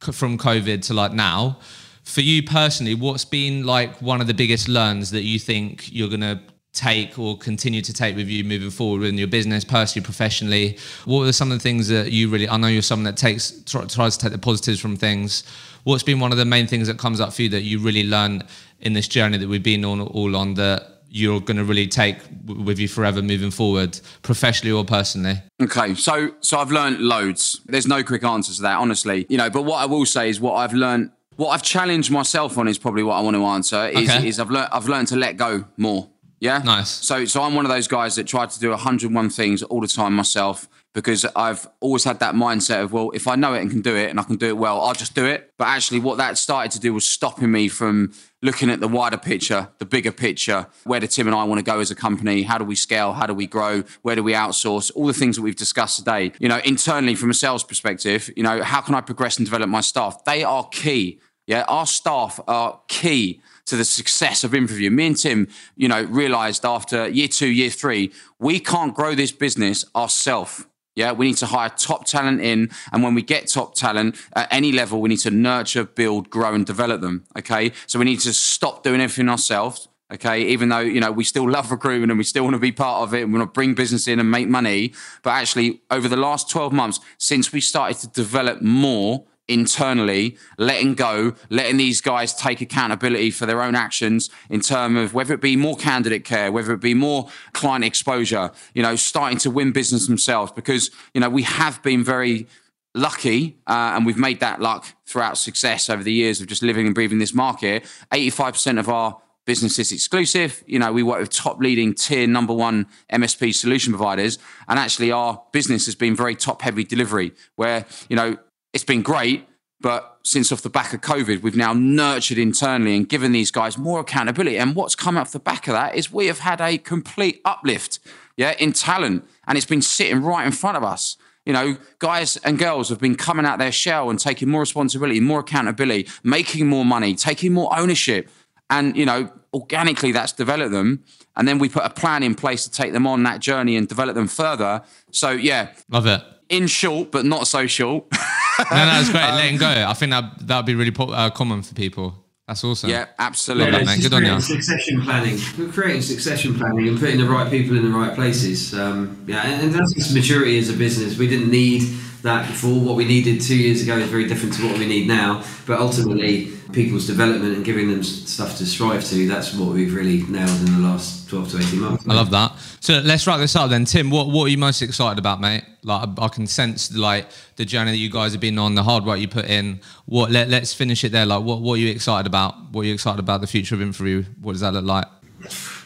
from 0.00 0.38
COVID 0.38 0.82
to 0.86 0.94
like 0.94 1.12
now, 1.12 1.58
for 2.02 2.20
you 2.20 2.42
personally, 2.42 2.94
what's 2.94 3.24
been 3.24 3.64
like 3.64 4.00
one 4.00 4.20
of 4.20 4.26
the 4.26 4.34
biggest 4.34 4.68
learns 4.68 5.10
that 5.10 5.22
you 5.22 5.38
think 5.38 5.92
you're 5.92 6.08
gonna 6.08 6.40
take 6.72 7.18
or 7.18 7.36
continue 7.36 7.80
to 7.80 7.92
take 7.92 8.14
with 8.14 8.28
you 8.28 8.44
moving 8.44 8.70
forward 8.70 9.04
in 9.06 9.18
your 9.18 9.26
business, 9.26 9.64
personally, 9.64 10.04
professionally? 10.04 10.78
What 11.04 11.24
are 11.24 11.32
some 11.32 11.50
of 11.50 11.58
the 11.58 11.62
things 11.62 11.88
that 11.88 12.12
you 12.12 12.28
really? 12.28 12.48
I 12.48 12.56
know 12.58 12.68
you're 12.68 12.82
someone 12.82 13.04
that 13.04 13.16
takes 13.16 13.50
tr- 13.64 13.86
tries 13.86 14.16
to 14.16 14.24
take 14.24 14.32
the 14.32 14.38
positives 14.38 14.78
from 14.78 14.96
things. 14.96 15.42
What's 15.86 16.02
been 16.02 16.18
one 16.18 16.32
of 16.32 16.38
the 16.38 16.44
main 16.44 16.66
things 16.66 16.88
that 16.88 16.98
comes 16.98 17.20
up 17.20 17.32
for 17.32 17.42
you 17.42 17.48
that 17.50 17.62
you 17.62 17.78
really 17.78 18.02
learn 18.02 18.42
in 18.80 18.92
this 18.94 19.06
journey 19.06 19.38
that 19.38 19.48
we've 19.48 19.62
been 19.62 19.84
on 19.84 20.00
all 20.00 20.34
on 20.34 20.54
that 20.54 21.02
you're 21.08 21.38
going 21.40 21.58
to 21.58 21.62
really 21.62 21.86
take 21.86 22.16
with 22.44 22.80
you 22.80 22.88
forever 22.88 23.22
moving 23.22 23.52
forward, 23.52 24.00
professionally 24.22 24.72
or 24.72 24.84
personally? 24.84 25.36
Okay, 25.62 25.94
so 25.94 26.30
so 26.40 26.58
I've 26.58 26.72
learned 26.72 26.98
loads. 26.98 27.60
There's 27.66 27.86
no 27.86 28.02
quick 28.02 28.24
answers 28.24 28.56
to 28.56 28.62
that, 28.62 28.78
honestly. 28.78 29.26
You 29.28 29.36
know, 29.36 29.48
but 29.48 29.62
what 29.62 29.76
I 29.76 29.86
will 29.86 30.04
say 30.06 30.28
is 30.28 30.40
what 30.40 30.54
I've 30.54 30.72
learned, 30.74 31.12
what 31.36 31.50
I've 31.50 31.62
challenged 31.62 32.10
myself 32.10 32.58
on 32.58 32.66
is 32.66 32.78
probably 32.78 33.04
what 33.04 33.14
I 33.14 33.20
want 33.20 33.36
to 33.36 33.44
answer. 33.44 33.86
Is, 33.86 34.10
Okay. 34.10 34.26
is 34.26 34.40
I've 34.40 34.50
learned 34.50 34.70
I've 34.72 34.88
learned 34.88 35.06
to 35.08 35.16
let 35.16 35.36
go 35.36 35.66
more. 35.76 36.08
Yeah, 36.40 36.58
Nice. 36.64 36.90
So 36.90 37.24
so 37.26 37.42
I'm 37.42 37.54
one 37.54 37.64
of 37.64 37.70
those 37.70 37.86
guys 37.86 38.16
that 38.16 38.26
tried 38.26 38.50
to 38.50 38.58
do 38.58 38.70
101 38.70 39.30
things 39.30 39.62
all 39.62 39.80
the 39.80 39.86
time 39.86 40.14
myself 40.14 40.68
because 40.96 41.26
I've 41.36 41.68
always 41.80 42.04
had 42.04 42.20
that 42.20 42.34
mindset 42.34 42.82
of 42.82 42.90
well, 42.90 43.10
if 43.12 43.28
I 43.28 43.34
know 43.34 43.52
it 43.52 43.60
and 43.60 43.70
can 43.70 43.82
do 43.82 43.94
it 43.94 44.08
and 44.08 44.18
I 44.18 44.22
can 44.22 44.36
do 44.36 44.46
it 44.46 44.56
well, 44.56 44.80
I'll 44.80 44.94
just 44.94 45.14
do 45.14 45.26
it. 45.26 45.52
But 45.58 45.68
actually, 45.68 46.00
what 46.00 46.16
that 46.16 46.38
started 46.38 46.72
to 46.72 46.80
do 46.80 46.94
was 46.94 47.04
stopping 47.04 47.52
me 47.52 47.68
from 47.68 48.14
looking 48.40 48.70
at 48.70 48.80
the 48.80 48.88
wider 48.88 49.18
picture, 49.18 49.68
the 49.78 49.84
bigger 49.84 50.10
picture. 50.10 50.68
Where 50.84 50.98
do 50.98 51.06
Tim 51.06 51.26
and 51.26 51.36
I 51.36 51.44
want 51.44 51.58
to 51.58 51.62
go 51.62 51.80
as 51.80 51.90
a 51.90 51.94
company? 51.94 52.44
How 52.44 52.56
do 52.56 52.64
we 52.64 52.74
scale? 52.74 53.12
How 53.12 53.26
do 53.26 53.34
we 53.34 53.46
grow? 53.46 53.82
Where 54.00 54.16
do 54.16 54.22
we 54.22 54.32
outsource? 54.32 54.90
All 54.94 55.06
the 55.06 55.12
things 55.12 55.36
that 55.36 55.42
we've 55.42 55.54
discussed 55.54 55.98
today. 55.98 56.32
You 56.38 56.48
know, 56.48 56.62
internally 56.64 57.14
from 57.14 57.28
a 57.28 57.34
sales 57.34 57.62
perspective, 57.62 58.30
you 58.34 58.42
know, 58.42 58.62
how 58.62 58.80
can 58.80 58.94
I 58.94 59.02
progress 59.02 59.36
and 59.36 59.44
develop 59.44 59.68
my 59.68 59.82
staff? 59.82 60.24
They 60.24 60.44
are 60.44 60.66
key. 60.68 61.20
Yeah, 61.46 61.66
our 61.68 61.86
staff 61.86 62.40
are 62.48 62.80
key 62.88 63.42
to 63.66 63.76
the 63.76 63.84
success 63.84 64.44
of 64.44 64.52
InfraView. 64.52 64.90
Me 64.90 65.08
and 65.08 65.16
Tim, 65.16 65.48
you 65.76 65.88
know, 65.88 66.04
realized 66.04 66.64
after 66.64 67.06
year 67.06 67.28
two, 67.28 67.48
year 67.48 67.68
three, 67.68 68.12
we 68.38 68.60
can't 68.60 68.94
grow 68.94 69.14
this 69.14 69.30
business 69.30 69.84
ourselves. 69.94 70.64
Yeah, 70.96 71.12
we 71.12 71.26
need 71.26 71.36
to 71.36 71.46
hire 71.46 71.68
top 71.68 72.06
talent 72.06 72.40
in. 72.40 72.70
And 72.90 73.02
when 73.02 73.14
we 73.14 73.22
get 73.22 73.48
top 73.48 73.74
talent 73.74 74.16
at 74.34 74.48
any 74.50 74.72
level, 74.72 75.00
we 75.00 75.10
need 75.10 75.20
to 75.20 75.30
nurture, 75.30 75.84
build, 75.84 76.30
grow, 76.30 76.54
and 76.54 76.64
develop 76.64 77.02
them. 77.02 77.24
Okay. 77.38 77.72
So 77.86 77.98
we 77.98 78.06
need 78.06 78.20
to 78.20 78.32
stop 78.32 78.82
doing 78.82 79.00
everything 79.02 79.28
ourselves. 79.28 79.88
Okay. 80.12 80.42
Even 80.44 80.70
though, 80.70 80.80
you 80.80 81.00
know, 81.00 81.12
we 81.12 81.22
still 81.22 81.48
love 81.48 81.70
recruitment 81.70 82.10
and 82.10 82.16
we 82.16 82.24
still 82.24 82.44
want 82.44 82.54
to 82.54 82.60
be 82.60 82.72
part 82.72 83.02
of 83.02 83.12
it 83.12 83.22
and 83.22 83.32
we 83.32 83.38
want 83.38 83.52
to 83.52 83.52
bring 83.52 83.74
business 83.74 84.08
in 84.08 84.18
and 84.18 84.30
make 84.30 84.48
money. 84.48 84.94
But 85.22 85.32
actually, 85.32 85.82
over 85.90 86.08
the 86.08 86.16
last 86.16 86.48
12 86.48 86.72
months, 86.72 86.98
since 87.18 87.52
we 87.52 87.60
started 87.60 87.98
to 87.98 88.08
develop 88.08 88.62
more 88.62 89.26
internally, 89.48 90.36
letting 90.58 90.94
go, 90.94 91.34
letting 91.50 91.76
these 91.76 92.00
guys 92.00 92.34
take 92.34 92.60
accountability 92.60 93.30
for 93.30 93.46
their 93.46 93.62
own 93.62 93.74
actions 93.74 94.28
in 94.50 94.60
terms 94.60 94.98
of 94.98 95.14
whether 95.14 95.34
it 95.34 95.40
be 95.40 95.56
more 95.56 95.76
candidate 95.76 96.24
care, 96.24 96.50
whether 96.50 96.72
it 96.72 96.80
be 96.80 96.94
more 96.94 97.28
client 97.52 97.84
exposure, 97.84 98.50
you 98.74 98.82
know, 98.82 98.96
starting 98.96 99.38
to 99.38 99.50
win 99.50 99.72
business 99.72 100.06
themselves 100.06 100.52
because, 100.52 100.90
you 101.14 101.20
know, 101.20 101.30
we 101.30 101.42
have 101.42 101.82
been 101.82 102.02
very 102.02 102.46
lucky 102.94 103.56
uh, 103.66 103.92
and 103.94 104.06
we've 104.06 104.16
made 104.16 104.40
that 104.40 104.60
luck 104.60 104.86
throughout 105.04 105.38
success 105.38 105.88
over 105.88 106.02
the 106.02 106.12
years 106.12 106.40
of 106.40 106.46
just 106.46 106.62
living 106.62 106.86
and 106.86 106.94
breathing 106.94 107.18
this 107.18 107.34
market. 107.34 107.84
85% 108.10 108.80
of 108.80 108.88
our 108.88 109.20
businesses 109.44 109.92
exclusive. 109.92 110.64
You 110.66 110.78
know, 110.78 110.92
we 110.92 111.02
work 111.02 111.20
with 111.20 111.30
top 111.30 111.58
leading 111.58 111.94
tier 111.94 112.26
number 112.26 112.52
one 112.52 112.86
MSP 113.12 113.54
solution 113.54 113.92
providers. 113.92 114.38
And 114.66 114.78
actually, 114.78 115.12
our 115.12 115.42
business 115.52 115.86
has 115.86 115.94
been 115.94 116.16
very 116.16 116.34
top 116.34 116.62
heavy 116.62 116.84
delivery, 116.84 117.32
where, 117.54 117.86
you 118.08 118.16
know, 118.16 118.36
it's 118.72 118.84
been 118.84 119.02
great. 119.02 119.46
But 119.80 120.18
since 120.22 120.50
off 120.50 120.62
the 120.62 120.70
back 120.70 120.94
of 120.94 121.00
COVID, 121.02 121.42
we've 121.42 121.56
now 121.56 121.72
nurtured 121.72 122.38
internally 122.38 122.96
and 122.96 123.08
given 123.08 123.32
these 123.32 123.50
guys 123.50 123.76
more 123.76 124.00
accountability. 124.00 124.58
And 124.58 124.74
what's 124.74 124.94
come 124.94 125.16
off 125.16 125.32
the 125.32 125.38
back 125.38 125.68
of 125.68 125.74
that 125.74 125.94
is 125.94 126.10
we 126.10 126.26
have 126.26 126.40
had 126.40 126.60
a 126.60 126.78
complete 126.78 127.40
uplift, 127.44 127.98
yeah, 128.36 128.54
in 128.58 128.72
talent. 128.72 129.28
And 129.46 129.56
it's 129.56 129.66
been 129.66 129.82
sitting 129.82 130.22
right 130.22 130.46
in 130.46 130.52
front 130.52 130.76
of 130.76 130.82
us. 130.82 131.16
You 131.44 131.52
know, 131.52 131.76
guys 132.00 132.36
and 132.38 132.58
girls 132.58 132.88
have 132.88 132.98
been 132.98 133.14
coming 133.14 133.46
out 133.46 133.58
their 133.58 133.70
shell 133.70 134.10
and 134.10 134.18
taking 134.18 134.48
more 134.48 134.60
responsibility, 134.60 135.20
more 135.20 135.40
accountability, 135.40 136.08
making 136.24 136.66
more 136.66 136.84
money, 136.84 137.14
taking 137.14 137.52
more 137.52 137.76
ownership. 137.78 138.28
And, 138.68 138.96
you 138.96 139.06
know, 139.06 139.30
organically 139.54 140.10
that's 140.10 140.32
developed 140.32 140.72
them. 140.72 141.04
And 141.36 141.46
then 141.46 141.60
we 141.60 141.68
put 141.68 141.84
a 141.84 141.90
plan 141.90 142.24
in 142.24 142.34
place 142.34 142.64
to 142.64 142.70
take 142.70 142.92
them 142.92 143.06
on 143.06 143.22
that 143.24 143.40
journey 143.40 143.76
and 143.76 143.86
develop 143.86 144.16
them 144.16 144.26
further. 144.26 144.82
So, 145.12 145.30
yeah. 145.30 145.68
Love 145.88 146.06
it. 146.06 146.22
In 146.48 146.66
short, 146.66 147.12
but 147.12 147.24
not 147.24 147.46
so 147.46 147.68
short. 147.68 148.06
no, 148.70 148.86
no, 148.86 149.00
it's 149.00 149.10
great. 149.10 149.22
Um, 149.26 149.36
Letting 149.36 149.58
go. 149.58 149.66
I 149.68 149.92
think 149.94 150.10
that 150.10 150.46
that 150.46 150.56
would 150.56 150.66
be 150.66 150.74
really 150.74 150.90
po- 150.90 151.12
uh, 151.12 151.30
common 151.30 151.62
for 151.62 151.74
people. 151.74 152.14
That's 152.46 152.62
awesome. 152.62 152.90
Yeah, 152.90 153.06
absolutely. 153.18 153.72
Love 153.72 153.86
that, 153.86 154.00
Good 154.00 154.14
on 154.14 154.24
you. 154.24 154.40
Succession 154.40 155.02
planning. 155.02 155.36
We're 155.58 155.72
creating 155.72 156.02
succession 156.02 156.54
planning 156.54 156.86
and 156.86 156.98
putting 156.98 157.18
the 157.18 157.28
right 157.28 157.50
people 157.50 157.76
in 157.76 157.90
the 157.90 157.98
right 157.98 158.14
places. 158.14 158.72
Um, 158.72 159.24
yeah, 159.26 159.44
and, 159.44 159.64
and 159.64 159.72
that's 159.72 160.14
maturity 160.14 160.56
as 160.58 160.68
a 160.68 160.72
business. 160.74 161.18
We 161.18 161.26
didn't 161.26 161.50
need 161.50 161.82
that 162.26 162.46
before. 162.48 162.78
What 162.78 162.96
we 162.96 163.04
needed 163.04 163.40
two 163.40 163.56
years 163.56 163.82
ago 163.82 163.96
is 163.96 164.08
very 164.08 164.28
different 164.28 164.54
to 164.56 164.66
what 164.68 164.78
we 164.78 164.86
need 164.86 165.08
now. 165.08 165.42
But 165.66 165.80
ultimately, 165.80 166.52
people's 166.72 167.06
development 167.06 167.56
and 167.56 167.64
giving 167.64 167.88
them 167.88 168.02
stuff 168.02 168.58
to 168.58 168.66
strive 168.66 169.04
to, 169.06 169.26
that's 169.26 169.54
what 169.54 169.72
we've 169.72 169.94
really 169.94 170.22
nailed 170.24 170.60
in 170.60 170.72
the 170.72 170.88
last 170.88 171.28
12 171.28 171.50
to 171.52 171.58
18 171.58 171.80
months. 171.80 172.04
I 172.08 172.14
love 172.14 172.30
that. 172.30 172.52
So 172.80 173.00
let's 173.04 173.26
wrap 173.26 173.38
this 173.38 173.56
up 173.56 173.70
then. 173.70 173.84
Tim, 173.84 174.10
what, 174.10 174.28
what 174.28 174.44
are 174.44 174.48
you 174.48 174.58
most 174.58 174.82
excited 174.82 175.18
about, 175.18 175.40
mate? 175.40 175.64
Like 175.82 176.08
I, 176.18 176.28
can 176.28 176.46
sense 176.46 176.94
like 176.94 177.28
the 177.56 177.64
journey 177.64 177.92
that 177.92 177.96
you 177.96 178.10
guys 178.10 178.32
have 178.32 178.40
been 178.40 178.58
on, 178.58 178.74
the 178.74 178.82
hard 178.82 179.04
work 179.04 179.20
you 179.20 179.28
put 179.28 179.46
in. 179.46 179.80
What 180.06 180.30
let, 180.30 180.48
let's 180.48 180.74
finish 180.74 181.04
it 181.04 181.12
there. 181.12 181.26
Like 181.26 181.44
what, 181.44 181.60
what 181.60 181.74
are 181.74 181.78
you 181.78 181.90
excited 181.90 182.26
about? 182.26 182.72
What 182.72 182.82
are 182.82 182.84
you 182.86 182.94
excited 182.94 183.20
about 183.20 183.40
the 183.40 183.46
future 183.46 183.76
of 183.76 183.80
InfraView? 183.80 184.40
What 184.40 184.52
does 184.52 184.60
that 184.60 184.74
look 184.74 184.84
like? 184.84 185.06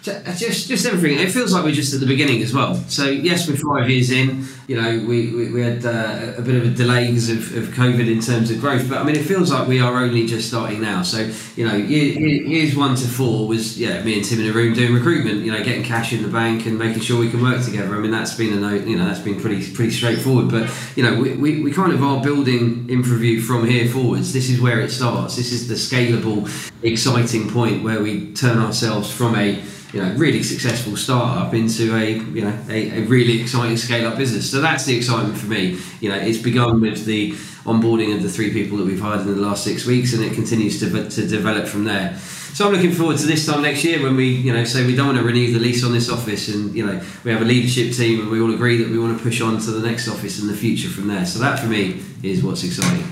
Just 0.03 0.68
just 0.68 0.86
everything. 0.86 1.18
It 1.18 1.30
feels 1.30 1.53
like 1.53 1.62
we're 1.62 1.74
just 1.74 1.92
at 1.92 2.01
the 2.01 2.07
beginning 2.07 2.40
as 2.42 2.55
well. 2.55 2.74
So 2.88 3.05
yes, 3.05 3.46
we're 3.46 3.57
five 3.57 3.90
years 3.90 4.11
in. 4.11 4.46
You 4.66 4.80
know, 4.80 5.05
we, 5.07 5.34
we, 5.34 5.53
we 5.53 5.61
had 5.61 5.84
uh, 5.84 6.34
a 6.38 6.42
bit 6.42 6.55
of 6.55 6.64
a 6.64 6.70
delay 6.70 7.09
because 7.09 7.28
of, 7.28 7.57
of 7.57 7.64
COVID 7.74 8.11
in 8.11 8.20
terms 8.20 8.51
of 8.51 8.61
growth, 8.61 8.88
but 8.88 8.98
I 8.98 9.03
mean, 9.03 9.16
it 9.16 9.24
feels 9.24 9.53
like 9.53 9.68
we 9.68 9.80
are 9.80 9.98
only 9.98 10.26
just 10.26 10.48
starting 10.48 10.80
now. 10.80 11.03
So 11.03 11.30
you 11.55 11.68
know, 11.68 11.74
year, 11.74 12.18
years 12.18 12.74
one 12.74 12.94
to 12.94 13.07
four 13.07 13.46
was 13.46 13.78
yeah, 13.78 14.03
me 14.03 14.16
and 14.16 14.24
Tim 14.24 14.40
in 14.40 14.48
a 14.48 14.53
room 14.53 14.72
doing 14.72 14.94
recruitment. 14.94 15.44
You 15.44 15.53
know, 15.53 15.62
getting 15.62 15.82
cash 15.82 16.14
in 16.14 16.22
the 16.22 16.28
bank 16.28 16.64
and 16.64 16.78
making 16.78 17.03
sure 17.03 17.20
we 17.20 17.30
can 17.30 17.42
work 17.42 17.62
together. 17.62 17.94
I 17.94 17.98
mean, 17.98 18.11
that's 18.11 18.34
been 18.34 18.64
a 18.64 18.76
you 18.76 18.96
know 18.96 19.05
that's 19.05 19.20
been 19.20 19.38
pretty 19.38 19.70
pretty 19.70 19.90
straightforward. 19.90 20.51
But 20.51 20.70
you 20.96 21.03
know, 21.03 21.20
we, 21.20 21.34
we, 21.34 21.62
we 21.62 21.72
kind 21.72 21.92
of 21.92 22.03
are 22.03 22.22
building 22.22 22.86
InfraView 22.86 23.42
from 23.42 23.66
here 23.66 23.86
forwards. 23.86 24.32
This 24.32 24.48
is 24.48 24.62
where 24.62 24.80
it 24.80 24.90
starts. 24.90 25.36
This 25.36 25.53
is 25.53 25.68
the 25.68 25.74
scalable, 25.74 26.48
exciting 26.82 27.51
point 27.51 27.84
where 27.84 28.03
we 28.03 28.32
turn 28.32 28.57
ourselves 28.57 29.12
from 29.12 29.34
a 29.34 29.62
you 29.93 30.03
know 30.03 30.12
really 30.14 30.43
successful 30.43 30.97
startup 30.97 31.53
into 31.55 31.95
a 31.97 32.12
you 32.12 32.43
know 32.43 32.59
a, 32.68 33.01
a 33.01 33.03
really 33.03 33.41
exciting 33.41 33.76
scale 33.76 34.07
up 34.09 34.16
business. 34.16 34.51
So 34.51 34.61
that's 34.61 34.84
the 34.84 34.97
excitement 34.97 35.36
for 35.38 35.47
me. 35.47 35.78
You 36.01 36.11
know, 36.11 36.16
it's 36.16 36.38
begun 36.38 36.80
with 36.80 37.05
the 37.05 37.32
onboarding 37.64 38.14
of 38.14 38.22
the 38.22 38.30
three 38.30 38.53
people 38.53 38.78
that 38.78 38.86
we've 38.86 39.01
hired 39.01 39.20
in 39.22 39.26
the 39.26 39.41
last 39.41 39.64
six 39.64 39.86
weeks, 39.86 40.12
and 40.12 40.22
it 40.24 40.34
continues 40.34 40.80
to 40.80 41.09
to 41.09 41.26
develop 41.26 41.66
from 41.66 41.84
there. 41.84 42.16
So 42.53 42.66
I'm 42.66 42.72
looking 42.72 42.91
forward 42.91 43.16
to 43.18 43.26
this 43.26 43.47
time 43.47 43.62
next 43.62 43.84
year 43.84 44.03
when 44.03 44.16
we, 44.16 44.28
you 44.28 44.53
know, 44.53 44.64
say 44.64 44.84
we 44.84 44.97
don't 44.97 45.07
want 45.07 45.18
to 45.18 45.24
renew 45.24 45.53
the 45.53 45.61
lease 45.61 45.84
on 45.84 45.93
this 45.93 46.11
office, 46.11 46.49
and 46.49 46.74
you 46.74 46.84
know, 46.84 47.01
we 47.24 47.30
have 47.30 47.43
a 47.43 47.45
leadership 47.45 47.93
team, 47.95 48.20
and 48.20 48.30
we 48.30 48.41
all 48.41 48.53
agree 48.53 48.76
that 48.78 48.91
we 48.91 48.99
want 48.99 49.16
to 49.16 49.22
push 49.22 49.41
on 49.41 49.59
to 49.61 49.70
the 49.70 49.86
next 49.86 50.09
office 50.09 50.41
in 50.41 50.49
the 50.49 50.57
future 50.57 50.88
from 50.88 51.07
there. 51.07 51.24
So 51.24 51.38
that 51.38 51.59
for 51.59 51.66
me 51.66 52.03
is 52.22 52.43
what's 52.43 52.64
exciting. 52.64 53.05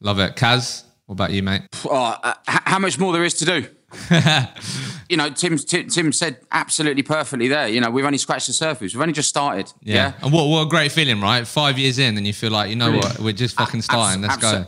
Love 0.00 0.18
it, 0.18 0.36
Kaz. 0.36 0.84
What 1.06 1.14
about 1.14 1.32
you, 1.32 1.42
mate? 1.42 1.62
Oh, 1.84 2.18
uh, 2.22 2.34
how 2.46 2.78
much 2.78 2.98
more 2.98 3.12
there 3.12 3.24
is 3.24 3.34
to 3.34 3.44
do? 3.44 3.66
you 5.12 5.18
know, 5.18 5.28
Tim, 5.28 5.58
Tim, 5.58 5.88
Tim 5.88 6.10
said 6.10 6.38
absolutely 6.50 7.02
perfectly 7.02 7.46
there. 7.46 7.68
You 7.68 7.82
know, 7.82 7.90
we've 7.90 8.06
only 8.06 8.16
scratched 8.16 8.46
the 8.46 8.54
surface. 8.54 8.94
We've 8.94 9.02
only 9.02 9.12
just 9.12 9.28
started. 9.28 9.70
Yeah. 9.82 9.94
yeah? 9.94 10.12
And 10.22 10.32
what, 10.32 10.48
what 10.48 10.62
a 10.62 10.70
great 10.70 10.90
feeling, 10.90 11.20
right? 11.20 11.46
Five 11.46 11.78
years 11.78 11.98
in, 11.98 12.16
and 12.16 12.26
you 12.26 12.32
feel 12.32 12.50
like, 12.50 12.70
you 12.70 12.76
know 12.76 12.88
Brilliant. 12.88 13.18
what, 13.18 13.20
we're 13.20 13.34
just 13.34 13.54
fucking 13.54 13.82
starting. 13.82 14.22
Let's 14.22 14.38
go. 14.38 14.64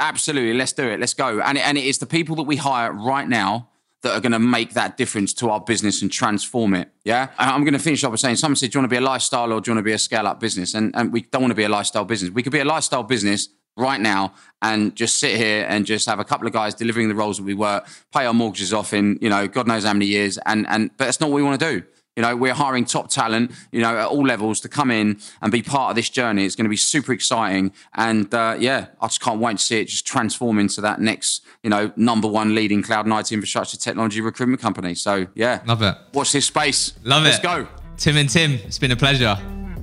absolutely. 0.00 0.54
Let's 0.54 0.72
do 0.72 0.88
it. 0.88 0.98
Let's 0.98 1.12
go. 1.12 1.42
And, 1.42 1.58
and 1.58 1.76
it 1.76 1.84
is 1.84 1.98
the 1.98 2.06
people 2.06 2.36
that 2.36 2.44
we 2.44 2.56
hire 2.56 2.90
right 2.90 3.28
now 3.28 3.68
that 4.00 4.16
are 4.16 4.20
going 4.20 4.32
to 4.32 4.38
make 4.38 4.72
that 4.72 4.96
difference 4.96 5.34
to 5.34 5.50
our 5.50 5.60
business 5.60 6.00
and 6.00 6.10
transform 6.10 6.72
it. 6.72 6.88
Yeah. 7.04 7.28
I'm 7.36 7.62
going 7.62 7.74
to 7.74 7.78
finish 7.78 8.02
up 8.02 8.12
by 8.12 8.16
saying 8.16 8.36
someone 8.36 8.56
said, 8.56 8.70
Do 8.70 8.78
you 8.78 8.80
want 8.80 8.90
to 8.90 8.94
be 8.94 8.98
a 8.98 9.06
lifestyle 9.06 9.52
or 9.52 9.60
do 9.60 9.70
you 9.70 9.74
want 9.74 9.84
to 9.84 9.88
be 9.88 9.92
a 9.92 9.98
scale 9.98 10.26
up 10.26 10.40
business? 10.40 10.72
And, 10.72 10.96
and 10.96 11.12
we 11.12 11.20
don't 11.20 11.42
want 11.42 11.50
to 11.50 11.56
be 11.56 11.64
a 11.64 11.68
lifestyle 11.68 12.06
business. 12.06 12.30
We 12.30 12.42
could 12.42 12.50
be 12.50 12.60
a 12.60 12.64
lifestyle 12.64 13.02
business 13.02 13.50
right 13.76 14.00
now 14.00 14.34
and 14.60 14.94
just 14.94 15.16
sit 15.16 15.36
here 15.36 15.66
and 15.68 15.86
just 15.86 16.06
have 16.06 16.18
a 16.18 16.24
couple 16.24 16.46
of 16.46 16.52
guys 16.52 16.74
delivering 16.74 17.08
the 17.08 17.14
roles 17.14 17.38
that 17.38 17.44
we 17.44 17.54
work, 17.54 17.88
pay 18.12 18.26
our 18.26 18.34
mortgages 18.34 18.72
off 18.72 18.92
in, 18.92 19.18
you 19.20 19.28
know, 19.28 19.48
God 19.48 19.66
knows 19.66 19.84
how 19.84 19.92
many 19.92 20.06
years. 20.06 20.38
And, 20.46 20.66
and, 20.68 20.90
but 20.96 21.06
that's 21.06 21.20
not 21.20 21.30
what 21.30 21.36
we 21.36 21.42
want 21.42 21.58
to 21.60 21.80
do. 21.80 21.86
You 22.16 22.22
know, 22.22 22.36
we're 22.36 22.52
hiring 22.52 22.84
top 22.84 23.08
talent, 23.08 23.52
you 23.70 23.80
know, 23.80 23.96
at 23.96 24.06
all 24.08 24.26
levels 24.26 24.60
to 24.60 24.68
come 24.68 24.90
in 24.90 25.18
and 25.40 25.50
be 25.50 25.62
part 25.62 25.90
of 25.90 25.96
this 25.96 26.10
journey. 26.10 26.44
It's 26.44 26.54
going 26.54 26.66
to 26.66 26.70
be 26.70 26.76
super 26.76 27.10
exciting. 27.12 27.72
And 27.94 28.32
uh, 28.34 28.56
yeah, 28.58 28.88
I 29.00 29.06
just 29.06 29.22
can't 29.22 29.40
wait 29.40 29.56
to 29.56 29.64
see 29.64 29.80
it 29.80 29.86
just 29.86 30.06
transform 30.06 30.58
into 30.58 30.82
that 30.82 31.00
next, 31.00 31.42
you 31.62 31.70
know, 31.70 31.90
number 31.96 32.28
one 32.28 32.54
leading 32.54 32.82
cloud 32.82 33.06
and 33.06 33.14
IT 33.14 33.32
infrastructure 33.32 33.78
technology 33.78 34.20
recruitment 34.20 34.60
company. 34.60 34.94
So 34.94 35.26
yeah. 35.34 35.62
Love 35.64 35.80
it. 35.80 35.96
Watch 36.12 36.32
this 36.32 36.44
space. 36.44 36.92
Love 37.02 37.22
Let's 37.22 37.38
it. 37.38 37.46
Let's 37.46 37.64
go. 37.64 37.68
Tim 37.96 38.18
and 38.18 38.28
Tim, 38.28 38.52
it's 38.52 38.78
been 38.78 38.92
a 38.92 38.96
pleasure. 38.96 39.38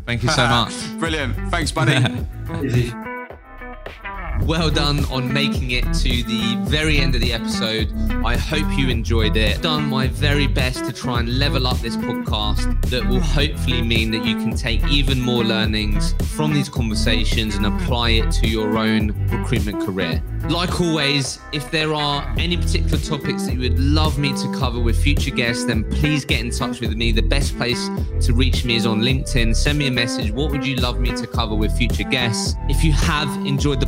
Thank 0.06 0.22
you 0.22 0.30
so 0.30 0.48
much. 0.48 0.74
Brilliant. 1.00 1.36
Thanks, 1.50 1.72
buddy. 1.72 1.96
Well 4.46 4.72
done 4.72 5.06
on 5.06 5.32
making 5.32 5.72
it 5.72 5.84
to 5.84 6.24
the 6.24 6.58
very 6.68 6.98
end 6.98 7.14
of 7.14 7.22
the 7.22 7.34
episode. 7.34 7.94
I 8.26 8.36
hope 8.36 8.66
you 8.78 8.90
enjoyed 8.90 9.38
it. 9.38 9.62
Done 9.62 9.88
my 9.88 10.08
very 10.08 10.48
best 10.48 10.86
to 10.86 10.94
try 10.94 11.20
and 11.20 11.38
level 11.38 11.68
up 11.68 11.78
this 11.80 11.96
podcast 11.96 12.82
that 12.90 13.08
will 13.08 13.20
hopefully 13.20 13.82
mean 13.82 14.10
that 14.12 14.26
you 14.26 14.36
can 14.36 14.56
take 14.56 14.84
even 14.88 15.22
more 15.22 15.44
learnings 15.44 16.14
from 16.36 16.52
these 16.54 16.68
conversations 16.68 17.56
and 17.56 17.66
apply 17.66 18.12
it 18.12 18.32
to 18.32 18.48
your 18.48 18.78
own 18.78 19.14
recruitment 19.30 19.86
career. 19.86 20.24
Like 20.48 20.80
always, 20.80 21.40
if 21.52 21.70
there 21.70 21.94
are 21.94 22.34
any 22.38 22.58
particular 22.58 22.98
topics 22.98 23.46
that 23.46 23.54
you 23.54 23.60
would 23.60 23.80
love 23.80 24.18
me 24.18 24.30
to 24.30 24.54
cover 24.58 24.80
with 24.80 24.98
future 24.98 25.32
guests, 25.32 25.66
then 25.66 25.84
please 25.92 26.26
get 26.26 26.40
in 26.40 26.50
touch 26.50 26.80
with 26.80 26.96
me. 26.96 27.12
The 27.12 27.22
best 27.22 27.56
place 27.58 27.90
to 28.22 28.34
reach 28.34 28.64
me 28.66 28.78
is 28.78 28.86
on 28.86 29.02
LinkedIn. 29.02 29.56
Send 29.56 29.78
me 29.78 29.88
a 29.88 29.92
message. 29.92 30.32
What 30.32 30.50
would 30.52 30.66
you 30.66 30.78
love 30.78 31.00
me 31.00 31.10
to 31.16 31.28
cover 31.28 31.56
with 31.56 31.78
future 31.78 32.04
guests? 32.04 32.56
If 32.70 32.84
you 32.84 32.94
have 32.94 33.30
enjoyed 33.46 33.80
the 33.80 33.88